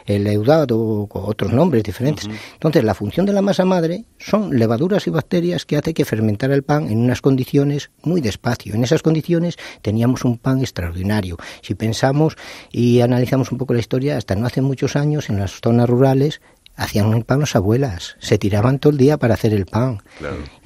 el 0.05 0.27
Eudado, 0.27 0.77
o 0.77 1.07
otros 1.11 1.53
nombres 1.53 1.83
diferentes. 1.83 2.27
Entonces, 2.53 2.83
la 2.83 2.93
función 2.93 3.25
de 3.25 3.33
la 3.33 3.41
masa 3.41 3.63
madre 3.63 4.03
son 4.17 4.57
levaduras 4.57 5.07
y 5.07 5.09
bacterias 5.09 5.65
que 5.65 5.77
hace 5.77 5.93
que 5.93 6.03
fermentara 6.03 6.53
el 6.53 6.63
pan 6.63 6.89
en 6.89 6.99
unas 6.99 7.21
condiciones 7.21 7.91
muy 8.03 8.19
despacio. 8.19 8.75
En 8.75 8.83
esas 8.83 9.01
condiciones 9.01 9.57
teníamos 9.81 10.25
un 10.25 10.37
pan 10.37 10.59
extra 10.59 10.80
extraordinario. 10.81 11.37
Si 11.61 11.75
pensamos 11.75 12.35
y 12.71 13.01
analizamos 13.01 13.51
un 13.51 13.57
poco 13.57 13.73
la 13.73 13.79
historia, 13.79 14.17
hasta 14.17 14.35
no 14.35 14.47
hace 14.47 14.61
muchos 14.61 14.95
años 14.95 15.29
en 15.29 15.39
las 15.39 15.59
zonas 15.61 15.89
rurales 15.89 16.41
hacían 16.75 17.13
el 17.13 17.25
pan 17.25 17.41
las 17.41 17.55
abuelas, 17.55 18.15
se 18.19 18.37
tiraban 18.37 18.79
todo 18.79 18.91
el 18.91 18.97
día 18.97 19.17
para 19.17 19.35
hacer 19.35 19.53
el 19.53 19.65
pan, 19.65 20.01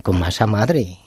con 0.02 0.20
masa 0.20 0.48
madre 0.48 1.00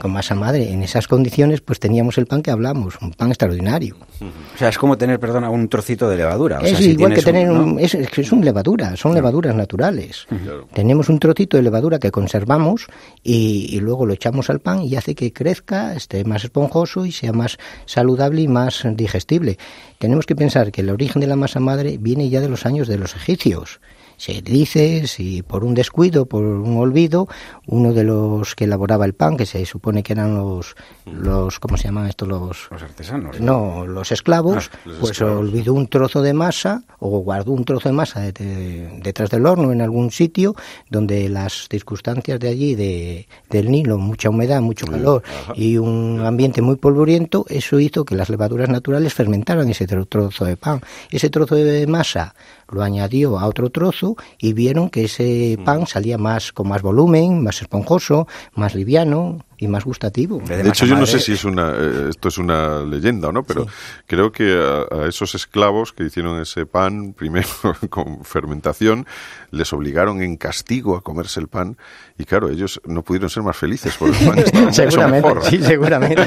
con 0.00 0.12
masa 0.12 0.34
madre. 0.34 0.70
En 0.70 0.82
esas 0.82 1.08
condiciones, 1.08 1.60
pues 1.60 1.78
teníamos 1.80 2.18
el 2.18 2.26
pan 2.26 2.42
que 2.42 2.50
hablamos, 2.50 2.98
un 3.00 3.12
pan 3.12 3.28
extraordinario. 3.28 3.96
O 4.20 4.58
sea, 4.58 4.68
es 4.68 4.78
como 4.78 4.96
tener, 4.96 5.20
perdona, 5.20 5.50
un 5.50 5.68
trocito 5.68 6.08
de 6.08 6.16
levadura. 6.16 6.60
es 6.62 6.80
igual 6.80 7.14
que 7.14 7.22
tener 7.22 7.50
un, 7.50 7.78
es, 7.78 7.94
es 7.94 8.32
un 8.32 8.44
levadura, 8.44 8.96
son 8.96 9.14
levaduras 9.14 9.54
naturales. 9.54 10.26
Tenemos 10.72 11.08
un 11.08 11.18
trocito 11.18 11.56
de 11.56 11.62
levadura 11.62 11.98
que 11.98 12.10
conservamos 12.10 12.86
y, 13.22 13.78
luego 13.80 14.06
lo 14.06 14.12
echamos 14.12 14.50
al 14.50 14.60
pan 14.60 14.82
y 14.82 14.96
hace 14.96 15.14
que 15.14 15.32
crezca, 15.32 15.94
esté 15.94 16.24
más 16.24 16.44
esponjoso 16.44 17.06
y 17.06 17.12
sea 17.12 17.32
más 17.32 17.58
saludable 17.86 18.42
y 18.42 18.48
más 18.48 18.84
digestible. 18.94 19.58
Tenemos 19.98 20.26
que 20.26 20.36
pensar 20.36 20.72
que 20.72 20.80
el 20.80 20.90
origen 20.90 21.20
de 21.20 21.26
la 21.26 21.36
masa 21.36 21.60
madre 21.60 21.96
viene 21.98 22.28
ya 22.28 22.40
de 22.40 22.48
los 22.48 22.66
años 22.66 22.88
de 22.88 22.98
los 22.98 23.14
egipcios 23.14 23.80
se 24.18 24.42
dice 24.42 25.06
si 25.06 25.42
por 25.42 25.64
un 25.64 25.74
descuido, 25.74 26.26
por 26.26 26.44
un 26.44 26.76
olvido, 26.76 27.28
uno 27.66 27.92
de 27.94 28.04
los 28.04 28.54
que 28.54 28.64
elaboraba 28.64 29.06
el 29.06 29.14
pan, 29.14 29.36
que 29.36 29.46
se 29.46 29.64
supone 29.64 30.02
que 30.02 30.12
eran 30.12 30.34
los, 30.34 30.74
los 31.06 31.58
¿cómo 31.60 31.76
se 31.76 31.84
llaman 31.84 32.08
estos? 32.08 32.28
Los, 32.28 32.68
los 32.70 32.82
artesanos. 32.82 33.40
No, 33.40 33.86
los 33.86 34.12
esclavos, 34.12 34.70
ah, 34.72 34.90
pues 35.00 35.22
olvidó 35.22 35.72
un 35.72 35.86
trozo 35.86 36.20
de 36.20 36.34
masa 36.34 36.82
o 36.98 37.20
guardó 37.20 37.52
un 37.52 37.64
trozo 37.64 37.88
de 37.88 37.94
masa 37.94 38.20
detrás 38.20 39.30
del 39.30 39.46
horno 39.46 39.72
en 39.72 39.80
algún 39.80 40.10
sitio 40.10 40.54
donde 40.90 41.28
las 41.28 41.68
circunstancias 41.70 42.40
de 42.40 42.48
allí, 42.48 42.74
de, 42.74 43.28
del 43.48 43.70
Nilo, 43.70 43.98
mucha 43.98 44.30
humedad, 44.30 44.60
mucho 44.60 44.86
calor 44.86 45.22
y 45.54 45.76
un 45.76 46.22
ambiente 46.26 46.60
muy 46.60 46.76
polvoriento, 46.76 47.46
eso 47.48 47.78
hizo 47.78 48.04
que 48.04 48.16
las 48.16 48.28
levaduras 48.28 48.68
naturales 48.68 49.14
fermentaran 49.14 49.68
ese 49.68 49.86
trozo 49.86 50.44
de 50.44 50.56
pan. 50.56 50.80
Ese 51.10 51.30
trozo 51.30 51.54
de 51.54 51.86
masa 51.86 52.34
lo 52.70 52.82
añadió 52.82 53.38
a 53.38 53.46
otro 53.46 53.70
trozo 53.70 54.16
y 54.38 54.52
vieron 54.52 54.90
que 54.90 55.04
ese 55.04 55.56
mm. 55.58 55.64
pan 55.64 55.86
salía 55.86 56.18
más 56.18 56.52
con 56.52 56.68
más 56.68 56.82
volumen, 56.82 57.42
más 57.42 57.62
esponjoso, 57.62 58.26
más 58.54 58.74
liviano, 58.74 59.38
y 59.58 59.66
más 59.66 59.84
gustativo. 59.84 60.40
De, 60.46 60.68
hecho, 60.68 60.86
yo 60.86 60.96
no 60.96 61.04
sé 61.04 61.18
si 61.18 61.32
es 61.32 61.44
una, 61.44 61.72
eh, 61.74 62.06
esto 62.10 62.28
es 62.28 62.38
una 62.38 62.80
leyenda 62.80 63.28
o 63.28 63.32
no, 63.32 63.42
pero 63.42 63.66
creo 64.06 64.30
que 64.30 64.54
a, 64.54 65.06
esos 65.06 65.34
esclavos 65.34 65.92
que 65.92 66.04
hicieron 66.04 66.40
ese 66.40 66.64
pan, 66.64 67.12
primero 67.12 67.48
con 67.90 68.24
fermentación, 68.24 69.06
les 69.50 69.72
obligaron 69.72 70.22
en 70.22 70.36
castigo 70.36 70.96
a 70.96 71.02
comerse 71.02 71.40
el 71.40 71.48
pan 71.48 71.76
y 72.16 72.24
claro, 72.24 72.50
ellos 72.50 72.80
no 72.86 73.02
pudieron 73.02 73.30
ser 73.30 73.42
más 73.42 73.56
felices 73.56 73.96
por 73.96 74.10
el 74.10 74.26
pan 74.26 74.38
estaba 74.46 74.72
seguramente, 74.72 75.50
sí, 75.50 75.62
seguramente. 75.62 76.26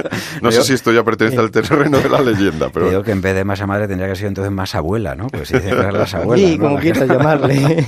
no 0.42 0.50
sé 0.50 0.64
si 0.64 0.72
esto 0.72 0.92
ya 0.92 1.04
pertenece 1.04 1.38
al 1.38 1.52
terreno 1.52 1.98
de 2.00 2.08
la 2.08 2.20
leyenda, 2.20 2.68
pero... 2.72 2.88
Creo 2.88 3.02
que 3.04 3.12
en 3.12 3.20
vez 3.20 3.36
de 3.36 3.44
más 3.44 3.64
madre 3.64 3.86
tendría 3.86 4.08
que 4.08 4.16
ser 4.16 4.26
entonces 4.26 4.52
más 4.52 4.74
abuela, 4.74 5.14
¿no? 5.14 5.28
Pues 5.28 5.48
si 5.48 5.54
dicen 5.54 5.76
que 5.76 5.92
las 5.92 6.14
abuelas. 6.14 6.50
Sí, 6.50 6.58
como 6.58 6.78
quieras 6.78 7.08
llamarle. 7.08 7.86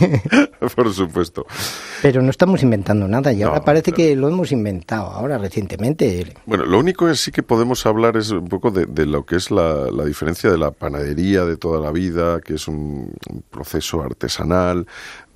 por 0.75 0.95
supuesto. 0.95 1.47
Pero 2.01 2.23
no 2.23 2.31
estamos 2.31 2.63
inventando 2.63 3.09
nada 3.09 3.33
y 3.33 3.43
ahora 3.43 3.63
parece 3.63 3.91
que 3.93 4.15
lo 4.15 4.29
hemos 4.29 4.53
inventado 4.53 4.84
ahora 4.89 5.39
recientemente. 5.39 6.35
Bueno, 6.47 6.65
lo 6.65 6.79
único 6.79 7.07
que 7.07 7.15
sí 7.15 7.33
que 7.33 7.43
podemos 7.43 7.85
hablar 7.87 8.17
es 8.17 8.31
un 8.31 8.49
poco 8.49 8.71
de, 8.71 8.87
de 8.87 9.07
lo 9.07 9.25
que 9.25 9.37
es 9.37 9.51
la, 9.51 9.91
diferencia 10.05 10.51
de 10.51 10.59
la 10.59 10.71
panadería 10.71 11.45
de 11.45 11.57
toda 11.57 11.81
la 11.81 11.91
vida, 11.91 12.41
que 12.41 12.55
es 12.55 12.69
un 12.69 13.13
proceso 13.51 14.03
artesanal, 14.03 14.87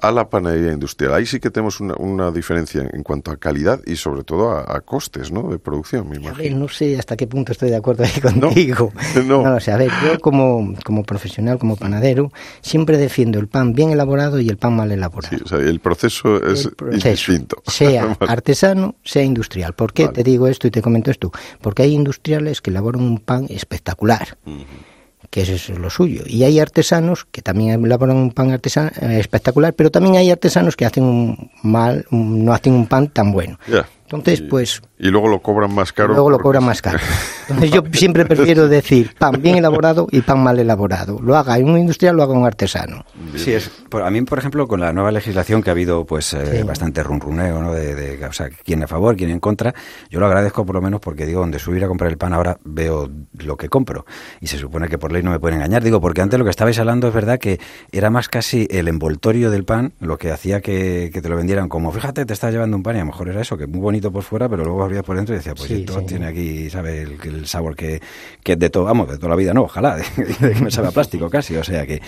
a 0.01 0.11
la 0.13 0.29
panadería 0.29 0.73
industrial. 0.73 1.15
Ahí 1.15 1.27
sí 1.27 1.41
que 1.41 1.51
tenemos 1.51 1.81
una, 1.81 1.95
una 1.97 2.31
diferencia 2.31 2.89
en 2.93 3.03
cuanto 3.03 3.31
a 3.31 3.37
calidad 3.37 3.81
y 3.87 3.97
sobre 3.97 4.23
todo 4.23 4.51
a, 4.51 4.77
a 4.77 4.81
costes 4.81 5.33
¿no? 5.33 5.51
de 5.51 5.59
producción, 5.59 6.09
me 6.09 6.17
imagino. 6.17 6.37
Ver, 6.37 6.55
no 6.55 6.69
sé 6.69 6.99
hasta 6.99 7.17
qué 7.17 7.27
punto 7.27 7.53
estoy 7.53 7.71
de 7.71 7.77
acuerdo 7.77 8.05
ahí 8.05 8.21
contigo. 8.21 8.93
No, 9.19 9.43
no. 9.43 9.43
no 9.43 9.57
o 9.57 9.61
sea, 9.61 9.75
a 9.75 9.79
ver, 9.79 9.91
yo 10.05 10.21
como, 10.21 10.75
como 10.85 11.03
profesional, 11.03 11.59
como 11.59 11.77
panadero, 11.77 12.31
siempre 12.61 12.97
defiendo 12.97 13.39
el 13.39 13.49
pan 13.49 13.73
bien 13.73 13.91
elaborado 13.91 14.39
y 14.39 14.49
el 14.49 14.57
pan 14.57 14.77
mal 14.77 14.93
elaborado. 14.93 15.37
Sí, 15.37 15.43
o 15.45 15.49
sea, 15.49 15.59
el 15.59 15.81
proceso 15.81 16.37
es 16.45 16.67
el 16.67 16.73
proceso, 16.73 17.09
distinto. 17.09 17.63
Sea 17.67 18.17
artesano, 18.21 18.95
sea 19.03 19.23
industrial. 19.23 19.75
¿Por 19.75 19.93
qué 19.93 20.05
vale. 20.05 20.15
te 20.15 20.25
digo 20.25 20.47
esto 20.47 20.67
y 20.67 20.71
te 20.71 20.83
comento 20.83 21.11
esto? 21.11 21.33
Porque 21.61 21.83
hay 21.83 21.95
industriales 21.95 22.61
que 22.61 22.71
elaboran 22.71 23.03
un 23.03 23.19
pan 23.19 23.47
espectacular. 23.49 24.39
Uh 24.47 24.51
-huh 24.51 24.98
que 25.31 25.43
eso 25.43 25.53
es 25.53 25.79
lo 25.79 25.91
suyo. 25.91 26.23
Y 26.27 26.45
hay 26.45 26.59
artesanos 26.59 27.27
que 27.31 27.43
también 27.43 27.85
elaboran 27.85 28.17
un 28.17 28.33
pan 28.33 28.51
artesano, 28.51 28.91
eh, 29.01 29.19
espectacular, 29.21 29.75
pero 29.75 29.91
también 29.91 30.17
hay 30.17 30.31
artesanos 30.31 30.77
que 30.77 30.87
hacen 30.87 31.05
un 31.05 31.51
mal, 31.63 32.07
un, 32.11 32.45
no 32.45 32.53
hacen 32.53 32.73
un 32.73 32.87
pan 32.87 33.09
tan 33.09 33.33
bueno. 33.33 33.59
Yeah. 33.67 33.89
Entonces, 34.05 34.43
pues... 34.43 34.83
Y 35.01 35.09
luego 35.11 35.29
lo 35.29 35.41
cobran 35.41 35.73
más 35.73 35.93
caro. 35.93 36.15
Luego 36.15 36.31
lo 36.31 36.39
cobran 36.39 36.65
más 36.65 36.83
caro. 36.83 36.99
Entonces 37.49 37.71
yo 37.71 37.83
siempre 37.93 38.25
prefiero 38.25 38.69
decir 38.69 39.15
pan 39.17 39.41
bien 39.41 39.57
elaborado 39.57 40.09
y 40.11 40.21
pan 40.23 40.43
mal 40.43 40.59
elaborado. 40.59 41.21
Lo 41.23 41.37
haga 41.37 41.57
un 41.59 41.79
industrial, 41.79 42.17
lo 42.17 42.25
haga 42.25 42.33
un 42.33 42.45
artesano. 42.45 43.05
Sí, 43.37 43.53
es, 43.53 43.71
a 43.93 44.11
mí, 44.11 44.23
por 44.23 44.39
ejemplo, 44.39 44.67
con 44.67 44.81
la 44.81 44.93
nueva 44.93 45.13
legislación 45.13 45.63
que 45.63 45.71
ha 45.71 45.73
habido 45.73 46.05
pues 46.05 46.35
eh, 46.35 46.59
sí. 46.59 46.63
bastante 46.65 47.03
runruneo, 47.03 47.63
¿no? 47.63 47.73
De, 47.73 47.95
de, 47.95 48.27
o 48.27 48.33
sea, 48.33 48.51
quién 48.51 48.83
a 48.83 48.89
favor, 48.89 49.17
quién 49.17 49.31
en 49.31 49.41
contra, 49.41 49.73
yo 50.11 50.19
lo 50.19 50.27
agradezco 50.27 50.67
por 50.67 50.75
lo 50.75 50.83
menos 50.83 51.01
porque 51.01 51.27
digo, 51.27 51.41
donde 51.41 51.59
subir 51.59 51.85
a 51.85 51.89
comprar 51.89 52.11
el 52.11 52.19
pan 52.19 52.35
ahora 52.35 52.59
veo 52.65 53.09
lo 53.39 53.57
que 53.57 53.69
compro. 53.69 54.05
Y 54.41 54.49
se 54.49 54.59
supone 54.59 54.89
que 54.89 54.99
por 54.99 55.13
ley 55.13 55.23
no 55.23 55.31
me 55.31 55.39
pueden 55.39 55.59
engañar. 55.59 55.85
Digo, 55.85 56.01
porque 56.01 56.23
antes 56.23 56.39
lo 56.39 56.45
que 56.45 56.51
estabais 56.51 56.79
hablando 56.79 57.09
es 57.09 57.15
verdad 57.15 57.39
que 57.39 57.61
era 57.93 58.11
más 58.11 58.29
casi 58.29 58.67
el 58.71 58.89
envoltorio 58.89 59.51
del 59.51 59.65
pan 59.65 59.93
lo 60.01 60.19
que 60.19 60.33
hacía 60.33 60.61
que, 60.61 61.11
que 61.13 61.23
te 61.23 61.29
lo 61.29 61.37
vendieran 61.37 61.69
como, 61.69 61.93
fíjate, 61.93 62.27
te 62.27 62.33
estás 62.33 62.53
llevando 62.53 62.77
un 62.77 62.83
pan 62.83 62.97
y 62.97 62.99
a 62.99 63.03
lo 63.03 63.07
mejor 63.07 63.29
era 63.29 63.41
eso, 63.41 63.57
que 63.57 63.67
muy 63.67 63.81
bonito 63.81 64.11
por 64.11 64.23
fuera, 64.23 64.49
pero 64.49 64.65
luego 64.65 64.88
por 65.05 65.17
dentro 65.17 65.35
y 65.35 65.39
decía, 65.39 65.55
pues 65.55 65.69
sí, 65.69 65.81
esto 65.81 66.01
sí. 66.01 66.07
tiene 66.07 66.27
aquí, 66.27 66.71
¿sabe? 66.71 67.03
El, 67.03 67.19
el, 67.23 67.47
sabor 67.47 67.77
que, 67.77 68.01
que 68.43 68.57
de 68.57 68.71
todo, 68.71 68.85
vamos, 68.85 69.09
de 69.09 69.17
toda 69.17 69.31
la 69.31 69.37
vida, 69.37 69.55
no, 69.55 69.63
ojalá, 69.63 69.97
de, 70.17 70.25
de 70.25 70.55
que 70.55 70.61
me 70.63 70.71
sabe 70.71 70.89
a 70.89 70.91
plástico 70.91 71.29
casi, 71.31 71.57
o 71.57 71.65
sea 71.65 71.87
que... 71.87 72.01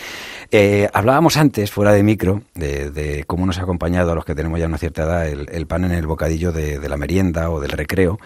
Eh, 0.51 0.89
hablábamos 0.93 1.37
antes, 1.37 1.71
fuera 1.71 1.93
de 1.93 2.03
micro, 2.03 2.43
de, 2.55 2.91
de, 2.91 3.25
cómo 3.25 3.47
nos 3.47 3.59
ha 3.59 3.63
acompañado 3.63 4.13
a 4.13 4.15
los 4.15 4.25
que 4.25 4.35
tenemos 4.35 4.59
ya 4.59 4.67
una 4.67 4.79
cierta 4.79 5.05
edad 5.05 5.29
el, 5.29 5.49
el 5.51 5.67
pan 5.67 5.85
en 5.85 5.93
el 5.93 6.07
bocadillo 6.07 6.53
de, 6.53 6.79
de 6.79 6.89
la 6.89 6.97
merienda 6.97 7.51
o 7.51 7.61
del 7.61 7.71
recreo, 7.71 8.19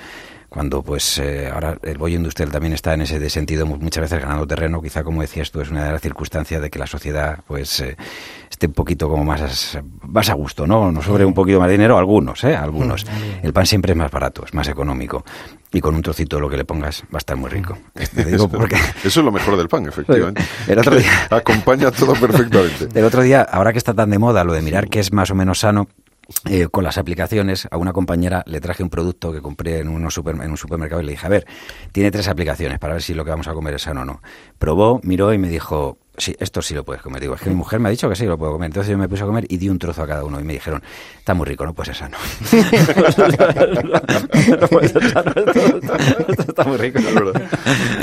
cuando 0.55 0.85
pues 0.85 1.19
eh, 1.19 1.51
ahora 1.53 1.77
el 1.83 1.99
bollo 1.99 2.15
industrial 2.15 2.53
también 2.53 2.75
está 2.75 2.95
en 2.95 3.01
ese 3.01 3.29
sentido 3.29 3.67
muchas 3.67 4.03
veces 4.03 4.21
ganando 4.21 4.47
terreno, 4.47 4.81
quizá 4.81 5.03
como 5.03 5.21
decías 5.21 5.51
tú 5.51 5.61
es 5.61 5.69
una 5.69 5.85
de 5.85 5.91
las 5.91 6.01
circunstancias 6.01 6.63
de 6.63 6.71
que 6.71 6.79
la 6.79 6.87
sociedad 6.87 7.41
pues 7.45 7.81
eh, 7.81 7.97
esté 8.65 8.67
un 8.67 8.75
poquito 8.75 9.09
como 9.09 9.25
más, 9.25 9.79
más 10.03 10.31
a 10.31 10.35
gusto, 10.35 10.67
¿no? 10.67 10.91
Nos 10.91 11.05
sobre 11.05 11.25
un 11.25 11.35
poquito 11.35 11.59
más 11.59 11.69
de 11.69 11.73
dinero, 11.73 11.99
algunos, 11.99 12.43
¿eh? 12.45 12.57
Algunos. 12.57 13.07
El 13.43 13.53
pan 13.53 13.67
siempre 13.67 13.93
es 13.93 13.99
más 13.99 14.11
barato, 14.11 14.45
es 14.45 14.55
más 14.55 14.69
económico. 14.69 15.25
Y 15.73 15.81
con 15.81 15.95
un 15.95 16.03
trocito 16.03 16.39
lo 16.41 16.49
que 16.49 16.57
le 16.57 16.65
pongas 16.65 17.03
va 17.05 17.17
a 17.17 17.19
estar 17.19 17.37
muy 17.37 17.51
rico. 17.51 17.77
Te 17.95 18.25
digo 18.25 18.49
porque... 18.49 18.77
Eso 19.05 19.21
es 19.21 19.25
lo 19.25 19.33
mejor 19.33 19.57
del 19.57 19.69
pan, 19.69 19.87
efectivamente. 19.87 20.43
El 20.69 20.79
otro 20.79 20.97
día... 20.97 21.11
Acompaña 21.31 21.91
todo 21.91 22.15
perfectamente. 22.15 22.89
El 22.99 23.05
otro 23.05 23.23
día, 23.23 23.43
ahora 23.43 23.73
que 23.73 23.79
está 23.79 23.93
tan 23.93 24.11
de 24.11 24.19
moda 24.19 24.45
lo 24.45 24.53
de 24.53 24.63
mirar 24.63 24.89
que 24.89 25.01
es 25.01 25.13
más 25.13 25.31
o 25.31 25.35
menos 25.35 25.61
sano, 25.61 25.89
eh, 26.49 26.69
con 26.69 26.85
las 26.85 26.97
aplicaciones, 26.97 27.69
a 27.71 27.77
una 27.77 27.93
compañera 27.93 28.45
le 28.47 28.61
traje 28.61 28.83
un 28.83 28.89
producto 28.89 29.33
que 29.33 29.43
compré 29.43 29.81
en, 29.81 29.89
unos 29.89 30.15
super, 30.15 30.35
en 30.37 30.51
un 30.51 30.57
supermercado 30.57 31.03
y 31.03 31.05
le 31.05 31.13
dije, 31.13 31.27
a 31.27 31.29
ver, 31.31 31.47
tiene 31.93 32.11
tres 32.11 32.29
aplicaciones 32.29 32.79
para 32.79 32.95
ver 32.95 33.03
si 33.03 33.13
lo 33.13 33.25
que 33.25 33.31
vamos 33.31 33.49
a 33.49 33.53
comer 33.53 33.75
es 33.75 33.83
sano 33.83 34.03
o 34.03 34.05
no. 34.05 34.23
Probó, 34.59 35.01
miró 35.03 35.35
y 35.35 35.39
me 35.39 35.49
dijo, 35.49 35.99
sí, 36.17 36.35
esto 36.39 36.63
sí 36.63 36.75
lo 36.75 36.85
puedes 36.85 37.03
comer. 37.03 37.21
Digo, 37.21 37.35
es 37.35 37.41
que 37.41 37.51
mi 37.51 37.57
mujer 37.57 37.81
me 37.81 37.89
ha 37.89 37.91
dicho 37.91 38.09
que 38.09 38.17
sí 38.17 38.25
lo 38.25 38.39
puedo 38.39 38.53
comer. 38.53 38.67
Entonces 38.67 38.91
yo 38.91 38.99
me 38.99 39.09
puse 39.09 39.23
a 39.23 39.27
comer 39.27 39.47
y 39.49 39.57
di 39.57 39.69
un 39.69 39.79
trozo 39.79 40.03
a 40.03 40.07
cada 40.07 40.25
uno 40.25 40.41
y 40.41 40.45
me 40.45 40.53
dijeron, 40.55 40.83
está 41.19 41.35
muy 41.35 41.47
rico, 41.47 41.65
no 41.65 41.75
puede 41.75 41.95
ser 41.95 41.97
sano. 41.97 42.17
no 44.61 44.69
puede 44.69 44.89
ser 44.89 45.11
sano, 45.11 45.33
esto, 45.37 46.43
está 46.49 46.65
muy 46.65 46.77
rico. 46.77 46.99
Es 46.99 47.15
verdad. 47.15 47.43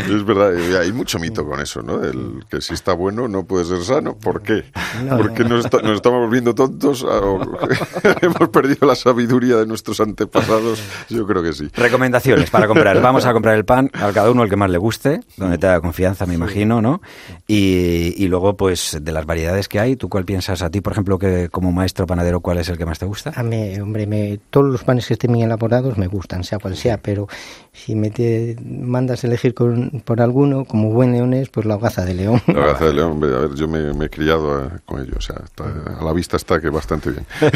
es 0.09 0.25
verdad, 0.25 0.81
hay 0.81 0.91
mucho 0.91 1.19
mito 1.19 1.45
con 1.45 1.59
eso, 1.61 1.81
¿no? 1.81 2.03
El 2.03 2.43
que 2.49 2.61
si 2.61 2.73
está 2.73 2.93
bueno 2.93 3.27
no 3.27 3.45
puede 3.45 3.65
ser 3.65 3.83
sano. 3.83 4.15
¿Por 4.15 4.41
qué? 4.41 4.65
No, 5.03 5.17
Porque 5.17 5.43
no. 5.43 5.51
Nos, 5.51 5.65
está, 5.65 5.81
nos, 5.81 5.97
estamos 5.97 6.21
volviendo 6.21 6.55
tontos 6.55 7.03
o 7.03 7.41
hemos 8.21 8.49
perdido 8.49 8.87
la 8.87 8.95
sabiduría 8.95 9.57
de 9.57 9.65
nuestros 9.65 9.99
antepasados. 9.99 10.81
Yo 11.09 11.27
creo 11.27 11.43
que 11.43 11.53
sí. 11.53 11.69
Recomendaciones 11.73 12.49
para 12.49 12.67
comprar. 12.67 13.01
Vamos 13.01 13.25
a 13.25 13.33
comprar 13.33 13.55
el 13.55 13.65
pan 13.65 13.89
a 13.93 14.11
cada 14.11 14.31
uno 14.31 14.43
el 14.43 14.49
que 14.49 14.55
más 14.55 14.69
le 14.69 14.77
guste, 14.77 15.21
donde 15.37 15.57
te 15.57 15.67
haga 15.67 15.81
confianza, 15.81 16.25
me 16.25 16.33
imagino, 16.33 16.81
¿no? 16.81 17.01
Y, 17.47 18.00
y, 18.01 18.27
luego, 18.27 18.55
pues, 18.55 18.97
de 19.01 19.11
las 19.11 19.25
variedades 19.25 19.67
que 19.67 19.79
hay, 19.79 19.95
¿tú 19.95 20.09
cuál 20.09 20.25
piensas? 20.25 20.61
A 20.61 20.69
ti, 20.69 20.81
por 20.81 20.93
ejemplo, 20.93 21.19
que 21.19 21.49
como 21.49 21.71
maestro 21.71 22.05
panadero, 22.05 22.39
¿cuál 22.39 22.57
es 22.57 22.69
el 22.69 22.77
que 22.77 22.85
más 22.85 22.99
te 22.99 23.05
gusta? 23.05 23.31
A 23.35 23.43
mí, 23.43 23.79
hombre, 23.79 24.07
me, 24.07 24.39
todos 24.49 24.71
los 24.71 24.83
panes 24.83 25.07
que 25.07 25.13
estén 25.13 25.33
bien 25.33 25.45
elaborados 25.45 25.97
me 25.97 26.07
gustan, 26.07 26.43
sea 26.43 26.59
cual 26.59 26.75
sea, 26.75 26.97
pero 26.97 27.27
si 27.73 27.95
me 27.95 28.09
te 28.09 28.55
mandas 28.63 29.23
a 29.23 29.27
elegir 29.27 29.53
con, 29.53 30.01
por 30.05 30.21
alguno, 30.21 30.65
como 30.65 30.91
buen 30.91 31.11
leonés, 31.11 31.49
pues 31.49 31.65
la 31.65 31.75
hogaza 31.75 32.05
de 32.05 32.13
león. 32.13 32.41
La 32.47 32.61
hogaza 32.61 32.85
de 32.85 32.93
león, 32.93 33.23
a 33.23 33.27
ver, 33.27 33.55
yo 33.55 33.67
me, 33.67 33.93
me 33.93 34.05
he 34.05 34.09
criado 34.09 34.53
a, 34.53 34.79
con 34.85 35.01
ello, 35.01 35.13
o 35.17 35.21
sea, 35.21 35.41
está, 35.43 35.65
a 35.99 36.03
la 36.03 36.13
vista 36.13 36.37
está 36.37 36.59
que 36.59 36.69
bastante 36.69 37.11
bien. 37.11 37.25
de 37.41 37.47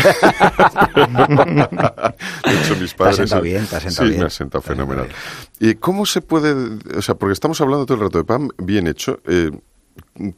hecho, 2.60 2.76
mis 2.80 2.94
padres... 2.94 3.18
Te 3.18 3.24
has 3.24 3.30
sentado 3.30 3.42
bien, 3.42 3.66
te 3.66 3.76
has 3.76 3.84
sentado 3.84 4.06
sí, 4.06 4.10
bien. 4.10 4.20
me 4.20 4.26
ha 4.28 4.30
sentado 4.30 4.62
fenomenal. 4.62 5.08
¿Y 5.60 5.76
cómo 5.76 6.06
se 6.06 6.22
puede, 6.22 6.54
o 6.98 7.02
sea, 7.02 7.16
porque 7.16 7.34
estamos 7.34 7.60
hablando 7.62 7.86
todo 7.86 7.98
el 7.98 8.04
rato 8.04 8.18
de 8.18 8.24
pan 8.24 8.50
bien 8.58 8.88
hecho, 8.88 9.20
eh, 9.26 9.52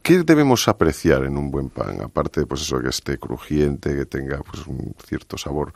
¿Qué 0.02 0.24
debemos 0.24 0.68
apreciar 0.68 1.24
en 1.24 1.38
un 1.38 1.52
buen 1.52 1.70
pan? 1.70 2.02
Aparte 2.02 2.42
de 2.42 2.46
pues 2.46 2.62
eso, 2.62 2.80
que 2.80 2.90
esté 2.90 3.18
crujiente, 3.18 3.96
que 3.96 4.06
tenga 4.06 4.40
pues 4.40 4.66
un 4.68 4.94
cierto 5.08 5.38
sabor. 5.38 5.74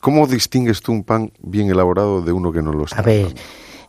¿Cómo 0.00 0.26
distingues 0.26 0.80
tú 0.80 0.92
un 0.92 1.04
pan 1.04 1.32
bien 1.40 1.70
elaborado 1.70 2.22
de 2.22 2.32
uno 2.32 2.52
que 2.52 2.62
no 2.62 2.72
lo 2.72 2.84
está? 2.84 2.98
A 2.98 3.02
ver, 3.02 3.34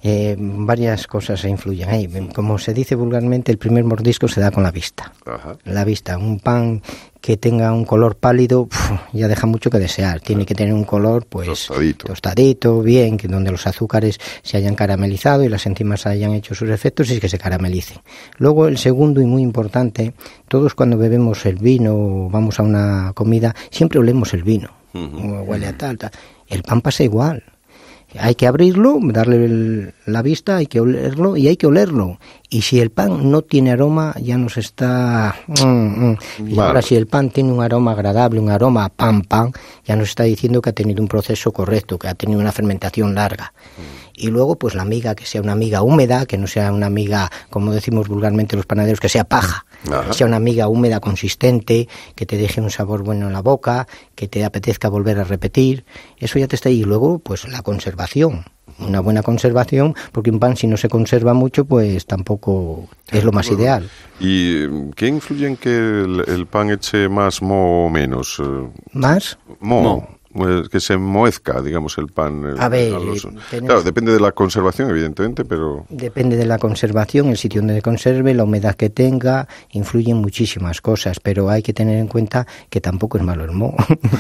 eh, 0.02 0.36
varias 0.38 1.08
cosas 1.08 1.44
influyen 1.46 1.90
ahí. 1.90 2.10
Como 2.36 2.58
se 2.58 2.74
dice 2.74 2.96
vulgarmente, 2.96 3.52
el 3.52 3.58
primer 3.58 3.86
mordisco 3.86 4.28
se 4.28 4.42
da 4.42 4.52
con 4.52 4.64
la 4.64 4.72
vista. 4.72 5.14
Ajá. 5.26 5.58
La 5.64 5.86
vista. 5.86 6.18
Un 6.18 6.40
pan 6.40 6.82
que 7.24 7.38
tenga 7.38 7.72
un 7.72 7.86
color 7.86 8.18
pálido 8.18 8.68
ya 9.14 9.30
deja 9.30 9.48
mucho 9.48 9.70
que 9.70 9.80
desear. 9.80 10.20
Tiene 10.20 10.46
que 10.46 10.54
tener 10.56 10.74
un 10.74 10.84
color 10.84 11.26
pues 11.26 11.48
tostadito. 11.48 12.08
tostadito, 12.08 12.82
bien, 12.82 13.16
que 13.16 13.30
donde 13.30 13.50
los 13.50 13.66
azúcares 13.66 14.20
se 14.42 14.58
hayan 14.58 14.76
caramelizado 14.76 15.46
y 15.46 15.48
las 15.48 15.66
enzimas 15.66 16.06
hayan 16.06 16.34
hecho 16.34 16.54
sus 16.54 16.70
efectos 16.70 17.10
y 17.12 17.22
que 17.22 17.30
se 17.30 17.40
caramelicen. 17.40 18.00
Luego 18.40 18.68
el 18.68 18.78
segundo 18.78 19.22
y 19.22 19.26
muy 19.26 19.42
importante, 19.42 20.14
todos 20.50 20.76
cuando 20.76 20.98
bebemos 20.98 21.46
el 21.46 21.56
vino 21.56 21.96
o 21.96 22.30
vamos 22.30 22.60
a 22.60 22.64
una 22.64 23.14
comida, 23.16 23.56
siempre 23.72 24.00
olemos 24.00 24.34
el 24.34 24.44
vino. 24.44 24.72
Uh 24.94 25.00
-huh. 25.00 25.48
Huele 25.48 25.68
a 25.68 25.78
tal, 25.78 25.98
tal. 25.98 26.12
El 26.50 26.62
pan 26.64 26.82
pasa 26.82 27.06
igual 27.06 27.42
hay 28.20 28.36
que 28.36 28.48
abrirlo, 28.48 29.00
darle 29.02 29.46
el, 29.46 29.94
la 30.06 30.22
vista, 30.22 30.58
hay 30.58 30.68
que 30.68 30.80
olerlo 30.80 31.38
y 31.38 31.48
hay 31.48 31.58
que 31.58 31.68
olerlo. 31.68 32.20
Y 32.50 32.62
si 32.62 32.80
el 32.80 32.92
pan 32.92 33.32
no 33.32 33.42
tiene 33.42 33.72
aroma, 33.72 34.14
ya 34.22 34.38
nos 34.38 34.58
está... 34.58 35.36
Mm, 35.48 35.66
mm. 35.66 36.18
Y 36.40 36.54
vale. 36.54 36.68
ahora 36.68 36.82
si 36.82 36.96
el 36.96 37.08
pan 37.08 37.32
tiene 37.32 37.52
un 37.52 37.62
aroma 37.62 37.94
agradable, 37.94 38.40
un 38.40 38.50
aroma 38.50 38.90
pan 38.90 39.24
pan, 39.24 39.52
ya 39.86 39.96
nos 39.96 40.10
está 40.10 40.24
diciendo 40.24 40.62
que 40.62 40.70
ha 40.70 40.74
tenido 40.74 41.02
un 41.02 41.08
proceso 41.08 41.52
correcto, 41.52 41.98
que 41.98 42.08
ha 42.08 42.14
tenido 42.14 42.40
una 42.40 42.52
fermentación 42.52 43.16
larga. 43.16 43.54
Mm. 43.78 44.03
Y 44.24 44.28
luego, 44.28 44.56
pues 44.56 44.74
la 44.74 44.86
miga, 44.86 45.16
que 45.16 45.26
sea 45.26 45.42
una 45.42 45.54
miga 45.54 45.82
húmeda, 45.82 46.26
que 46.26 46.38
no 46.38 46.48
sea 46.48 46.72
una 46.72 46.90
miga, 46.90 47.30
como 47.50 47.74
decimos 47.74 48.08
vulgarmente 48.08 48.56
los 48.56 48.66
panaderos, 48.66 49.02
que 49.02 49.10
sea 49.10 49.26
paja. 49.26 49.66
Ajá. 49.92 50.08
Que 50.08 50.14
sea 50.14 50.28
una 50.28 50.40
miga 50.40 50.70
húmeda, 50.70 51.02
consistente, 51.02 51.90
que 52.16 52.26
te 52.26 52.38
deje 52.38 52.62
un 52.62 52.72
sabor 52.72 53.04
bueno 53.04 53.28
en 53.28 53.34
la 53.34 53.42
boca, 53.42 53.86
que 54.16 54.30
te 54.30 54.46
apetezca 54.46 54.88
volver 54.88 55.20
a 55.20 55.26
repetir. 55.26 55.84
Eso 56.18 56.40
ya 56.40 56.48
te 56.48 56.56
está 56.56 56.70
ahí. 56.70 56.80
Y 56.80 56.84
luego, 56.86 57.20
pues 57.20 57.46
la 57.50 57.64
conservación 57.64 58.46
una 58.80 59.02
buena 59.02 59.22
conservación, 59.22 59.94
porque 60.14 60.32
un 60.32 60.40
pan 60.40 60.56
si 60.56 60.68
no 60.68 60.78
se 60.78 60.88
conserva 60.88 61.34
mucho, 61.34 61.66
pues 61.66 62.06
tampoco 62.06 62.88
es 63.12 63.24
lo 63.24 63.32
más 63.34 63.52
ideal. 63.52 63.90
¿Y 64.22 64.92
qué 64.96 65.08
influye 65.08 65.48
en 65.48 65.58
que 65.58 65.70
el, 65.70 66.24
el 66.26 66.48
pan 66.48 66.72
eche 66.72 67.10
más 67.10 67.42
mo 67.42 67.86
o 67.86 67.90
menos? 67.90 68.42
¿Más? 68.94 69.38
Mo. 69.60 69.82
mo 69.82 70.08
que 70.70 70.80
se 70.80 70.98
moezca, 70.98 71.62
digamos, 71.62 71.98
el 71.98 72.08
pan. 72.08 72.56
A 72.58 72.70
ver, 72.70 72.92
tenemos... 72.92 73.28
claro, 73.50 73.84
depende 73.84 74.12
de 74.12 74.20
la 74.20 74.32
conservación, 74.32 74.90
evidentemente, 74.90 75.46
pero... 75.46 75.86
Depende 75.90 76.38
de 76.38 76.46
la 76.46 76.58
conservación, 76.58 77.30
el 77.30 77.38
sitio 77.38 77.62
donde 77.62 77.82
conserve, 77.82 78.34
la 78.34 78.44
humedad 78.44 78.76
que 78.76 78.90
tenga, 78.90 79.48
influyen 79.72 80.18
muchísimas 80.18 80.82
cosas, 80.82 81.20
pero 81.20 81.50
hay 81.50 81.62
que 81.62 81.74
tener 81.74 82.00
en 82.00 82.08
cuenta 82.08 82.48
que 82.70 82.82
tampoco 82.82 83.18
es 83.18 83.24
malo 83.24 83.44
el 83.44 83.52
moho. 83.52 83.76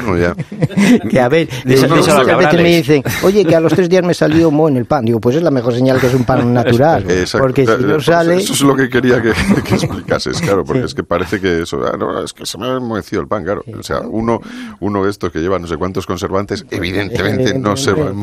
No, 0.06 0.18
ya. 0.18 0.36
que 1.10 1.20
a 1.20 1.30
ver, 1.30 1.50
Dice, 1.66 1.88
no, 1.88 1.96
muchas 1.96 2.28
no, 2.28 2.38
veces 2.38 2.62
me 2.62 2.76
dicen, 2.78 3.04
oye, 3.24 3.46
que 3.46 3.56
a 3.56 3.60
los 3.60 3.74
tres 3.74 3.90
días 3.90 4.04
me 4.04 4.14
salió 4.14 4.52
moho 4.52 4.70
en 4.70 4.78
el 4.78 4.86
pan. 4.86 5.06
Digo, 5.06 5.20
pues 5.20 5.36
es 5.36 5.44
la 5.44 5.52
mejor 5.52 5.74
señal 5.74 6.00
que 6.00 6.08
es 6.08 6.14
un 6.14 6.26
pan 6.26 6.54
natural. 6.54 7.10
Exacto. 7.10 7.46
Porque 7.46 7.66
si 7.66 7.84
no 7.84 8.00
sale... 8.00 8.36
Eso 8.36 8.54
es 8.54 8.62
lo 8.62 8.76
que 8.76 8.90
quería 8.90 9.22
que, 9.22 9.34
que 9.64 9.76
explicases, 9.76 10.40
claro, 10.42 10.64
porque 10.64 10.82
sí. 10.82 10.86
es 10.86 10.94
que 10.94 11.04
parece 11.04 11.40
que 11.40 11.64
eso, 11.64 11.82
ah, 11.86 11.98
no, 11.98 12.24
es 12.24 12.34
que 12.34 12.46
se 12.46 12.58
me 12.58 12.68
ha 12.68 12.78
enmohecido 12.78 13.22
el 13.22 13.28
pan, 13.28 13.44
claro. 13.44 13.64
Sí. 13.66 13.74
O 13.74 13.84
sea, 13.84 14.02
uno, 14.02 14.42
uno 14.80 15.04
de 15.04 15.10
estos 15.10 15.32
que 15.32 15.40
lleva 15.40 15.60
no 15.60 15.68
sé 15.68 15.78
cuántos 15.78 16.03
estos 16.04 16.06
conservantes, 16.06 16.66
evidentemente 16.70 17.58
no 17.58 17.76
se 17.78 17.94
va 17.94 18.10
a. 18.10 18.14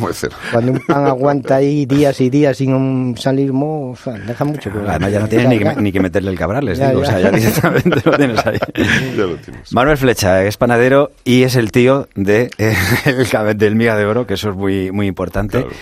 Cuando 0.52 0.72
un 0.72 0.80
pan 0.80 1.06
aguanta 1.06 1.56
ahí 1.56 1.86
días 1.86 2.20
y 2.20 2.28
días 2.30 2.56
sin 2.58 2.74
un 2.74 3.16
salir 3.16 3.52
moho, 3.52 3.92
o 3.92 3.96
sea, 3.96 4.12
deja 4.14 4.44
mucho. 4.44 4.70
que- 4.70 4.78
Además 4.86 5.12
ya 5.12 5.20
no 5.20 5.28
tienes 5.28 5.48
ni 5.48 5.58
que, 5.58 5.74
ni 5.76 5.92
que 5.92 6.00
meterle 6.00 6.30
el 6.30 6.38
cabral, 6.38 6.64
les 6.66 6.78
Ya, 6.78 6.88
digo. 6.90 7.02
ya. 7.02 7.08
O 7.08 7.10
sea, 7.10 7.20
ya 7.20 7.30
directamente 7.30 8.02
lo 8.04 8.16
tienes 8.16 8.46
ahí. 8.46 8.58
Ya 9.16 9.24
lo 9.24 9.36
tienes. 9.36 9.72
Manuel 9.72 9.96
Flecha 9.96 10.44
es 10.44 10.56
panadero 10.56 11.10
y 11.24 11.42
es 11.42 11.56
el 11.56 11.72
tío 11.72 12.08
de, 12.14 12.50
eh, 12.58 12.74
el 13.06 13.58
del 13.58 13.74
miga 13.76 13.96
de 13.96 14.04
oro, 14.04 14.26
que 14.26 14.34
eso 14.34 14.50
es 14.50 14.56
muy, 14.56 14.90
muy 14.92 15.06
importante. 15.06 15.58
Claro. 15.62 15.74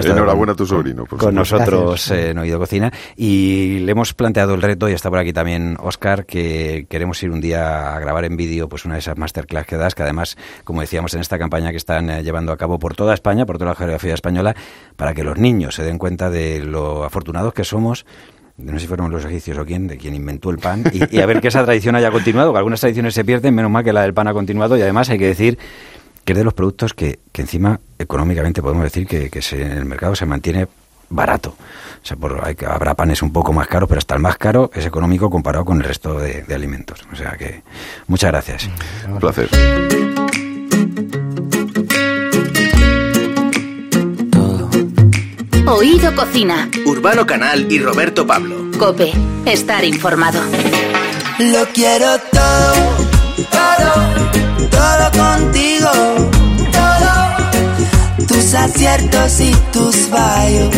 Enhorabuena 0.00 0.36
con- 0.38 0.50
a 0.50 0.54
tu 0.56 0.66
sobrino, 0.66 1.04
por 1.06 1.18
Con 1.18 1.34
supuesto. 1.34 1.56
nosotros 1.56 2.10
eh, 2.10 2.30
en 2.30 2.38
Oído 2.38 2.58
Cocina 2.58 2.92
y 3.16 3.78
le 3.80 3.92
hemos 3.92 4.14
planteado 4.14 4.54
el 4.54 4.62
reto, 4.62 4.88
y 4.88 4.92
está 4.92 5.10
por 5.10 5.18
aquí 5.18 5.32
también 5.32 5.76
Oscar, 5.80 6.26
que 6.26 6.86
queremos 6.88 7.22
ir 7.22 7.30
un 7.30 7.40
día 7.40 7.94
a 7.96 8.00
grabar 8.00 8.24
en 8.24 8.36
vídeo 8.36 8.68
pues 8.68 8.84
una 8.84 8.94
de 8.94 9.00
esas 9.00 9.16
masterclass 9.18 9.66
que 9.66 9.76
das, 9.76 9.94
que 9.94 10.02
además, 10.02 10.36
como 10.64 10.80
decíamos 10.80 11.14
en 11.14 11.20
esta 11.20 11.38
campaña 11.38 11.70
que 11.70 11.76
están 11.76 12.10
eh, 12.10 12.22
llevando 12.22 12.52
a 12.52 12.56
cabo 12.56 12.78
por 12.78 12.94
toda 12.94 13.14
España, 13.14 13.46
por 13.46 13.58
toda 13.58 13.70
la 13.70 13.76
geografía 13.76 14.14
española, 14.14 14.54
para 14.96 15.14
que 15.14 15.24
los 15.24 15.38
niños 15.38 15.74
se 15.74 15.84
den 15.84 15.98
cuenta 15.98 16.30
de 16.30 16.60
lo 16.60 17.04
afortunados 17.04 17.52
que 17.54 17.64
somos 17.64 18.06
no 18.56 18.70
sé 18.74 18.78
si 18.78 18.86
fueron 18.86 19.10
los 19.10 19.24
egipcios 19.24 19.58
o 19.58 19.64
quién, 19.64 19.88
de 19.88 19.96
quien 19.98 20.14
inventó 20.14 20.50
el 20.50 20.58
pan, 20.58 20.84
y, 20.92 21.16
y 21.16 21.20
a 21.20 21.26
ver 21.26 21.40
que 21.40 21.48
esa 21.48 21.64
tradición 21.64 21.96
haya 21.96 22.12
continuado, 22.12 22.52
que 22.52 22.58
algunas 22.58 22.78
tradiciones 22.80 23.12
se 23.12 23.24
pierden, 23.24 23.52
menos 23.52 23.68
mal 23.68 23.82
que 23.82 23.92
la 23.92 24.02
del 24.02 24.14
pan 24.14 24.28
ha 24.28 24.32
continuado, 24.32 24.76
y 24.76 24.82
además 24.82 25.10
hay 25.10 25.18
que 25.18 25.26
decir 25.26 25.58
que 26.24 26.32
es 26.32 26.38
de 26.38 26.44
los 26.44 26.54
productos 26.54 26.94
que, 26.94 27.18
que 27.32 27.42
encima 27.42 27.78
económicamente 27.98 28.62
podemos 28.62 28.84
decir 28.84 29.06
que, 29.06 29.30
que 29.30 29.42
se- 29.42 29.62
en 29.62 29.72
el 29.72 29.84
mercado 29.84 30.14
se 30.16 30.26
mantiene 30.26 30.66
barato. 31.10 31.50
O 32.02 32.06
sea, 32.06 32.16
por, 32.16 32.40
hay, 32.44 32.54
que- 32.54 32.66
habrá 32.66 32.94
panes 32.94 33.22
un 33.22 33.32
poco 33.32 33.52
más 33.52 33.68
caros, 33.68 33.88
pero 33.88 33.98
hasta 33.98 34.14
el 34.14 34.20
más 34.20 34.36
caro 34.36 34.70
es 34.74 34.86
económico 34.86 35.28
comparado 35.30 35.64
con 35.64 35.78
el 35.78 35.84
resto 35.84 36.18
de, 36.18 36.42
de 36.42 36.54
alimentos. 36.54 37.04
O 37.12 37.16
sea 37.16 37.32
que 37.32 37.62
muchas 38.06 38.30
gracias. 38.30 38.68
Un 39.08 39.18
placer. 39.18 39.48
Oído 45.66 46.14
Cocina. 46.14 46.68
Urbano 46.86 47.26
Canal 47.26 47.70
y 47.70 47.78
Roberto 47.78 48.26
Pablo. 48.26 48.56
Cope. 48.78 49.12
Estar 49.46 49.84
informado. 49.84 50.40
Lo 51.38 51.66
quiero 51.72 52.18
todo, 52.32 52.74
todo, 53.50 53.93
todo 54.76 55.04
contigo, 55.24 55.90
todo. 56.72 58.26
Tus 58.26 58.54
aciertos 58.54 59.40
y 59.40 59.50
tus 59.72 59.96
fallos, 60.08 60.74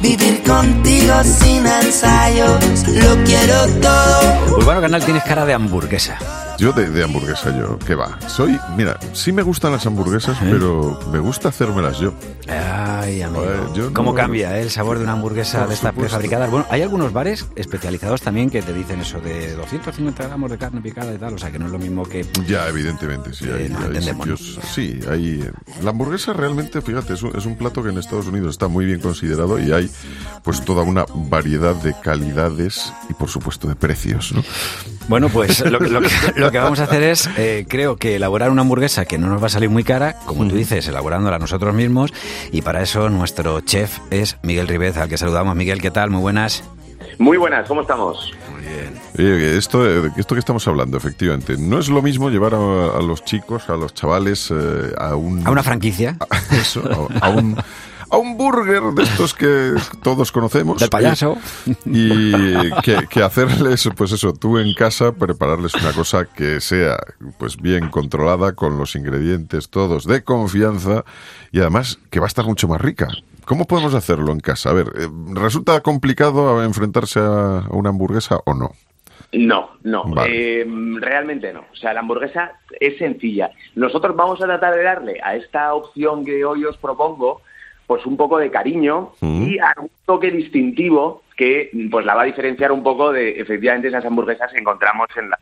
vivir 0.00 0.42
contigo 0.42 1.14
sin 1.24 1.66
ensayos. 1.66 2.88
Lo 2.88 3.24
quiero 3.24 3.66
todo. 3.80 4.56
Urbano 4.56 4.80
Canal 4.80 5.04
tienes 5.04 5.24
cara 5.24 5.44
de 5.44 5.54
hamburguesa. 5.54 6.18
Yo 6.62 6.70
de, 6.72 6.88
de 6.90 7.02
hamburguesa, 7.02 7.50
yo, 7.58 7.76
¿qué 7.80 7.96
va? 7.96 8.20
Soy, 8.28 8.56
mira, 8.76 8.96
sí 9.14 9.32
me 9.32 9.42
gustan 9.42 9.72
las 9.72 9.84
hamburguesas, 9.84 10.38
pero 10.40 10.96
me 11.12 11.18
gusta 11.18 11.48
hacérmelas 11.48 11.98
yo. 11.98 12.14
Ay, 12.48 13.20
amigo. 13.20 13.72
Yo 13.74 13.92
¿Cómo 13.92 14.12
no- 14.12 14.16
cambia 14.16 14.56
eh, 14.56 14.62
el 14.62 14.70
sabor 14.70 14.98
de 14.98 15.02
una 15.02 15.14
hamburguesa 15.14 15.58
Por 15.58 15.68
de 15.70 15.74
estas 15.74 15.92
prefabricadas? 15.92 16.52
Bueno, 16.52 16.64
hay 16.70 16.82
algunos 16.82 17.12
bares 17.12 17.48
especializados 17.56 18.22
también 18.22 18.48
que 18.48 18.62
te 18.62 18.72
dicen 18.72 19.00
eso 19.00 19.20
de 19.20 19.56
250 19.56 20.22
gramos 20.28 20.52
de 20.52 20.58
carne 20.58 20.80
picada 20.80 21.12
y 21.12 21.18
tal, 21.18 21.34
o 21.34 21.38
sea 21.38 21.50
que 21.50 21.58
no 21.58 21.66
es 21.66 21.72
lo 21.72 21.80
mismo 21.80 22.04
que... 22.04 22.24
Ya, 22.46 22.68
evidentemente, 22.68 23.34
sí. 23.34 23.46
Hay, 23.46 23.68
no 23.68 23.78
hay 23.80 23.86
entendemos, 23.86 24.28
sitios- 24.28 24.60
sí, 24.72 25.00
hay. 25.10 25.44
La 25.82 25.90
hamburguesa 25.90 26.32
realmente, 26.32 26.80
fíjate, 26.80 27.14
es 27.14 27.24
un, 27.24 27.36
es 27.36 27.44
un 27.44 27.56
plato 27.56 27.82
que 27.82 27.88
en 27.88 27.98
Estados 27.98 28.28
Unidos 28.28 28.50
está 28.52 28.68
muy 28.68 28.84
bien 28.84 29.00
considerado 29.00 29.58
y 29.58 29.72
hay 29.72 29.90
pues 30.44 30.64
toda 30.64 30.84
una 30.84 31.06
variedad 31.12 31.74
de 31.74 31.92
calidades 32.00 32.92
y 33.10 33.14
por 33.14 33.28
supuesto 33.28 33.66
de 33.66 33.74
precios, 33.74 34.32
¿no? 34.32 34.44
Bueno, 35.08 35.28
pues 35.28 35.60
lo, 35.60 35.78
lo 35.80 36.00
que, 36.00 36.08
lo 36.36 36.50
que 36.50 36.58
vamos 36.58 36.80
a 36.80 36.84
hacer 36.84 37.02
es, 37.02 37.28
eh, 37.36 37.66
creo 37.68 37.96
que 37.96 38.16
elaborar 38.16 38.50
una 38.50 38.62
hamburguesa 38.62 39.04
que 39.04 39.18
no 39.18 39.28
nos 39.28 39.42
va 39.42 39.46
a 39.46 39.50
salir 39.50 39.68
muy 39.68 39.84
cara, 39.84 40.16
como 40.26 40.46
tú 40.46 40.54
dices, 40.54 40.86
elaborándola 40.88 41.38
nosotros 41.38 41.74
mismos, 41.74 42.12
y 42.50 42.62
para 42.62 42.82
eso 42.82 43.08
nuestro 43.10 43.60
chef 43.60 43.98
es 44.10 44.36
Miguel 44.42 44.68
Ribez, 44.68 44.96
al 44.96 45.08
que 45.08 45.18
saludamos. 45.18 45.54
Miguel, 45.56 45.80
¿qué 45.82 45.90
tal? 45.90 46.10
Muy 46.10 46.20
buenas. 46.20 46.64
Muy 47.18 47.36
buenas, 47.36 47.66
¿cómo 47.68 47.82
estamos? 47.82 48.32
Oye, 49.18 49.38
que 49.38 49.56
esto, 49.58 49.86
eh, 49.86 50.10
esto 50.16 50.34
que 50.34 50.38
estamos 50.38 50.66
hablando, 50.66 50.96
efectivamente, 50.96 51.56
no 51.58 51.78
es 51.78 51.88
lo 51.88 52.00
mismo 52.00 52.30
llevar 52.30 52.54
a, 52.54 52.58
a 52.96 53.02
los 53.02 53.24
chicos, 53.24 53.68
a 53.68 53.76
los 53.76 53.92
chavales, 53.92 54.50
eh, 54.50 54.94
a 54.96 55.14
un... 55.14 55.46
A 55.46 55.50
una 55.50 55.62
franquicia. 55.62 56.16
Eso, 56.52 57.10
a, 57.20 57.26
a 57.26 57.30
un... 57.30 57.56
A 58.12 58.18
un 58.18 58.36
burger 58.36 58.82
de 58.94 59.02
estos 59.04 59.32
que 59.32 59.72
todos 60.02 60.30
conocemos. 60.30 60.78
Del 60.78 60.90
payaso. 60.90 61.38
Y 61.86 62.70
que, 62.82 63.06
que 63.08 63.22
hacerles, 63.22 63.88
pues 63.96 64.12
eso, 64.12 64.34
tú 64.34 64.58
en 64.58 64.74
casa, 64.74 65.12
prepararles 65.12 65.74
una 65.74 65.92
cosa 65.94 66.26
que 66.26 66.60
sea, 66.60 66.98
pues 67.38 67.56
bien 67.56 67.88
controlada, 67.88 68.52
con 68.54 68.76
los 68.78 68.94
ingredientes 68.96 69.70
todos 69.70 70.04
de 70.06 70.22
confianza 70.22 71.04
y 71.52 71.60
además 71.60 71.98
que 72.10 72.20
va 72.20 72.26
a 72.26 72.28
estar 72.28 72.44
mucho 72.44 72.68
más 72.68 72.82
rica. 72.82 73.08
¿Cómo 73.46 73.64
podemos 73.66 73.94
hacerlo 73.94 74.30
en 74.30 74.40
casa? 74.40 74.70
A 74.70 74.74
ver, 74.74 74.86
eh, 74.94 75.08
¿resulta 75.32 75.80
complicado 75.80 76.62
enfrentarse 76.62 77.18
a 77.18 77.64
una 77.70 77.88
hamburguesa 77.88 78.40
o 78.44 78.52
no? 78.54 78.72
No, 79.32 79.70
no, 79.82 80.04
Vale. 80.04 80.60
eh, 80.60 80.66
realmente 81.00 81.52
no. 81.54 81.60
O 81.72 81.76
sea, 81.76 81.94
la 81.94 82.00
hamburguesa 82.00 82.52
es 82.78 82.98
sencilla. 82.98 83.50
Nosotros 83.74 84.14
vamos 84.14 84.42
a 84.42 84.46
tratar 84.46 84.74
de 84.74 84.82
darle 84.82 85.20
a 85.24 85.34
esta 85.36 85.72
opción 85.72 86.24
que 86.24 86.44
hoy 86.44 86.64
os 86.66 86.76
propongo, 86.76 87.40
pues 87.94 88.06
un 88.06 88.16
poco 88.16 88.38
de 88.38 88.50
cariño 88.50 89.12
Mm. 89.20 89.42
y 89.48 89.58
algún 89.58 89.90
toque 90.06 90.30
distintivo 90.30 91.22
que 91.36 91.70
pues 91.90 92.06
la 92.06 92.14
va 92.14 92.22
a 92.22 92.26
diferenciar 92.26 92.72
un 92.72 92.82
poco 92.82 93.12
de 93.12 93.40
efectivamente 93.40 93.88
esas 93.88 94.04
hamburguesas 94.04 94.50
que 94.52 94.58
encontramos 94.60 95.08
en, 95.16 95.28
la- 95.30 95.38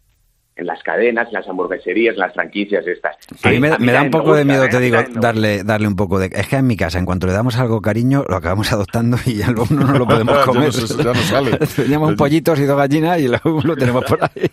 en 0.57 0.66
las 0.66 0.82
cadenas, 0.82 1.28
en 1.28 1.34
las 1.34 1.48
hamburgueserías, 1.48 2.14
en 2.14 2.20
las 2.20 2.34
franquicias 2.34 2.86
estas. 2.86 3.16
A 3.44 3.48
mí 3.51 3.59
me, 3.61 3.70
Que 3.70 3.78
me 3.78 3.92
da 3.92 4.03
un 4.03 4.11
poco 4.11 4.34
de 4.34 4.44
miedo, 4.44 4.64
¿eh? 4.64 4.68
te 4.68 4.76
A 4.76 4.80
digo, 4.80 4.98
darle, 5.14 5.62
darle 5.64 5.86
un 5.88 5.96
poco 5.96 6.18
de... 6.18 6.26
Es 6.34 6.48
que 6.48 6.57
en 6.57 6.66
mi 6.66 6.76
casa, 6.76 6.98
en 6.98 7.07
cuanto 7.07 7.26
le 7.26 7.32
damos 7.32 7.57
algo 7.59 7.80
cariño, 7.80 8.24
lo 8.28 8.36
acabamos 8.36 8.70
adoptando 8.72 9.16
y 9.24 9.36
ya 9.36 9.51
luego 9.51 9.72
no 9.74 9.96
lo 9.98 10.07
podemos 10.07 10.36
Ya 10.38 10.44
comer. 10.44 10.70
no 10.74 11.03
ya 11.05 11.12
no 11.12 11.14
sale. 11.14 11.57
Teníamos 11.76 12.14
pollitos 12.14 12.59
y 12.59 12.64
dos 12.64 12.76
gallinas 12.76 13.18
y 13.20 13.28
luego 13.28 13.61
lo 13.64 13.76
tenemos 13.76 14.05
por 14.05 14.18
ahí. 14.22 14.51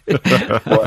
Bueno, 0.66 0.84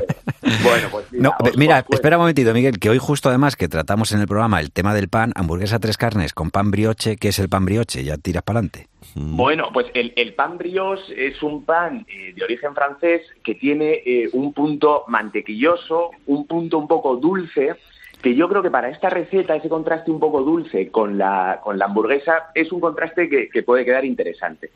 bueno, 0.62 0.88
pues 0.90 1.06
mira, 1.12 1.22
No, 1.22 1.34
os- 1.40 1.56
mira, 1.56 1.84
espera 1.90 2.16
un 2.16 2.22
momentito, 2.22 2.52
Miguel, 2.52 2.78
que 2.78 2.90
hoy 2.90 2.98
justo 2.98 3.28
además 3.28 3.56
que 3.56 3.68
tratamos 3.68 4.12
en 4.12 4.20
el 4.20 4.26
programa 4.26 4.60
el 4.60 4.70
tema 4.72 4.94
del 4.94 5.08
pan, 5.08 5.32
hamburguesa 5.34 5.78
tres 5.78 5.96
carnes 5.96 6.32
con 6.32 6.50
pan 6.50 6.70
brioche, 6.70 7.16
¿qué 7.16 7.28
es 7.28 7.38
el 7.38 7.48
pan 7.48 7.64
brioche? 7.64 8.04
Ya 8.04 8.16
tiras 8.16 8.42
para 8.42 8.58
adelante. 8.60 8.88
Bueno, 9.14 9.70
pues 9.72 9.86
el, 9.94 10.12
el 10.16 10.34
pan 10.34 10.56
brioche 10.58 11.02
es 11.28 11.42
un 11.42 11.64
pan 11.64 12.06
eh, 12.08 12.32
de 12.34 12.44
origen 12.44 12.74
francés 12.74 13.22
que 13.42 13.54
tiene 13.54 14.02
eh, 14.04 14.28
un 14.32 14.52
punto 14.52 15.04
mantequilloso, 15.08 16.10
un 16.26 16.46
punto 16.46 16.78
un 16.78 16.86
poco 16.86 17.16
dulce, 17.16 17.76
que 18.22 18.34
yo 18.34 18.48
creo 18.48 18.62
que 18.62 18.70
para 18.70 18.90
esta 18.90 19.08
receta, 19.08 19.54
ese 19.56 19.68
contraste 19.68 20.10
un 20.10 20.20
poco 20.20 20.42
dulce 20.42 20.90
con 20.90 21.16
la, 21.16 21.60
con 21.64 21.78
la 21.78 21.86
hamburguesa, 21.86 22.50
es 22.54 22.70
un 22.70 22.80
contraste 22.80 23.28
que, 23.30 23.48
que 23.48 23.62
puede 23.62 23.84
quedar 23.84 24.04
interesante. 24.04 24.70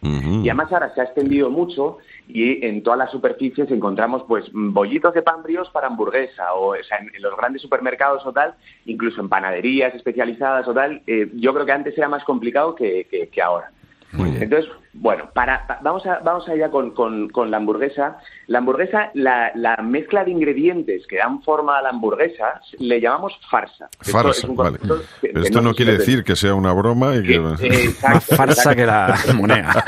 Y 0.44 0.48
además 0.48 0.72
ahora 0.72 0.94
se 0.94 1.00
ha 1.00 1.04
extendido 1.04 1.50
mucho 1.50 1.98
y 2.26 2.64
en 2.66 2.82
todas 2.82 2.98
las 2.98 3.10
superficies 3.10 3.70
encontramos 3.70 4.22
pues 4.26 4.46
bollitos 4.52 5.12
de 5.14 5.22
pan 5.22 5.42
brioche 5.42 5.70
para 5.72 5.88
hamburguesa 5.88 6.54
o, 6.54 6.72
o 6.78 6.82
sea, 6.84 6.98
en, 6.98 7.14
en 7.14 7.22
los 7.22 7.36
grandes 7.36 7.60
supermercados 7.62 8.24
o 8.26 8.32
tal, 8.32 8.54
incluso 8.86 9.20
en 9.20 9.28
panaderías 9.28 9.94
especializadas 9.94 10.66
o 10.66 10.72
tal. 10.74 11.02
eh, 11.06 11.28
yo 11.34 11.52
creo 11.52 11.66
que 11.66 11.72
antes 11.72 11.96
era 11.98 12.08
más 12.08 12.24
complicado 12.24 12.74
que- 12.74 13.06
que- 13.10 13.28
que 13.28 13.42
ahora. 13.42 13.70
Muy 14.14 14.30
bien. 14.30 14.44
Entonces, 14.44 14.70
bueno, 14.92 15.28
para, 15.34 15.66
pa- 15.66 15.80
vamos, 15.82 16.06
a, 16.06 16.20
vamos 16.20 16.48
allá 16.48 16.70
con, 16.70 16.92
con- 16.92 17.28
con 17.28 17.50
la 17.50 17.56
hamburguesa. 17.56 18.18
La 18.46 18.58
hamburguesa, 18.58 19.10
la, 19.14 19.50
la 19.54 19.76
mezcla 19.78 20.24
de 20.24 20.30
ingredientes 20.30 21.06
que 21.08 21.16
dan 21.16 21.42
forma 21.42 21.78
a 21.78 21.82
la 21.82 21.88
hamburguesa, 21.90 22.60
le 22.78 23.00
llamamos 23.00 23.32
farsa. 23.50 23.88
Esto 24.00 24.12
Farsa, 24.12 24.30
es 24.30 24.44
un 24.44 24.56
vale. 24.56 24.78
que- 24.78 24.86
Pero 25.20 25.34
que 25.34 25.40
esto 25.40 25.60
no 25.60 25.74
quiere 25.74 25.98
decir 25.98 26.22
que 26.24 26.36
sea 26.36 26.54
una 26.54 26.72
broma 26.72 27.16
y 27.16 27.22
que... 27.24 27.34
exacto, 27.34 28.08
Más 28.14 28.24
farsa 28.26 28.72
exacto. 28.72 28.76
que 28.76 28.86
la 28.86 29.34
moneda. 29.34 29.84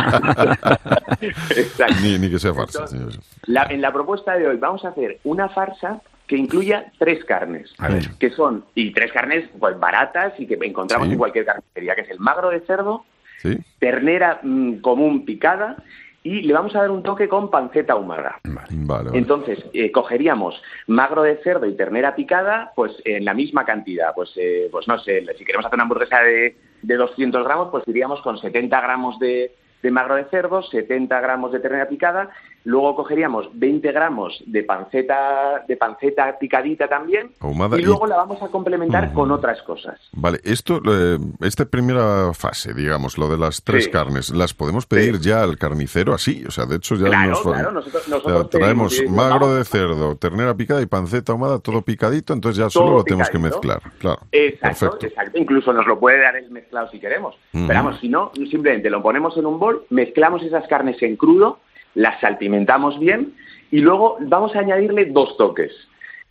Exacto. 1.51 1.95
ni, 2.03 2.19
ni 2.19 2.31
que 2.31 2.39
sea 2.39 2.55
farsa. 2.55 2.85
Entonces, 2.91 3.21
la- 3.47 3.65
en 3.71 3.81
la 3.81 3.93
propuesta 3.93 4.35
de 4.37 4.47
hoy 4.49 4.57
vamos 4.57 4.85
a 4.85 4.89
hacer 4.89 5.19
una 5.25 5.49
farsa 5.49 6.01
que 6.27 6.37
incluya 6.37 6.91
tres 6.99 7.25
carnes, 7.25 7.73
que 8.19 8.31
son, 8.31 8.65
y 8.75 8.93
tres 8.93 9.13
carnes 9.13 9.49
pues 9.61 9.79
baratas 9.79 10.33
y 10.41 10.47
que 10.49 10.59
encontramos 10.61 11.07
Sí. 11.07 11.13
en 11.13 11.19
cualquier 11.19 11.45
carnicería, 11.45 11.95
que 11.95 12.01
es 12.01 12.11
el 12.11 12.19
magro 12.19 12.51
de 12.51 12.61
cerdo, 12.63 13.05
¿Sí? 13.43 13.59
ternera 13.79 14.41
mm, 14.43 14.77
común 14.77 15.25
picada 15.25 15.77
y 16.23 16.43
le 16.43 16.53
vamos 16.53 16.75
a 16.75 16.81
dar 16.81 16.91
un 16.91 17.05
toque 17.05 17.29
con 17.29 17.51
panceta 17.51 17.93
ahumada. 17.93 18.41
Vale, 18.43 18.69
vale. 18.71 19.11
Entonces, 19.17 19.65
eh, 19.73 19.93
cogeríamos 19.93 20.61
magro 20.89 21.23
de 21.23 21.37
cerdo 21.37 21.67
y 21.67 21.77
ternera 21.77 22.17
picada, 22.17 22.73
pues 22.75 22.93
en 23.05 23.25
la 23.25 23.33
misma 23.33 23.65
cantidad. 23.65 24.13
Pues, 24.13 24.33
eh, 24.37 24.69
pues 24.73 24.89
no 24.89 24.99
sé, 24.99 25.25
si 25.39 25.45
queremos 25.45 25.67
hacer 25.67 25.77
una 25.77 25.85
hamburguesa 25.85 26.21
de, 26.23 26.57
de 26.83 26.97
200 26.97 27.45
gramos, 27.45 27.69
pues 27.71 27.87
iríamos 27.87 28.21
con 28.23 28.39
70 28.39 28.81
gramos 28.81 29.21
de, 29.21 29.55
de 29.83 29.91
magro 29.93 30.17
de 30.17 30.25
cerdo, 30.25 30.65
70 30.65 31.21
gramos 31.21 31.53
de 31.53 31.61
ternera 31.61 31.89
picada 31.89 32.31
luego 32.67 32.97
cogeríamos 32.97 33.49
20 33.55 33.93
gramos 33.93 34.43
de 34.47 34.63
panceta, 34.65 35.65
de 35.67 35.77
panceta 35.77 36.37
picadita 36.39 36.89
también, 36.89 37.31
Ahumada 37.41 37.77
y 37.79 37.81
y- 37.81 37.85
luego 37.85 38.07
la 38.07 38.17
vamos 38.17 38.43
a 38.43 38.49
complementar 38.49 39.13
con 39.13 39.31
otras 39.31 39.63
cosas. 39.63 40.01
Vale, 40.13 40.41
esto, 40.45 40.81
eh, 40.87 41.19
esta 41.43 41.65
primera 41.65 42.33
fase, 42.35 42.75
digamos, 42.75 43.19
lo 43.19 43.29
de 43.29 43.39
las 43.39 43.63
tres 43.63 43.85
Sí. 43.85 43.91
carnes, 43.91 44.31
¿las 44.31 44.53
podemos 44.55 44.87
pedir 44.87 45.19
ya 45.21 45.43
al 45.43 45.57
carnicero 45.59 46.13
así? 46.15 46.45
O 46.47 46.51
sea, 46.51 46.67
de 46.67 46.77
hecho 46.77 46.97
ya 46.97 47.07
Claro, 47.07 47.31
nos 47.31 47.43
claro, 47.43 47.71
nosotros- 47.73 48.51
traemos 48.51 48.97
pedimos, 48.99 49.17
magro 49.17 49.55
de 49.55 49.65
cerdo, 49.65 50.17
ternera 50.17 50.55
picada 50.55 50.83
y 50.83 50.87
panceta 50.87 51.33
ahumada, 51.33 51.59
todo 51.61 51.83
picadito, 51.83 52.33
entonces 52.33 52.59
ya 52.59 52.69
solo 52.71 52.97
lo 52.97 53.05
tenemos 53.05 53.31
que 53.31 53.39
mezclar. 53.39 53.81
Claro, 53.99 54.21
Exacto, 54.33 54.81
perfecto. 54.91 55.07
exacto. 55.07 55.39
Incluso 55.39 55.73
nos 55.73 55.87
lo 55.87 55.99
puede 55.99 56.21
dar 56.21 56.37
el 56.37 56.51
mezclado 56.51 56.89
si 56.91 56.99
queremos. 56.99 57.35
Ujú. 57.55 57.67
Pero 57.67 57.79
vamos, 57.83 58.01
si 58.01 58.09
no, 58.09 58.33
simplemente 58.51 58.91
lo 58.91 59.03
ponemos 59.03 59.37
en 59.37 59.47
un 59.47 59.59
bol, 59.59 59.85
mezclamos 59.91 60.43
esas 60.43 60.67
carnes 60.69 61.01
en 61.03 61.17
crudo, 61.17 61.61
las 61.97 62.21
salpimentamos 62.21 63.01
bien 63.01 63.35
y 63.73 63.81
luego 63.81 64.19
vamos 64.21 64.55
a 64.55 64.61
añadirle 64.61 65.07
dos 65.07 65.37
toques. 65.37 65.73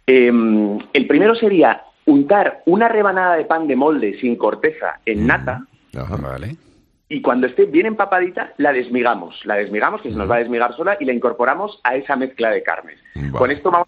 Eh, 0.07 0.31
el 0.93 1.07
primero 1.07 1.35
sería 1.35 1.83
untar 2.05 2.61
una 2.65 2.87
rebanada 2.87 3.35
de 3.35 3.45
pan 3.45 3.67
de 3.67 3.75
molde 3.75 4.17
sin 4.21 4.37
corteza 4.37 4.99
en 5.05 5.27
nata 5.27 5.65
Ajá. 5.97 6.15
Vale. 6.17 6.55
y 7.09 7.21
cuando 7.21 7.47
esté 7.47 7.65
bien 7.65 7.87
empapadita 7.87 8.53
la 8.57 8.71
desmigamos. 8.71 9.43
La 9.45 9.55
desmigamos, 9.55 10.01
que 10.01 10.11
se 10.11 10.15
nos 10.15 10.29
va 10.29 10.35
a 10.35 10.39
desmigar 10.39 10.75
sola, 10.75 10.97
y 10.99 11.05
la 11.05 11.13
incorporamos 11.13 11.79
a 11.83 11.95
esa 11.95 12.15
mezcla 12.15 12.51
de 12.51 12.63
carnes. 12.63 12.99
Vale. 13.15 13.31
Con 13.31 13.51
esto 13.51 13.71
vamos 13.71 13.87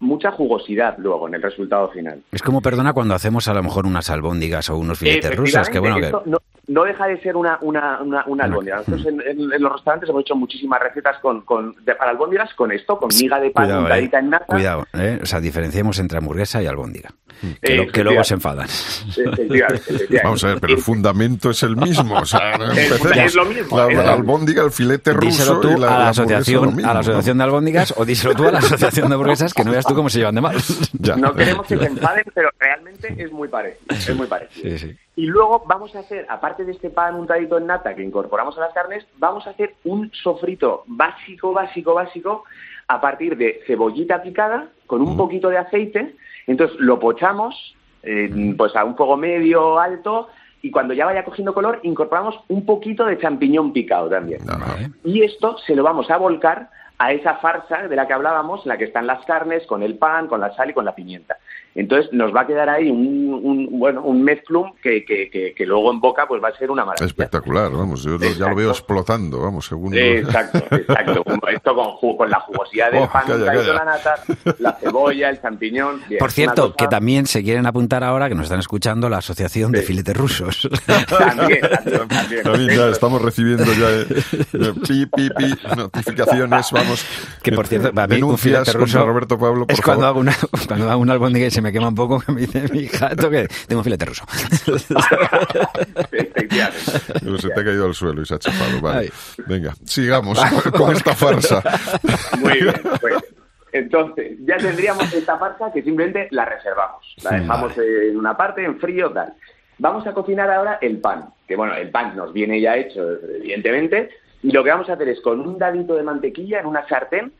mucha 0.00 0.30
jugosidad 0.32 0.94
luego 0.98 1.28
en 1.28 1.34
el 1.34 1.42
resultado 1.42 1.88
final. 1.90 2.22
Es 2.32 2.42
como, 2.42 2.60
perdona, 2.60 2.92
cuando 2.92 3.14
hacemos 3.14 3.48
a 3.48 3.54
lo 3.54 3.62
mejor 3.62 3.86
unas 3.86 4.08
albóndigas 4.10 4.70
o 4.70 4.76
unos 4.76 4.98
filetes 4.98 5.34
rusas, 5.36 5.68
que 5.68 5.78
bueno, 5.78 5.96
que... 5.96 6.10
No, 6.30 6.38
no 6.68 6.82
deja 6.82 7.06
de 7.06 7.20
ser 7.20 7.36
una, 7.36 7.58
una, 7.62 8.00
una, 8.02 8.24
una 8.26 8.44
albóndiga. 8.44 8.78
Nosotros 8.78 9.06
en, 9.06 9.20
en- 9.20 9.52
en 9.52 9.62
los 9.62 9.72
restaurantes 9.72 10.10
hemos 10.10 10.22
hecho 10.22 10.34
muchísimas 10.34 10.80
recetas 10.82 11.18
con, 11.20 11.42
con, 11.42 11.74
de, 11.84 11.94
para 11.94 12.10
albóndigas 12.10 12.52
con 12.54 12.72
esto, 12.72 12.98
con 12.98 13.08
miga 13.16 13.38
de 13.38 13.50
pan 13.50 13.64
Cuidado, 13.66 13.80
eh. 13.80 13.84
untadita 13.84 14.18
en 14.18 14.30
nata. 14.30 14.46
Cuidado, 14.46 14.86
eh. 14.94 15.18
O 15.22 15.26
sea, 15.26 15.40
diferenciemos 15.40 15.98
entre 16.00 16.18
hamburguesa 16.18 16.60
y 16.62 16.66
albóndiga. 16.66 17.10
Eh, 17.42 17.56
Que, 17.62 17.74
lo- 17.76 17.86
que 17.92 18.02
luego 18.02 18.24
se 18.24 18.34
enfadan. 18.34 18.66
Vamos 20.24 20.42
a 20.44 20.48
ver, 20.48 20.60
pero 20.60 20.72
el 20.74 20.80
fundamento 20.80 21.50
es 21.50 21.62
el 21.62 21.76
mismo. 21.76 22.18
O 22.18 22.24
sea, 22.26 22.56
no 22.58 22.72
Es- 22.72 22.90
empecemos. 22.90 23.16
es 23.18 23.34
lo 23.34 23.44
mismo, 23.44 23.76
La, 23.78 24.12
albóndiga, 24.12 24.64
el 24.64 24.70
filete 24.70 25.14
Díselo 25.14 25.54
ruso 25.56 25.60
tú 25.60 25.76
y 25.76 25.80
la, 25.80 25.96
a 25.96 25.98
la 26.00 26.08
asociación, 26.08 26.74
mismo, 26.74 26.90
a 26.90 26.94
la 26.94 27.00
asociación 27.00 27.38
de 27.38 27.44
albóndigas 27.44 27.94
o 27.96 28.04
díselo 28.04 28.34
tú 28.34 28.44
a 28.48 28.52
la 28.52 28.58
asociación 28.66 29.08
de 29.08 29.14
hamburguesas 29.14 29.54
que 29.56 29.64
no 29.64 29.72
veas 29.72 29.86
tú 29.86 29.94
cómo 29.94 30.08
se 30.08 30.18
llevan 30.18 30.34
de 30.34 30.40
mal. 30.40 30.56
Ya. 31.00 31.16
No 31.16 31.34
queremos 31.34 31.66
que 31.66 31.76
se 31.78 31.86
enfaden, 31.86 32.24
pero 32.34 32.50
realmente 32.58 33.14
es 33.16 33.32
muy 33.32 33.48
parecido. 33.48 33.86
Es 33.88 34.16
muy 34.16 34.26
parecido. 34.26 34.70
Sí, 34.70 34.78
sí. 34.78 34.96
Y 35.16 35.26
luego 35.26 35.64
vamos 35.66 35.94
a 35.96 36.00
hacer, 36.00 36.26
aparte 36.28 36.64
de 36.64 36.72
este 36.72 36.90
pan 36.90 37.14
untadito 37.14 37.58
en 37.58 37.66
nata 37.66 37.94
que 37.94 38.02
incorporamos 38.02 38.56
a 38.58 38.62
las 38.62 38.74
carnes, 38.74 39.06
vamos 39.18 39.46
a 39.46 39.50
hacer 39.50 39.74
un 39.84 40.10
sofrito 40.12 40.84
básico, 40.86 41.52
básico, 41.52 41.94
básico, 41.94 42.44
a 42.88 43.00
partir 43.00 43.36
de 43.36 43.60
cebollita 43.66 44.22
picada 44.22 44.68
con 44.86 45.00
un 45.00 45.16
poquito 45.16 45.48
de 45.48 45.58
aceite. 45.58 46.14
Entonces 46.46 46.76
lo 46.78 46.98
pochamos, 46.98 47.74
eh, 48.02 48.54
pues 48.56 48.76
a 48.76 48.84
un 48.84 48.96
fuego 48.96 49.16
medio, 49.16 49.78
alto, 49.78 50.28
y 50.62 50.70
cuando 50.70 50.94
ya 50.94 51.06
vaya 51.06 51.24
cogiendo 51.24 51.54
color, 51.54 51.80
incorporamos 51.82 52.40
un 52.48 52.66
poquito 52.66 53.04
de 53.04 53.18
champiñón 53.18 53.72
picado 53.72 54.08
también. 54.08 54.40
Y 55.04 55.22
esto 55.22 55.56
se 55.58 55.74
lo 55.74 55.82
vamos 55.82 56.10
a 56.10 56.16
volcar 56.16 56.70
a 56.98 57.12
esa 57.12 57.36
farsa 57.36 57.88
de 57.88 57.96
la 57.96 58.06
que 58.06 58.14
hablábamos, 58.14 58.64
en 58.64 58.70
la 58.70 58.78
que 58.78 58.84
están 58.84 59.06
las 59.06 59.24
carnes, 59.24 59.66
con 59.66 59.82
el 59.82 59.98
pan, 59.98 60.28
con 60.28 60.40
la 60.40 60.54
sal 60.54 60.70
y 60.70 60.74
con 60.74 60.84
la 60.84 60.94
pimienta. 60.94 61.38
Entonces 61.78 62.10
nos 62.12 62.34
va 62.34 62.40
a 62.40 62.46
quedar 62.46 62.68
ahí 62.70 62.90
un, 62.90 63.38
un- 63.42 63.78
bueno, 63.78 64.02
un 64.02 64.22
mezclum 64.24 64.72
que, 64.82 65.04
que, 65.04 65.28
que, 65.30 65.52
que 65.54 65.66
luego 65.66 65.92
en 65.92 66.00
boca 66.00 66.26
pues 66.26 66.42
va 66.42 66.48
a 66.48 66.56
ser 66.56 66.70
una 66.70 66.84
maravilla. 66.84 67.06
Espectacular, 67.06 67.70
vamos, 67.70 68.02
yo 68.02 68.12
lo- 68.12 68.18
ya 68.32 68.48
lo 68.48 68.56
veo 68.56 68.70
explotando, 68.70 69.40
vamos, 69.42 69.66
según... 69.66 69.94
Exacto, 69.94 70.58
exacto. 70.74 71.22
Esto 71.48 71.74
con, 71.74 72.16
con 72.16 72.30
la 72.30 72.40
jugosidad 72.40 72.90
del 72.90 73.02
Oh, 73.02 73.10
pan, 73.12 73.24
calla, 73.26 73.44
calla. 73.46 73.72
la 73.74 73.84
nata, 73.84 74.14
la 74.58 74.72
cebolla, 74.72 75.28
el 75.30 75.40
champiñón. 75.40 76.00
bien, 76.08 76.18
Por 76.18 76.32
cierto, 76.32 76.62
cosa- 76.62 76.74
que 76.78 76.88
también 76.88 77.26
se 77.26 77.42
quieren 77.42 77.66
apuntar 77.66 78.02
ahora, 78.02 78.28
que 78.28 78.34
nos 78.34 78.44
están 78.44 78.60
escuchando, 78.60 79.08
la 79.10 79.18
Asociación 79.18 79.70
de 79.72 79.80
Sí. 79.80 79.86
Filetes 79.88 80.16
Rusos. 80.16 80.68
También, 80.86 81.60
también, 81.60 82.08
también. 82.08 82.42
También 82.42 82.70
ya 82.76 82.88
estamos 82.88 83.20
recibiendo 83.22 83.64
ya 83.64 83.90
eh, 83.90 84.06
eh, 84.52 84.72
pi, 84.86 85.06
pi, 85.06 85.28
pi, 85.30 85.54
notificaciones, 85.76 86.70
vamos. 86.72 87.04
Que 87.42 87.52
por 87.52 87.66
cierto, 87.66 87.92
para 87.92 88.06
mí 88.08 88.14
un 88.16 88.20
Denuncias 88.20 88.40
filete 88.42 88.64
contra 88.78 88.80
ruso 89.00 89.06
Roberto 89.06 89.38
Pablo, 89.38 89.66
por 89.66 89.74
es 89.74 89.80
cuando 89.80 90.02
favor. 90.04 90.08
hago, 90.08 90.20
una, 90.20 90.66
cuando 90.66 90.90
hago 90.90 91.00
una 91.02 91.12
albóndiga 91.12 91.46
y 91.46 91.50
se 91.50 91.60
me 91.62 91.65
quema 91.72 91.88
un 91.88 91.94
poco, 91.94 92.20
que 92.20 92.32
me 92.32 92.40
dice 92.42 92.68
mi 92.72 92.86
gato 92.86 93.30
que 93.30 93.48
tengo 93.66 93.80
un 93.80 93.84
filete 93.84 94.04
ruso. 94.04 94.24
Pero 96.10 97.38
se 97.38 97.48
te 97.48 97.60
ha 97.60 97.64
caído 97.64 97.86
al 97.86 97.94
suelo 97.94 98.22
y 98.22 98.26
se 98.26 98.34
ha 98.34 98.38
chapado. 98.38 98.80
Vale. 98.80 98.98
Ay. 98.98 99.10
Venga, 99.46 99.74
sigamos 99.84 100.38
con 100.76 100.92
esta 100.92 101.14
farsa. 101.14 101.62
Muy 102.38 102.60
bien, 102.60 102.74
pues. 103.00 103.14
Entonces, 103.72 104.38
ya 104.46 104.56
tendríamos 104.56 105.12
esta 105.12 105.38
farsa 105.38 105.70
que 105.72 105.82
simplemente 105.82 106.28
la 106.30 106.46
reservamos. 106.46 107.14
La 107.22 107.32
dejamos 107.32 107.76
en 107.76 108.16
una 108.16 108.36
parte, 108.36 108.64
en 108.64 108.78
frío, 108.80 109.10
tal. 109.10 109.34
Vamos 109.78 110.06
a 110.06 110.14
cocinar 110.14 110.50
ahora 110.50 110.78
el 110.80 110.98
pan. 110.98 111.28
Que 111.46 111.56
bueno, 111.56 111.74
el 111.74 111.90
pan 111.90 112.16
nos 112.16 112.32
viene 112.32 112.60
ya 112.60 112.76
hecho, 112.76 113.02
evidentemente. 113.36 114.08
Y 114.42 114.50
lo 114.52 114.64
que 114.64 114.70
vamos 114.70 114.88
a 114.88 114.94
hacer 114.94 115.08
es 115.08 115.20
con 115.20 115.40
un 115.40 115.58
dadito 115.58 115.94
de 115.94 116.02
mantequilla 116.02 116.60
en 116.60 116.66
una 116.66 116.88
sartén, 116.88 117.32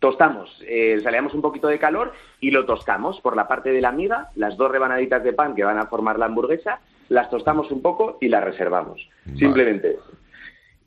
tostamos, 0.00 0.50
eh, 0.66 0.98
salemos 1.02 1.34
un 1.34 1.42
poquito 1.42 1.68
de 1.68 1.78
calor 1.78 2.12
y 2.40 2.50
lo 2.50 2.64
tostamos 2.66 3.20
por 3.20 3.36
la 3.36 3.46
parte 3.46 3.70
de 3.70 3.80
la 3.80 3.92
miga, 3.92 4.30
las 4.34 4.56
dos 4.56 4.70
rebanaditas 4.70 5.22
de 5.22 5.32
pan 5.32 5.54
que 5.54 5.62
van 5.62 5.78
a 5.78 5.86
formar 5.86 6.18
la 6.18 6.26
hamburguesa, 6.26 6.80
las 7.08 7.30
tostamos 7.30 7.70
un 7.70 7.82
poco 7.82 8.18
y 8.20 8.28
las 8.28 8.42
reservamos. 8.42 9.08
Simplemente 9.36 9.92
eso. 9.92 10.10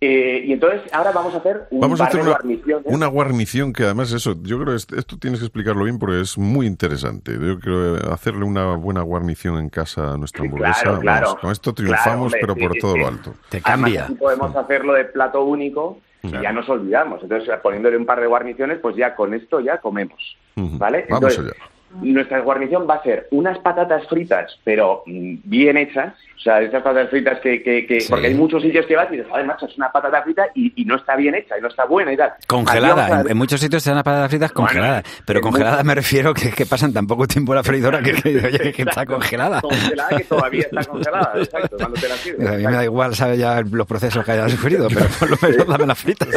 Eh, 0.05 0.43
y 0.47 0.51
entonces 0.51 0.82
ahora 0.91 1.11
vamos 1.14 1.34
a 1.34 1.38
hacer 1.38 1.66
un 1.70 1.80
Vamos 1.80 2.01
a 2.01 2.05
hacer 2.05 2.20
una, 2.20 2.32
guarniciones. 2.32 2.86
una 2.93 3.07
guarnición 3.07 3.72
que 3.72 3.84
además 3.84 4.11
eso, 4.11 4.36
yo 4.41 4.57
creo 4.57 4.72
que 4.72 4.76
esto, 4.76 4.97
esto 4.97 5.18
tienes 5.18 5.39
que 5.39 5.45
explicarlo 5.45 5.86
bien 5.86 5.97
porque 5.97 6.20
es 6.20 6.38
muy 6.38 6.66
interesante. 6.68 7.32
Yo 7.39 7.57
creo 7.57 7.95
que 8.01 8.09
hacerle 8.11 8.43
una 8.43 8.76
buena 8.76 9.01
guarnición 9.01 9.57
en 9.59 9.70
casa 9.70 10.11
a 10.14 10.18
nuestra 10.18 10.43
hamburguesa. 10.43 10.99
claro, 10.99 11.28
vamos, 11.28 11.36
con 11.39 11.51
esto 11.51 11.74
Claro, 11.74 11.76
triunfamos, 11.76 12.26
hombre, 12.34 12.39
pero 12.41 12.53
sí, 12.55 12.59
por 12.61 12.74
sí, 12.74 12.80
todo 12.80 12.93
sí. 12.93 12.99
lo 12.99 13.07
alto. 13.07 13.34
Te 13.47 13.61
cambia. 13.61 14.07
podemos 14.20 14.53
hacerlo 14.55 14.93
de 14.93 15.05
plato 15.05 15.45
único 15.45 15.99
y 16.24 16.32
ya 16.32 16.51
nos 16.51 16.67
olvidamos. 16.69 17.21
Entonces, 17.21 17.49
poniéndole 17.61 17.97
un 17.97 18.05
par 18.05 18.21
de 18.21 18.28
guarniciones, 18.28 18.80
pues 18.80 18.95
ya 18.95 19.13
con 19.15 19.34
esto 19.34 19.59
ya 19.59 19.80
comemos. 19.80 20.38
¿Vale? 20.55 21.05
Vamos 21.09 21.36
Entonces, 21.36 21.55
allá. 21.57 21.72
Nuestra 22.02 22.39
guarnición 22.41 22.88
va 22.89 22.96
a 22.96 23.04
ser 23.04 23.28
unas 23.32 23.58
patatas 23.60 24.08
fritas, 24.08 24.58
pero 24.64 25.04
mm, 25.06 25.36
bien 25.44 25.78
hechas. 25.78 26.14
O 26.36 26.39
sea, 26.44 26.62
esas 26.62 26.82
patatas 26.84 27.10
fritas 27.10 27.39
que... 27.39 27.62
que, 27.64 27.86
que- 27.88 28.02
Sí. 28.02 28.08
Porque 28.10 28.28
hay 28.28 28.34
muchos 28.34 28.62
sitios 28.62 28.86
que 28.86 28.96
vas 28.98 29.08
y 29.10 29.18
dices, 29.18 29.28
joder, 29.30 29.46
macho, 29.46 29.66
es 29.66 29.78
una 29.78 29.91
patata 29.91 30.22
frita 30.24 30.48
y, 30.56 30.74
y 30.76 30.84
no 30.86 30.96
está 30.98 31.16
bien 31.16 31.36
hecha, 31.36 31.58
y 31.58 31.62
no 31.62 31.68
está 31.70 31.86
buena 31.86 32.12
y 32.12 32.18
tal. 32.18 32.34
Congelada, 32.48 33.22
en, 33.22 33.30
en 33.32 33.38
muchos 33.38 33.62
sitios 33.62 33.82
te 33.84 33.89
dan 33.91 33.96
las 33.98 34.04
patatas 34.04 34.30
fritas 34.30 34.52
congeladas, 34.52 35.04
pero 35.26 35.39
en 35.39 35.44
congelada 35.44 35.76
muchos- 35.78 35.86
me 35.88 35.96
refiero 35.96 36.34
que, 36.34 36.50
que 36.52 36.66
pasan 36.66 36.91
tan 36.91 37.08
poco 37.08 37.28
tiempo 37.28 37.54
en 37.54 37.58
la 37.58 37.64
freidora 37.64 38.02
que, 38.02 38.14
que, 38.14 38.30
oye, 38.46 38.72
que 38.74 38.82
está 38.82 39.06
congelada. 39.06 39.62
Congelada 39.62 40.18
que 40.18 40.24
todavía 40.26 40.62
está 40.64 40.84
congelada, 40.84 41.32
exacto, 41.38 41.78
cuando 41.78 42.00
te 42.00 42.10
la 42.10 42.16
sirves. 42.16 42.48
A 42.48 42.52
mí 42.58 42.64
me 42.66 42.72
da 42.74 42.84
igual, 42.84 43.16
sabe 43.16 43.38
ya 43.38 43.62
los 43.62 43.88
procesos 43.88 44.26
que 44.26 44.32
haya 44.34 44.50
sufrido, 44.50 44.88
pero 44.94 45.06
por 45.20 45.30
lo 45.30 45.38
menos 45.41 45.68
dame 45.68 45.86
las 45.86 46.00
fritas. 46.00 46.28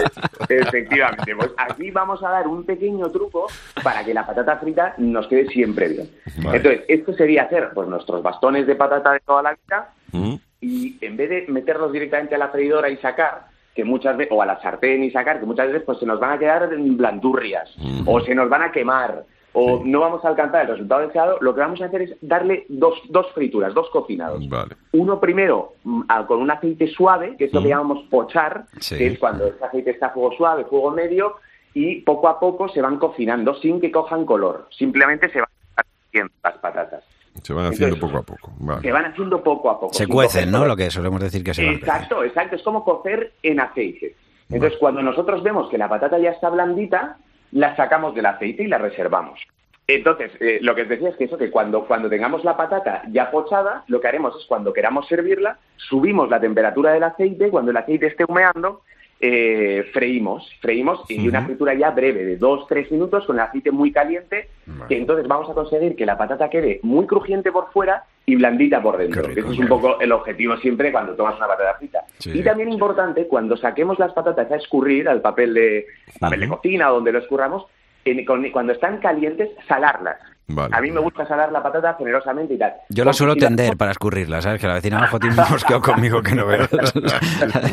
Efectivamente, 0.49 1.35
pues 1.37 1.51
aquí 1.57 1.91
vamos 1.91 2.23
a 2.23 2.29
dar 2.31 2.47
un 2.47 2.65
pequeño 2.65 3.11
truco 3.11 3.47
para 3.83 4.05
que 4.05 4.15
la 4.15 4.25
patata 4.27 4.57
frita 4.59 4.95
nos 4.99 5.27
quede 5.27 5.46
siempre 5.47 5.89
bien. 5.89 6.11
Vale. 6.43 6.57
Entonces, 6.59 6.85
esto 6.89 7.13
sería 7.15 7.45
hacer 7.45 7.71
pues 7.75 7.89
nuestros 7.89 8.23
bastones 8.23 8.67
de 8.67 8.75
patata 8.77 9.13
de 9.13 9.21
toda 9.21 9.43
la 9.43 9.55
vida 9.55 9.91
Mm. 10.13 10.35
y 10.61 10.97
en 11.05 11.17
vez 11.17 11.29
de 11.31 11.47
meterlos 11.49 11.93
directamente 11.93 12.35
a 12.35 12.39
la 12.39 12.49
freidora 12.49 12.89
y 12.89 12.97
sacar, 12.99 13.47
que 13.75 13.85
muchas 13.85 14.17
veces, 14.17 14.33
o 14.35 14.41
a 14.41 14.47
la 14.47 14.61
sartén 14.63 15.03
y 15.05 15.11
sacar, 15.11 15.41
que 15.41 15.47
muchas 15.47 15.67
veces 15.67 15.83
pues 15.85 15.99
se 15.99 16.07
nos 16.07 16.19
van 16.21 16.33
a 16.33 16.39
quedar 16.39 16.73
en 16.73 16.97
blandurrias, 16.97 17.75
o 18.07 18.21
se 18.21 18.35
nos 18.35 18.49
van 18.49 18.63
a 18.63 18.73
quemar, 18.73 19.25
o 19.53 19.83
no 19.85 20.01
vamos 20.01 20.25
a 20.25 20.29
alcanzar 20.29 20.63
el 20.63 20.69
resultado 20.73 21.01
deseado, 21.07 21.39
lo 21.41 21.55
que 21.55 21.61
vamos 21.61 21.81
a 21.83 21.87
hacer 21.87 22.03
es 22.03 22.17
darle 22.21 22.65
dos, 22.69 22.95
dos 23.09 23.27
frituras, 23.35 23.75
dos 23.75 23.91
cocinados. 23.91 24.49
Vale. 24.49 24.77
Uno 24.93 25.19
primero 25.21 25.75
mm, 25.85 26.03
a- 26.09 26.27
con 26.27 26.41
un 26.41 26.51
aceite 26.51 26.87
suave, 26.89 27.37
que 27.37 27.47
es 27.47 27.53
lo 27.53 27.63
que 27.63 27.69
llamamos 27.69 28.05
pochar, 28.11 28.65
Sí. 28.81 28.97
que 28.97 29.07
es 29.09 29.19
cuando 29.19 29.47
ese 29.47 29.65
aceite 29.65 29.91
está 29.91 30.07
a 30.07 30.11
fuego 30.11 30.33
suave, 30.37 30.65
fuego 30.67 30.91
medio, 30.91 31.37
y 31.79 32.01
poco 32.01 32.27
a 32.27 32.41
poco 32.41 32.71
se 32.71 32.81
van 32.81 32.97
cocinando 32.99 33.55
sin 33.57 33.83
que 33.83 33.93
cojan 33.93 34.25
color. 34.25 34.67
Simplemente 34.71 35.29
se 35.29 35.41
van 35.41 35.49
haciendo 35.77 36.33
las 36.43 36.55
patatas. 36.55 37.05
Se 37.43 37.53
van 37.53 37.67
haciendo 37.67 37.97
Entonces, 37.97 38.01
poco 38.01 38.17
a 38.17 38.23
poco. 38.23 38.53
Vale. 38.61 38.81
Se 38.81 38.91
van 38.91 39.05
haciendo 39.05 39.43
poco 39.43 39.69
a 39.69 39.79
poco. 39.79 39.93
Se 39.93 40.07
cuecen, 40.07 40.51
¿no? 40.51 40.61
color. 40.61 40.69
Lo 40.69 40.77
que 40.77 40.91
solemos 40.91 41.21
decir 41.21 41.45
que 41.45 41.53
se 41.53 41.67
van 41.67 41.75
Exacto, 41.75 42.25
exacto. 42.25 42.57
Es 42.57 42.63
como 42.63 42.83
cocer 42.83 43.35
en 43.43 43.61
aceite. 43.61 44.15
Entonces, 44.49 44.79
cuando 44.81 45.03
nosotros 45.03 45.43
vemos 45.43 45.69
que 45.69 45.77
la 45.77 45.87
patata 45.87 46.19
ya 46.19 46.31
está 46.31 46.49
blandita, 46.49 47.19
la 47.53 47.77
sacamos 47.77 48.15
del 48.15 48.25
aceite 48.25 48.63
y 48.63 48.69
la 48.69 48.79
reservamos. 48.79 49.39
Entonces, 49.87 50.33
eh, 50.41 50.59
lo 50.63 50.75
que 50.75 50.83
os 50.83 50.89
decía 50.89 51.11
es 51.11 51.17
que 51.17 51.25
eso, 51.25 51.37
que 51.37 51.51
cuando, 51.51 51.85
cuando 51.85 52.09
tengamos 52.09 52.43
la 52.43 52.57
patata 52.57 53.03
ya 53.11 53.31
pochada, 53.31 53.85
lo 53.89 54.01
que 54.01 54.09
haremos 54.09 54.35
es 54.41 54.47
cuando 54.47 54.73
queramos 54.73 55.07
servirla, 55.09 55.59
subimos 55.77 56.31
la 56.31 56.41
temperatura 56.41 56.93
del 56.93 57.03
aceite, 57.03 57.51
cuando 57.51 57.71
el 57.71 57.77
aceite 57.77 58.07
esté 58.07 58.25
humeando, 58.27 58.81
eh, 59.21 59.89
freímos, 59.93 60.49
freímos 60.61 61.01
y 61.09 61.27
una 61.29 61.45
fritura 61.47 61.73
ya 61.75 61.91
breve 61.91 62.25
de 62.25 62.39
2-3 62.39 62.91
minutos 62.91 63.25
con 63.25 63.37
el 63.37 63.41
aceite 63.43 63.71
muy 63.71 63.91
caliente, 63.91 64.49
que 64.89 64.99
entonces 64.99 65.27
vamos 65.27 65.49
a 65.49 65.55
conseguir 65.55 65.97
que 65.97 66.05
la 66.05 66.19
patata 66.19 66.51
quede 66.51 66.81
muy 66.83 67.07
crujiente 67.07 67.51
por 67.51 67.73
fuera 67.73 68.05
y 68.27 68.37
blandita 68.37 68.83
por 68.83 68.99
dentro. 68.99 69.23
Rico, 69.23 69.41
Ese 69.41 69.53
es 69.53 69.59
un 69.59 69.69
poco 69.69 70.01
el 70.01 70.13
objetivo 70.13 70.57
siempre 70.59 70.93
cuando 70.93 71.15
tomas 71.15 71.37
una 71.39 71.47
patata 71.47 71.75
frita. 71.79 72.01
Sí. 72.19 72.33
Y 72.39 72.43
también 72.43 72.71
importante, 72.71 73.27
cuando 73.27 73.57
saquemos 73.57 73.99
las 73.99 74.13
patatas 74.13 74.51
a 74.51 74.57
escurrir 74.57 75.09
al 75.09 75.21
papel 75.23 75.55
de, 75.55 75.87
papel 76.21 76.41
de 76.41 76.49
cocina 76.49 76.91
o 76.91 76.97
donde 76.97 77.13
lo 77.13 77.21
escurramos, 77.21 77.65
en- 78.05 78.25
con- 78.25 78.51
cuando 78.51 78.73
están 78.73 78.99
calientes, 78.99 79.49
salarlas. 79.67 80.19
Vale. 80.49 80.77
A 80.77 80.81
mí 80.81 80.93
me 80.93 81.01
gusta 81.01 81.27
salar 81.27 81.51
la 81.51 81.61
patata 81.61 81.95
generosamente 81.99 82.55
y 82.55 82.59
tal. 82.59 82.73
Yo 82.89 83.05
la 83.05 83.13
suelo 83.13 83.35
tender 83.35 83.77
para 83.77 83.91
escurrirla, 83.91 84.41
¿sabes? 84.41 84.61
Que 84.61 84.69
la 84.69 84.75
vecina 84.75 84.99
abajo 84.99 85.19
tiene 85.19 85.35
un 85.41 85.49
mosqueo 85.51 85.81
conmigo 85.83 86.23
que 86.23 86.37
no 86.37 86.47
veas. 86.47 86.69
Exacto. 86.73 87.67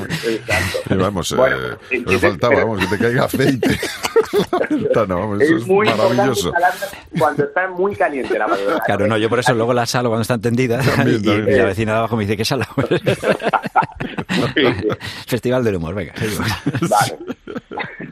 Y 0.89 0.95
vamos, 0.95 1.35
Bueno, 1.35 1.55
eh, 1.55 1.77
entonces, 1.91 2.23
le 2.23 2.29
faltaba, 2.29 2.55
pero- 2.55 2.67
vamos, 2.67 2.79
que 2.79 2.87
te 2.97 3.03
caiga 3.03 3.25
aceite. 3.25 3.69
Está, 4.71 5.05
no, 5.05 5.19
vamos, 5.19 5.41
eso 5.41 5.55
es 5.57 5.61
es 5.61 5.67
muy 5.67 5.87
maravilloso. 5.87 6.51
cuando 7.19 7.43
está 7.43 7.67
muy 7.69 7.95
caliente 7.95 8.39
la 8.39 8.47
patata. 8.47 8.79
Claro, 8.83 9.07
no, 9.07 9.17
yo 9.19 9.29
por 9.29 9.37
eso 9.39 9.53
luego 9.53 9.73
la 9.73 9.85
salo 9.85 10.09
cuando 10.09 10.23
está 10.23 10.39
tendida 10.39 10.79
También, 10.81 11.19
y, 11.21 11.23
también. 11.23 11.49
y 11.49 11.59
la 11.59 11.65
vecina 11.65 11.91
de 11.91 11.97
abajo 11.99 12.15
me 12.17 12.23
dice 12.23 12.35
que 12.37 12.45
sala. 12.45 12.67
Sí, 14.55 14.65
sí. 14.65 14.87
Festival 15.27 15.63
del 15.63 15.75
humor, 15.75 15.93
venga. 15.95 16.13
seguimos. 16.15 16.47
Vale. 16.89 17.17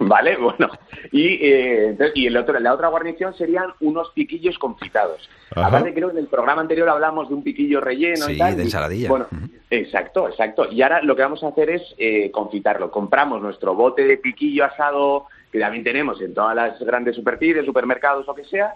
Vale, 0.07 0.35
bueno. 0.37 0.69
Y, 1.11 1.27
eh, 1.45 1.87
entonces- 1.89 2.15
y 2.15 2.27
el 2.27 2.35
otro, 2.37 2.59
la 2.59 2.73
otra 2.73 2.87
guarnición 2.89 3.33
serían 3.35 3.67
unos 3.79 4.09
piquillos 4.11 4.57
confitados. 4.57 5.29
Ajá. 5.55 5.67
Aparte, 5.67 5.93
creo 5.93 6.07
que 6.09 6.13
en 6.17 6.23
el 6.23 6.27
programa 6.27 6.61
anterior 6.61 6.89
hablamos 6.89 7.29
de 7.29 7.35
un 7.35 7.43
piquillo 7.43 7.79
relleno 7.81 8.25
Sí, 8.25 8.33
y 8.33 8.37
tal. 8.37 8.55
de 8.55 8.63
y- 8.63 8.65
ensaladilla. 8.65 9.09
Bueno, 9.09 9.27
exacto, 9.69 10.27
exacto. 10.27 10.67
Y 10.71 10.81
ahora 10.81 11.01
lo 11.01 11.15
que 11.15 11.21
vamos 11.21 11.43
a 11.43 11.49
hacer 11.49 11.69
es 11.69 11.81
eh, 11.97 12.31
confitarlo. 12.31 12.89
Compramos 12.91 13.41
nuestro 13.41 13.75
bote 13.75 14.03
de 14.05 14.17
piquillo 14.17 14.65
asado, 14.65 15.25
que 15.51 15.59
también 15.59 15.83
tenemos 15.83 16.21
en 16.21 16.33
todas 16.33 16.55
las 16.55 16.79
grandes 16.79 17.15
superficies, 17.15 17.65
supermercados, 17.65 18.25
lo 18.25 18.33
que 18.35 18.45
sea, 18.45 18.75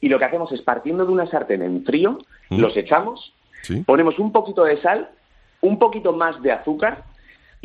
y 0.00 0.08
lo 0.08 0.18
que 0.18 0.24
hacemos 0.26 0.52
es 0.52 0.60
partiendo 0.62 1.06
de 1.06 1.12
una 1.12 1.26
sartén 1.26 1.62
en 1.62 1.84
frío, 1.84 2.18
los 2.50 2.76
echamos, 2.76 3.32
Sí. 3.62 3.82
ponemos 3.86 4.18
un 4.18 4.30
poquito 4.32 4.64
de 4.64 4.80
sal, 4.82 5.08
un 5.62 5.78
poquito 5.78 6.12
más 6.12 6.40
de 6.42 6.52
azúcar 6.52 7.04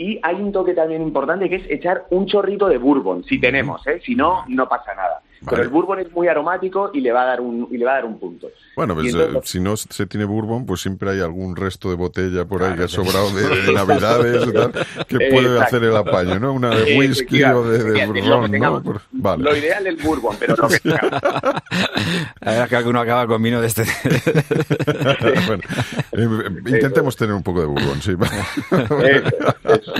y 0.01 0.19
hay 0.23 0.35
un 0.35 0.51
toque 0.51 0.73
también 0.73 1.03
importante 1.03 1.47
que 1.47 1.57
es 1.57 1.69
echar 1.69 2.07
un 2.09 2.25
chorrito 2.25 2.67
de 2.67 2.79
bourbon, 2.79 3.23
si 3.23 3.39
tenemos, 3.39 3.85
¿eh? 3.85 4.01
si 4.03 4.15
no, 4.15 4.43
no 4.47 4.67
pasa 4.67 4.95
nada. 4.95 5.21
Pero 5.49 5.63
el 5.63 5.69
bourbon 5.69 5.99
es 5.99 6.11
muy 6.11 6.27
aromático 6.27 6.91
y 6.93 7.01
le 7.01 7.11
va 7.11 7.23
a 7.23 7.25
dar 7.25 7.41
un, 7.41 7.67
y 7.71 7.77
le 7.77 7.85
va 7.85 7.91
a 7.91 7.95
dar 7.95 8.05
un 8.05 8.19
punto. 8.19 8.49
Bueno, 8.75 8.93
pues 8.95 9.13
eh, 9.13 9.27
si 9.43 9.59
no 9.59 9.75
se 9.75 10.05
tiene 10.05 10.25
bourbon, 10.25 10.65
pues 10.65 10.81
siempre 10.81 11.09
hay 11.11 11.19
algún 11.19 11.55
resto 11.55 11.89
de 11.89 11.95
botella 11.95 12.45
por 12.45 12.63
ahí 12.63 12.75
que 12.75 12.83
ha 12.83 12.87
sobrado 12.87 13.29
de, 13.31 13.47
de 13.65 13.73
navidades 13.73 14.47
y 14.47 14.51
tal, 14.53 14.71
que 15.07 15.17
puede 15.31 15.47
Exacto. 15.47 15.61
hacer 15.63 15.83
el 15.83 15.97
apaño, 15.97 16.39
¿no? 16.39 16.53
Una 16.53 16.69
de 16.75 16.97
whisky 16.97 17.43
o 17.43 17.63
de, 17.63 17.83
de 17.83 18.21
ron, 18.21 18.51
¿no? 18.51 18.83
Por- 18.83 19.01
Vale. 19.11 19.43
Lo 19.43 19.55
ideal 19.55 19.85
es 19.87 20.03
bourbon, 20.03 20.35
pero 20.39 20.55
tengamos. 20.55 20.79
La 22.41 22.51
verdad 22.51 22.63
es 22.63 22.69
que 22.69 22.75
alguno 22.75 22.99
acaba 22.99 23.27
con 23.27 23.41
vino 23.41 23.59
de 23.61 23.67
este. 23.67 23.83
Bueno, 25.47 25.63
eh, 26.11 26.49
intentemos 26.67 27.15
tener 27.15 27.33
un 27.33 27.43
poco 27.43 27.61
de 27.61 27.65
bourbon, 27.67 28.01
sí. 28.01 28.11
Eso, 28.71 29.55
eso. 29.69 29.93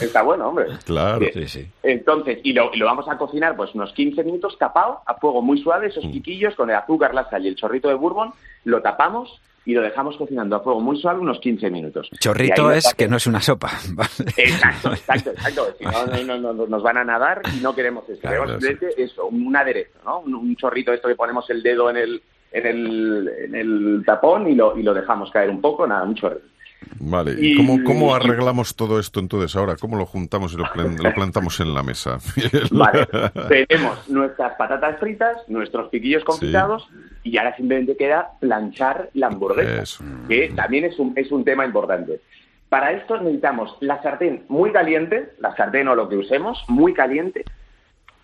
Está, 0.00 0.22
bueno, 0.22 0.48
hombre. 0.48 0.66
Claro. 0.84 1.18
Bien. 1.20 1.32
Sí, 1.34 1.48
sí. 1.48 1.68
Entonces, 1.82 2.38
y 2.42 2.52
lo, 2.52 2.70
y 2.72 2.78
lo 2.78 2.86
vamos 2.86 3.06
a 3.08 3.16
cocinar 3.18 3.56
pues 3.56 3.74
unos 3.74 3.92
15 3.92 4.22
minutos 4.24 4.56
tapado, 4.78 5.00
a 5.06 5.14
fuego 5.14 5.42
muy 5.42 5.60
suave, 5.60 5.88
esos 5.88 6.04
piquillos 6.06 6.54
con 6.54 6.70
el 6.70 6.76
azúcar, 6.76 7.14
la 7.14 7.28
sal 7.28 7.44
y 7.44 7.48
el 7.48 7.56
chorrito 7.56 7.88
de 7.88 7.94
bourbon, 7.94 8.32
lo 8.64 8.80
tapamos 8.82 9.40
y 9.64 9.74
lo 9.74 9.82
dejamos 9.82 10.16
cocinando 10.16 10.56
a 10.56 10.60
fuego 10.60 10.80
muy 10.80 10.98
suave 11.00 11.20
unos 11.20 11.40
15 11.40 11.70
minutos. 11.70 12.08
Chorrito 12.18 12.70
es 12.70 12.94
que 12.94 13.08
no 13.08 13.16
es 13.16 13.26
una 13.26 13.40
sopa. 13.40 13.70
Exacto, 14.36 14.92
exacto, 14.92 15.30
exacto. 15.30 15.74
Si 15.78 15.84
no, 15.84 16.06
no, 16.06 16.38
no, 16.38 16.52
no, 16.54 16.66
nos 16.66 16.82
van 16.82 16.96
a 16.96 17.04
nadar 17.04 17.42
y 17.54 17.60
no 17.60 17.74
queremos 17.74 18.08
eso. 18.08 18.20
Queremos 18.22 18.64
eso, 18.96 19.26
un 19.26 19.54
aderezo, 19.54 19.98
¿no? 20.04 20.20
Un, 20.20 20.56
chorrito 20.56 20.92
esto 20.92 21.08
que 21.08 21.14
ponemos 21.14 21.48
el 21.50 21.62
dedo 21.62 21.90
en 21.90 21.96
el, 21.98 22.22
en 22.52 22.66
el, 22.66 23.28
en 23.44 23.54
el 23.54 24.02
tapón 24.06 24.48
y 24.48 24.54
lo, 24.54 24.78
y 24.78 24.82
lo 24.82 24.94
dejamos 24.94 25.30
caer 25.30 25.50
un 25.50 25.60
poco, 25.60 25.86
nada, 25.86 26.04
un 26.04 26.14
chorrito. 26.14 26.46
Vale, 27.00 27.34
¿y 27.38 27.56
cómo, 27.56 27.82
cómo 27.84 28.14
arreglamos 28.14 28.74
todo 28.76 28.98
esto 28.98 29.20
entonces 29.20 29.54
ahora? 29.56 29.76
¿Cómo 29.76 29.96
lo 29.96 30.06
juntamos 30.06 30.52
y 30.52 30.56
lo, 30.56 30.64
plan- 30.72 30.96
lo 31.02 31.12
plantamos 31.14 31.58
en 31.60 31.74
la 31.74 31.82
mesa? 31.82 32.18
Vale, 32.70 33.06
tenemos 33.68 34.08
nuestras 34.08 34.54
patatas 34.56 34.98
fritas, 34.98 35.36
nuestros 35.48 35.88
piquillos 35.90 36.24
confitados 36.24 36.88
y 37.24 37.36
ahora 37.36 37.54
simplemente 37.56 37.96
queda 37.96 38.30
planchar 38.40 39.10
la 39.14 39.26
hamburguesa, 39.28 39.82
Eso. 39.82 40.04
que 40.28 40.52
también 40.54 40.84
es 40.84 40.98
un, 40.98 41.12
es 41.16 41.30
un 41.32 41.44
tema 41.44 41.64
importante. 41.66 42.20
Para 42.68 42.92
esto 42.92 43.16
necesitamos 43.18 43.76
la 43.80 44.02
sartén 44.02 44.44
muy 44.48 44.70
caliente, 44.72 45.30
la 45.40 45.54
sartén 45.56 45.88
o 45.88 45.94
lo 45.94 46.08
que 46.08 46.16
usemos, 46.16 46.62
muy 46.68 46.94
caliente, 46.94 47.44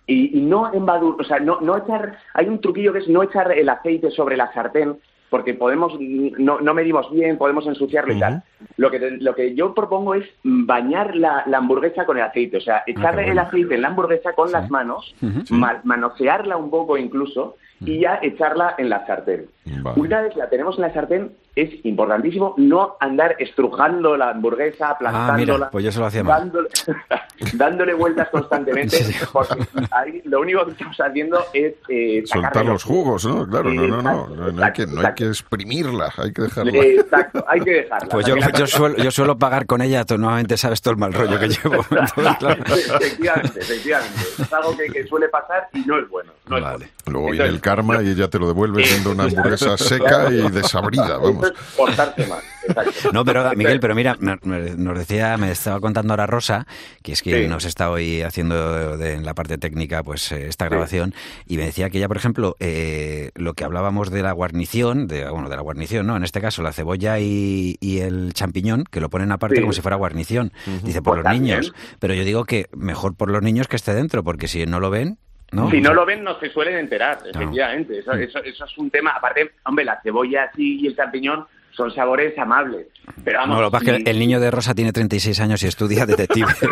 y, 0.06 0.38
y 0.38 0.42
no 0.42 0.72
embadur, 0.72 1.16
o 1.20 1.24
sea, 1.24 1.38
no, 1.40 1.60
no 1.60 1.76
echar, 1.78 2.18
hay 2.34 2.46
un 2.46 2.60
truquillo 2.60 2.92
que 2.92 2.98
es 3.00 3.08
no 3.08 3.22
echar 3.22 3.50
el 3.52 3.68
aceite 3.68 4.10
sobre 4.10 4.36
la 4.36 4.52
sartén, 4.52 4.98
porque 5.34 5.54
podemos, 5.54 5.92
no, 5.98 6.60
no 6.60 6.74
medimos 6.74 7.10
bien, 7.10 7.38
podemos 7.38 7.66
ensuciarlo 7.66 8.14
y 8.14 8.20
tal. 8.20 8.44
Lo 8.76 8.88
que, 8.88 9.00
lo 9.18 9.34
que 9.34 9.52
yo 9.56 9.74
propongo 9.74 10.14
es 10.14 10.24
bañar 10.44 11.16
la, 11.16 11.42
la 11.46 11.58
hamburguesa 11.58 12.06
con 12.06 12.16
el 12.18 12.22
aceite, 12.22 12.58
o 12.58 12.60
sea, 12.60 12.84
echarle 12.86 13.22
bueno. 13.24 13.32
el 13.32 13.38
aceite 13.40 13.74
en 13.74 13.82
la 13.82 13.88
hamburguesa 13.88 14.32
con 14.34 14.52
las 14.52 14.70
manos, 14.70 15.12
ma- 15.50 15.80
manosearla 15.82 16.56
un 16.56 16.70
poco 16.70 16.96
incluso, 16.96 17.56
y 17.80 17.98
ya 17.98 18.20
echarla 18.22 18.76
en 18.78 18.88
la 18.90 19.04
sartén. 19.08 19.46
Vale. 19.82 20.00
Una 20.00 20.22
vez 20.22 20.36
la 20.36 20.48
tenemos 20.48 20.76
en 20.76 20.82
la 20.82 20.92
sartén, 20.94 21.32
es 21.56 21.84
importantísimo 21.84 22.54
no 22.56 22.96
andar 23.00 23.36
estrujando 23.38 24.16
la 24.16 24.30
hamburguesa, 24.30 24.90
Ah, 24.90 24.96
mira, 25.00 25.10
aplastándola, 25.12 25.70
pues 25.70 25.84
yo 25.84 25.92
se 25.92 26.00
lo 26.00 26.06
hacía 26.06 26.24
mal. 26.24 26.40
dándole, 26.40 26.68
dándole 27.54 27.94
vueltas 27.94 28.28
constantemente, 28.30 28.98
porque 29.32 29.64
ahí 29.90 30.20
lo 30.24 30.40
único 30.40 30.64
que 30.66 30.72
estamos 30.72 30.96
haciendo 31.00 31.38
es 31.52 31.74
eh, 31.88 32.22
Soltar 32.26 32.64
los 32.66 32.82
jugos, 32.82 33.24
¿no? 33.24 33.46
Claro, 33.46 33.72
no, 33.72 33.86
no, 33.86 34.02
no. 34.02 34.26
No, 34.28 34.52
no 34.52 34.64
hay 34.64 34.72
que, 34.72 34.86
no 34.86 35.00
hay 35.06 35.14
que 35.14 35.26
exprimirla, 35.28 36.12
hay 36.16 36.32
que 36.32 36.42
dejarla. 36.42 36.72
Exacto, 36.84 37.44
hay 37.48 37.60
que 37.60 37.70
dejarla. 37.70 38.08
Pues 38.08 38.26
yo, 38.26 38.34
yo, 38.36 38.66
suelo, 38.66 38.96
yo 38.96 39.10
suelo 39.10 39.38
pagar 39.38 39.66
con 39.66 39.80
ella, 39.82 40.04
tú 40.04 40.18
nuevamente 40.18 40.56
sabes 40.56 40.82
todo 40.82 40.92
el 40.92 40.98
mal 40.98 41.12
rollo 41.12 41.38
que 41.38 41.48
llevo. 41.48 41.84
Entonces, 41.90 42.36
claro. 42.38 42.64
Efectivamente, 42.64 43.60
efectivamente. 43.60 44.20
Es 44.38 44.52
algo 44.52 44.76
que, 44.76 44.86
que 44.86 45.06
suele 45.06 45.28
pasar 45.28 45.68
y 45.72 45.80
no 45.80 45.98
es 45.98 46.08
bueno. 46.08 46.32
No 46.46 46.56
es 46.58 46.62
Vale. 46.64 46.76
bueno. 46.78 46.92
Luego 47.06 47.30
viene 47.30 47.46
el 47.48 47.60
karma 47.60 48.02
y 48.02 48.08
ella 48.10 48.28
te 48.28 48.38
lo 48.38 48.48
devuelve 48.48 48.84
siendo 48.84 49.12
una 49.12 49.24
hamburguesa 49.24 49.76
seca 49.76 50.30
y 50.30 50.50
desabrida, 50.50 51.18
vamos. 51.18 51.43
Eso 51.44 51.52
es 51.54 51.76
portarse. 51.76 52.22
Exacto. 52.22 53.12
No, 53.12 53.24
pero 53.24 53.40
Entonces, 53.40 53.58
Miguel, 53.58 53.80
pero 53.80 53.94
mira, 53.94 54.16
nos 54.18 54.98
decía, 54.98 55.36
me 55.36 55.50
estaba 55.50 55.80
contando 55.80 56.12
ahora 56.14 56.26
Rosa, 56.26 56.66
que 57.02 57.12
es 57.12 57.22
que 57.22 57.42
Sí. 57.42 57.48
nos 57.48 57.64
está 57.66 57.90
hoy 57.90 58.22
haciendo 58.22 58.96
de- 58.96 59.12
en 59.14 59.24
la 59.26 59.34
parte 59.34 59.58
técnica 59.58 60.02
pues 60.02 60.32
eh, 60.32 60.46
esta 60.48 60.66
grabación, 60.68 61.14
y 61.46 61.56
me 61.58 61.64
decía 61.66 61.90
que 61.90 61.98
ella, 61.98 62.08
por 62.08 62.16
ejemplo, 62.16 62.56
eh, 62.60 63.30
lo 63.34 63.52
que 63.54 63.64
hablábamos 63.64 64.10
de 64.10 64.22
la 64.22 64.32
guarnición, 64.32 65.06
de, 65.06 65.28
bueno, 65.28 65.48
de 65.50 65.56
la 65.56 65.62
guarnición, 65.62 66.06
¿no? 66.06 66.16
En 66.16 66.24
este 66.24 66.40
caso, 66.40 66.62
la 66.62 66.72
cebolla 66.72 67.18
y, 67.18 67.76
y 67.80 67.98
el 67.98 68.32
champiñón, 68.32 68.84
que 68.90 69.00
lo 69.00 69.10
ponen 69.10 69.30
aparte 69.32 69.56
Sí. 69.56 69.60
como 69.60 69.72
si 69.74 69.82
fuera 69.82 69.96
guarnición. 69.96 70.52
Dice, 70.82 71.02
por 71.02 71.14
Pues 71.14 71.24
los 71.24 71.24
también. 71.32 71.42
niños. 71.60 71.72
Pero 71.98 72.14
yo 72.14 72.24
digo 72.24 72.44
que 72.44 72.66
mejor 72.74 73.14
por 73.14 73.30
los 73.30 73.42
niños 73.42 73.68
que 73.68 73.76
esté 73.76 73.92
dentro, 73.94 74.24
porque 74.24 74.48
si 74.48 74.64
no 74.66 74.80
lo 74.80 74.88
ven, 74.90 75.18
¿no? 75.54 75.70
Si 75.70 75.80
no 75.80 75.94
lo 75.94 76.04
ven, 76.04 76.24
no 76.24 76.38
se 76.38 76.50
suelen 76.50 76.76
enterar, 76.76 77.18
efectivamente. 77.24 77.98
Eso, 77.98 78.12
eso, 78.12 78.42
eso 78.42 78.64
es 78.64 78.78
un 78.78 78.90
tema. 78.90 79.12
Aparte, 79.12 79.52
hombre, 79.64 79.84
la 79.84 80.00
cebolla 80.02 80.44
así 80.44 80.80
y 80.80 80.86
el 80.86 80.96
champiñón 80.96 81.46
son 81.76 81.94
sabores 81.94 82.36
amables. 82.38 82.86
Pero 83.22 83.40
vamos, 83.40 83.56
No, 83.56 83.62
lo 83.62 83.68
que 83.70 83.72
pasa 83.78 83.96
es 83.96 84.04
que 84.04 84.10
el 84.10 84.18
niño 84.18 84.40
de 84.40 84.50
Rosa 84.50 84.74
tiene 84.74 84.92
36 84.92 85.38
años 85.40 85.62
y 85.62 85.66
estudia 85.66 86.06
detective. 86.06 86.46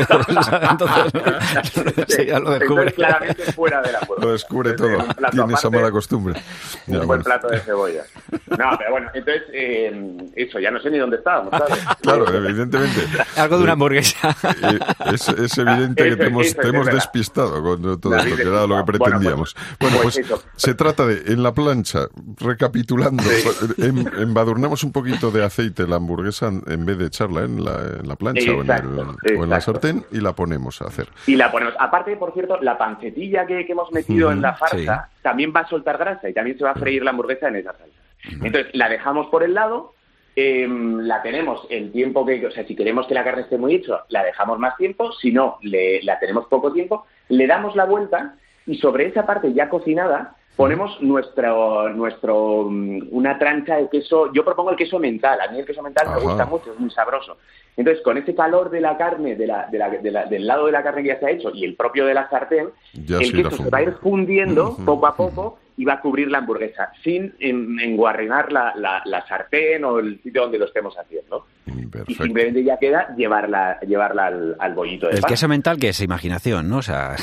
Entonces, 0.70 1.12
Sí, 2.08 2.14
sí, 2.16 2.26
ya 2.26 2.38
lo 2.38 2.50
descubre. 2.52 2.82
entonces 2.88 2.94
claramente 2.94 3.52
fuera 3.52 3.82
de 3.82 3.92
la 3.92 4.00
puerta. 4.00 4.24
Lo 4.26 4.32
descubre 4.32 4.72
todo. 4.72 4.98
Tiene 5.30 5.54
esa 5.54 5.70
mala 5.70 5.90
costumbre. 5.90 6.40
Un 6.86 6.94
buen 6.96 7.06
bueno. 7.06 7.24
plato 7.24 7.48
de 7.48 7.60
cebolla. 7.60 8.02
No, 8.50 8.70
pero 8.78 8.90
bueno, 8.90 9.10
entonces, 9.14 9.42
eh, 9.52 10.16
eso, 10.36 10.58
ya 10.58 10.70
no 10.70 10.80
sé 10.80 10.90
ni 10.90 10.98
dónde 10.98 11.16
estábamos, 11.16 11.50
¿sabes? 11.50 11.84
Claro, 12.00 12.26
evidentemente. 12.34 13.00
Algo 13.36 13.58
de 13.58 13.64
una 13.64 13.72
hamburguesa. 13.72 14.36
Eh, 14.62 14.78
Es, 15.12 15.28
es 15.28 15.58
evidente 15.58 16.02
que 16.02 16.08
Eso, 16.10 16.16
te 16.18 16.26
hemos, 16.26 16.46
eso, 16.46 16.60
te 16.60 16.68
hemos 16.68 16.86
despistado 16.86 17.62
con 17.62 17.82
todo 18.00 18.16
esto, 18.16 18.36
que 18.36 18.42
era 18.42 18.66
lo 18.66 18.68
que. 18.68 18.68
Bueno, 18.68 18.84
pretendíamos. 18.86 19.54
pues- 19.54 19.76
Bueno, 19.92 19.96
pues 20.02 20.20
pues 20.28 20.40
se 20.56 20.74
trata 20.74 21.06
de, 21.06 21.32
en 21.32 21.42
la 21.42 21.52
plancha, 21.52 22.06
recapitulando, 22.38 23.22
em- 23.78 24.06
embadurnamos 24.18 24.82
un 24.84 24.91
poquito 24.92 25.30
de 25.30 25.44
aceite 25.44 25.86
la 25.86 25.96
hamburguesa 25.96 26.48
en 26.48 26.86
vez 26.86 26.98
de 26.98 27.06
echarla 27.06 27.42
en 27.42 27.64
la, 27.64 27.72
en 28.00 28.08
la 28.08 28.16
plancha 28.16 28.52
o 28.52 28.62
en, 28.62 28.70
el- 28.70 28.98
o 29.38 29.44
en 29.44 29.50
la 29.50 29.60
sartén 29.60 30.04
y 30.12 30.20
la 30.20 30.32
ponemos 30.34 30.80
a 30.82 30.86
hacer. 30.86 31.08
Y 31.26 31.36
la 31.36 31.50
ponemos. 31.50 31.74
Aparte, 31.78 32.16
por 32.16 32.32
cierto, 32.32 32.58
la 32.60 32.78
pancetilla 32.78 33.46
que, 33.46 33.64
que 33.66 33.72
hemos 33.72 33.90
metido 33.92 34.30
en 34.30 34.40
la 34.42 34.54
farsa 34.54 35.08
sí. 35.10 35.18
también 35.22 35.52
va 35.54 35.60
a 35.60 35.68
soltar 35.68 35.98
grasa 35.98 36.28
y 36.28 36.32
también 36.34 36.56
se 36.58 36.64
va 36.64 36.70
a 36.72 36.74
freír 36.74 37.02
la 37.02 37.10
hamburguesa 37.10 37.48
en 37.48 37.56
esa 37.56 37.72
salsa. 37.72 37.96
Entonces, 38.44 38.66
la 38.74 38.88
dejamos 38.88 39.26
por 39.28 39.42
el 39.42 39.54
lado, 39.54 39.94
em, 40.36 41.00
la 41.00 41.22
tenemos 41.22 41.66
el 41.70 41.92
tiempo 41.92 42.24
que, 42.24 42.46
o 42.46 42.50
sea, 42.50 42.66
si 42.66 42.74
queremos 42.76 43.06
que 43.06 43.14
la 43.14 43.24
carne 43.24 43.42
esté 43.42 43.58
muy 43.58 43.74
hecha, 43.74 44.04
la 44.08 44.22
dejamos 44.24 44.58
más 44.58 44.76
tiempo, 44.76 45.12
si 45.12 45.32
no, 45.32 45.58
le, 45.62 46.02
la 46.02 46.18
tenemos 46.18 46.46
poco 46.46 46.72
tiempo, 46.72 47.04
le 47.28 47.46
damos 47.46 47.76
la 47.76 47.84
vuelta 47.84 48.34
y 48.66 48.78
sobre 48.78 49.06
esa 49.06 49.26
parte 49.26 49.52
ya 49.52 49.68
cocinada 49.68 50.36
ponemos 50.56 51.00
nuestro, 51.00 51.88
nuestro, 51.90 52.66
mm, 52.68 53.08
una 53.10 53.38
trancha 53.38 53.76
de 53.76 53.88
queso. 53.88 54.32
Yo 54.32 54.44
propongo 54.44 54.70
el 54.70 54.76
queso 54.76 54.98
mental. 54.98 55.40
A 55.40 55.50
mí 55.50 55.58
el 55.58 55.66
queso 55.66 55.82
mental 55.82 56.06
Ajá. 56.08 56.16
me 56.16 56.22
gusta 56.22 56.44
mucho, 56.46 56.72
es 56.72 56.78
muy 56.80 56.90
sabroso. 56.90 57.36
Entonces, 57.76 58.02
con 58.04 58.18
ese 58.18 58.34
calor 58.34 58.68
de 58.70 58.80
la 58.82 58.96
carne, 58.98 59.34
de 59.34 59.46
la, 59.46 59.66
de 59.70 59.78
la- 59.78 59.88
de 59.88 60.10
la- 60.10 60.26
del 60.26 60.46
lado 60.46 60.66
de 60.66 60.72
la 60.72 60.82
carne 60.82 61.02
que 61.02 61.08
ya 61.08 61.18
se 61.18 61.26
ha 61.26 61.30
hecho 61.30 61.50
y 61.54 61.64
el 61.64 61.74
propio 61.74 62.04
de 62.04 62.14
la 62.14 62.28
sartén, 62.28 62.68
Ya 63.06 63.16
el 63.18 63.32
queso 63.32 63.50
se 63.62 63.70
va 63.70 63.78
a 63.78 63.82
ir 63.82 63.92
fundiendo 64.02 64.76
poco 64.84 65.06
a 65.06 65.16
poco 65.16 65.58
y 65.76 65.84
va 65.84 65.94
a 65.94 66.00
cubrir 66.00 66.28
la 66.30 66.38
hamburguesa, 66.38 66.92
sin 67.02 67.34
en- 67.38 67.78
enguarrinar 67.80 68.52
la, 68.52 68.72
la, 68.76 69.02
la 69.04 69.26
sartén 69.26 69.84
o 69.84 69.98
el 69.98 70.20
sitio 70.22 70.42
donde 70.42 70.58
lo 70.58 70.66
estemos 70.66 70.94
haciendo. 70.98 71.46
Y 71.66 71.86
Perfecto. 71.86 72.24
simplemente 72.24 72.62
ya 72.64 72.76
queda 72.78 73.14
llevarla, 73.16 73.78
llevarla 73.80 74.26
al, 74.26 74.56
al 74.58 74.74
bollito 74.74 75.06
de 75.08 75.14
El 75.14 75.20
pan. 75.20 75.28
queso 75.30 75.48
mental 75.48 75.78
que 75.78 75.88
es 75.90 76.00
imaginación, 76.00 76.68
¿no? 76.68 76.78
O 76.78 76.82
sea, 76.82 77.16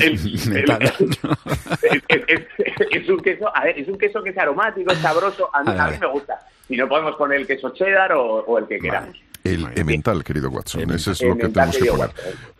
El- 0.00 0.18
mental, 0.48 0.78
el- 0.82 1.08
¿no? 1.22 1.32
es, 1.82 2.02
es- 2.58 2.86
es- 2.90 3.08
un 3.08 3.20
queso, 3.20 3.54
a 3.56 3.64
ver, 3.64 3.78
es 3.78 3.88
un 3.88 3.98
queso 3.98 4.22
que 4.22 4.30
es 4.30 4.38
aromático, 4.38 4.92
es 4.92 4.98
sabroso, 4.98 5.48
a 5.54 5.60
mí, 5.60 5.66
Vale, 5.66 5.80
a 5.80 5.84
mí 5.84 5.90
vale. 5.92 5.98
me 6.00 6.12
gusta. 6.12 6.38
Si 6.68 6.76
no 6.76 6.88
podemos 6.88 7.16
poner 7.16 7.40
el 7.40 7.46
queso 7.46 7.70
cheddar 7.70 8.12
o, 8.12 8.22
o 8.44 8.58
el 8.58 8.66
que 8.66 8.78
queramos. 8.78 9.16
El 9.44 9.66
emmental, 9.76 10.22
querido 10.24 10.50
Watson, 10.50 10.90
ese 10.92 11.12
es 11.12 11.22
lo 11.22 11.36
que 11.36 11.48
tenemos 11.48 11.76
que 11.76 11.84
poner. 11.86 12.10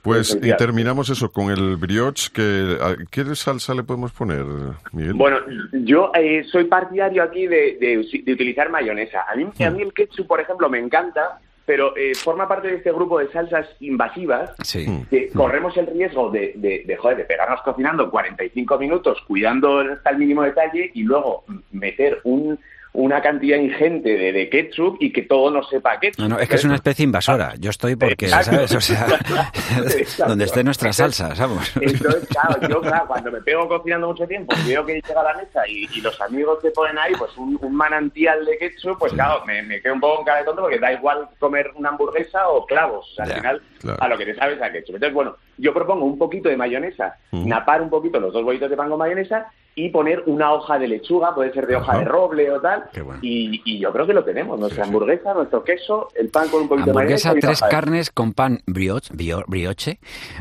Pues 0.03 0.37
y 0.43 0.57
terminamos 0.57 1.09
eso 1.11 1.31
con 1.31 1.51
el 1.51 1.77
brioche. 1.77 2.31
Que, 2.33 2.77
¿a 2.81 2.97
¿Qué 3.11 3.35
salsa 3.37 3.73
le 3.75 3.85
podemos 3.85 4.11
poner, 4.13 4.45
Miguel? 4.93 5.15
Bueno, 5.15 5.39
yo 5.73 6.11
eh, 6.15 6.43
soy 6.51 6.65
partidario 6.65 7.23
aquí 7.23 7.47
de, 7.47 7.77
de- 7.81 8.23
de 8.25 8.33
utilizar 8.33 8.69
mayonesa. 8.71 9.21
A 9.33 9.37
mí, 9.37 9.45
a 9.65 9.71
mí 9.71 9.83
el 9.83 9.93
ketchup, 9.93 10.27
por 10.27 10.41
ejemplo, 10.41 10.69
me 10.69 10.81
encanta, 10.81 11.39
pero 11.65 11.97
eh, 11.97 12.17
forma 12.17 12.49
parte 12.49 12.67
de 12.67 12.75
este 12.79 12.91
grupo 12.91 13.21
de 13.21 13.31
salsas 13.31 13.69
invasivas 13.79 14.51
Sí. 14.65 14.85
que 15.09 15.29
corremos 15.29 15.77
el 15.77 15.87
riesgo 15.87 16.31
de, 16.33 16.55
de, 16.57 16.83
de, 16.85 16.97
joder, 16.97 17.19
de 17.19 17.25
pegarnos 17.25 17.63
cocinando 17.63 18.11
45 18.11 18.79
minutos 18.79 19.19
cuidando 19.29 19.79
hasta 19.79 20.11
el 20.11 20.19
mínimo 20.19 20.43
detalle 20.43 20.91
y 20.95 21.05
luego 21.05 21.45
meter 21.71 22.21
un, 22.25 22.59
una 22.95 23.23
cantidad 23.23 23.59
ingente 23.59 24.11
de, 24.11 24.33
de 24.33 24.51
ketchup 24.51 24.99
y 25.01 25.13
que 25.13 25.23
todo 25.23 25.51
no 25.51 25.63
sepa 25.63 25.99
ketchup. 25.99 26.21
No, 26.21 26.29
no, 26.29 26.39
es 26.39 26.49
que 26.49 26.57
es 26.57 26.65
una 26.65 26.75
especie 26.75 27.05
invasora. 27.05 27.55
Yo 27.59 27.71
estoy 27.71 27.97
porque, 27.97 28.27
Exacto. 28.27 28.53
¿sabes? 28.53 28.75
O 28.75 28.81
sea, 28.81 29.07
Exacto. 29.97 30.25
donde 30.29 30.45
esté 30.45 30.63
nuestra 30.63 30.93
salsa, 30.93 31.33
vamos. 31.39 31.73
Entonces, 31.81 32.29
claro, 32.29 32.69
yo 32.69 32.81
claro, 32.83 33.07
cuando 33.07 33.33
me 33.33 33.41
pego 33.41 33.67
cocinando 33.67 34.09
mucho 34.09 34.27
tiempo 34.27 34.55
y 34.65 34.69
veo 34.69 34.85
que 34.85 34.95
llega 34.95 35.21
a 35.21 35.25
la 35.25 35.35
mesa 35.35 35.67
y, 35.67 35.89
y 35.95 36.01
los 36.03 36.21
amigos 36.21 36.59
que 36.61 36.71
ponen 36.71 36.99
ahí 36.99 37.13
pues 37.19 37.37
un, 37.39 37.59
un 37.63 37.75
manantial 37.75 38.45
de 38.45 38.59
ketchup, 38.59 38.99
pues 38.99 39.13
claro, 39.15 39.45
me, 39.47 39.63
me 39.63 39.81
quedo 39.81 39.95
un 39.95 40.01
poco 40.01 40.21
en 40.21 40.27
cara 40.27 40.39
de 40.41 40.45
tonto 40.45 40.63
porque 40.63 40.79
da 40.79 40.93
igual 40.93 41.29
comer 41.39 41.71
una 41.77 41.89
hamburguesa 41.91 42.49
o 42.49 42.67
clavos. 42.67 43.11
O 43.13 43.15
sea, 43.15 43.25
al 43.25 43.33
final, 43.33 43.63
claro. 43.83 44.03
a 44.03 44.09
lo 44.09 44.17
que 44.19 44.25
te 44.27 44.35
sabes 44.35 44.61
a 44.63 44.73
ketchup. 44.73 44.95
Entonces, 44.95 45.15
bueno, 45.15 45.37
yo 45.59 45.75
propongo 45.75 46.05
un 46.07 46.17
poquito 46.19 46.49
de 46.49 46.57
mayonesa, 46.57 47.17
Ujú. 47.33 47.47
napar 47.49 47.83
un 47.83 47.91
poquito 47.91 48.19
los 48.21 48.33
dos 48.33 48.43
bollitos 48.45 48.71
de 48.71 48.77
pan 48.77 48.89
con 48.89 48.99
mayonesa 48.99 49.47
y 49.75 49.89
poner 49.89 50.23
una 50.27 50.53
hoja 50.53 50.79
de 50.79 50.87
lechuga, 50.87 51.35
puede 51.35 51.51
ser 51.55 51.67
de 51.67 51.77
hoja 51.77 51.97
de 51.99 52.05
roble 52.05 52.51
o 52.51 52.61
tal. 52.61 52.85
Bueno. 53.05 53.19
Y, 53.23 53.63
y 53.65 53.79
yo 53.79 53.91
creo 53.91 54.07
que 54.07 54.13
lo 54.13 54.23
tenemos. 54.23 54.59
Nuestra 54.61 54.85
Sí, 54.85 54.89
sí. 54.91 54.95
hamburguesa, 54.95 55.33
nuestro 55.33 55.65
queso, 55.65 56.09
el 56.15 56.29
pan 56.29 56.49
con 56.51 56.63
un 56.63 56.69
poquito 56.69 56.91
Hamburguesa, 56.91 57.31
de 57.31 57.37
mayonesa. 57.37 57.53
y 57.53 57.59
tres 57.63 57.71
carnes 57.71 58.11
con 58.11 58.35
pan 58.35 58.61
brioche, 58.67 59.15
brioche, 59.47 59.99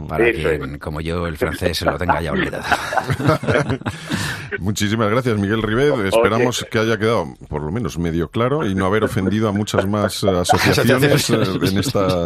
para 0.08 0.28
Eso 0.28 0.50
quien, 0.50 0.80
como 0.80 1.00
yo, 1.00 1.28
el 1.28 1.38
francés, 1.38 1.78
se 1.78 1.86
lo 1.86 1.98
tenga 1.98 2.22
ya 2.22 2.34
olvidado. 2.34 2.64
Muchísimas 4.60 5.10
gracias, 5.10 5.38
Miguel 5.40 5.62
Ribet. 5.62 5.94
Esperamos 6.14 6.66
que 6.70 6.80
haya 6.80 6.98
quedado 6.98 7.28
por 7.48 7.62
lo 7.62 7.72
menos 7.72 7.98
medio 7.98 8.30
claro 8.30 8.66
y 8.66 8.76
no 8.76 8.86
haber 8.86 9.04
ofendido 9.06 9.48
a 9.48 9.52
muchas 9.54 9.88
más 9.88 10.24
asociaciones 10.26 11.30
eh, 11.30 11.36
en, 11.62 11.78
esta, 11.78 12.26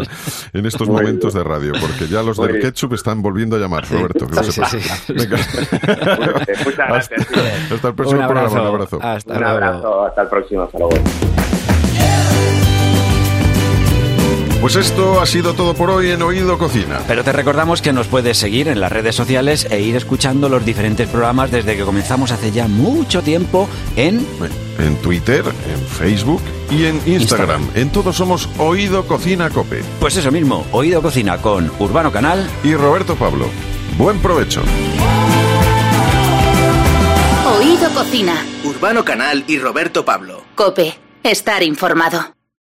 en 0.53 0.66
estos 0.66 0.88
Muy 0.88 1.05
momentos 1.06 1.34
de 1.34 1.43
radio, 1.43 1.74
porque 1.80 2.08
ya 2.08 2.22
los 2.24 2.38
del 2.38 2.60
ketchup 2.60 2.93
están 2.93 3.22
volviendo 3.22 3.56
a 3.56 3.60
llamar, 3.60 3.88
Roberto. 3.89 4.28
Que 4.28 4.36
lo 4.36 4.43
Sí, 4.43 4.51
sí, 4.51 4.62
sepas. 4.62 5.03
sí. 5.06 5.14
Venga. 5.14 5.38
Muchas 6.66 6.78
gracias. 6.78 7.22
Hasta, 7.22 7.76
hasta 7.76 7.88
el 7.89 7.93
próximo 7.95 8.22
Un 8.22 8.28
programa. 8.28 8.51
Un 8.51 8.58
abrazo. 8.68 8.95
abrazo. 8.95 8.99
Hasta 9.01 9.34
Un 9.34 9.39
luego. 9.39 9.53
abrazo, 9.53 10.06
hasta 10.06 10.22
el 10.22 10.28
próximo. 10.28 10.62
Hasta 10.64 10.78
luego. 10.80 10.95
Pues 14.62 14.78
esto 14.78 15.22
ha 15.22 15.28
sido 15.28 15.53
todo 15.53 15.76
por 15.76 15.91
hoy 15.91 16.10
en 16.10 16.24
Oído 16.24 16.58
Cocina. 16.58 16.99
Pero 17.08 17.24
te 17.24 17.32
recordamos 17.32 17.84
que 17.84 17.93
nos 17.93 18.08
puedes 18.08 18.38
seguir 18.38 18.68
en 18.68 18.80
las 18.80 18.91
redes 18.91 19.14
sociales 19.14 19.68
e 19.70 19.80
ir 19.82 19.95
escuchando 19.95 20.49
los 20.49 20.66
diferentes 20.66 21.08
programas 21.08 21.51
desde 21.51 21.78
que 21.78 21.84
comenzamos 21.84 22.32
hace 22.32 22.51
ya 22.51 22.68
mucho 22.68 23.22
tiempo 23.22 23.70
en... 23.95 24.26
En 24.80 24.95
Twitter, 25.03 25.43
en 25.45 25.80
Facebook 25.88 26.41
y 26.70 26.86
en 26.86 26.95
Instagram. 27.05 27.61
Instagram. 27.61 27.70
En 27.76 27.91
todos 27.91 28.16
somos 28.16 28.49
Oído 28.57 29.05
Cocina 29.07 29.49
Cope. 29.49 29.84
Pues 29.99 30.18
eso 30.18 30.32
mismo, 30.32 30.66
Oído 30.72 31.01
Cocina 31.01 31.38
con 31.38 31.72
Urbano 31.80 32.11
Canal. 32.11 32.49
Y 32.63 32.76
Roberto 32.76 33.16
Pablo. 33.16 33.47
Buen 33.97 34.20
provecho. 34.20 34.61
Oído 37.57 37.89
Cocina. 37.93 38.36
Urbano 38.63 39.05
Canal 39.05 39.43
y 39.47 39.57
Roberto 39.59 40.03
Pablo. 40.03 40.43
Cope. 40.55 40.97
Estar 41.24 41.63
informado. 41.63 42.36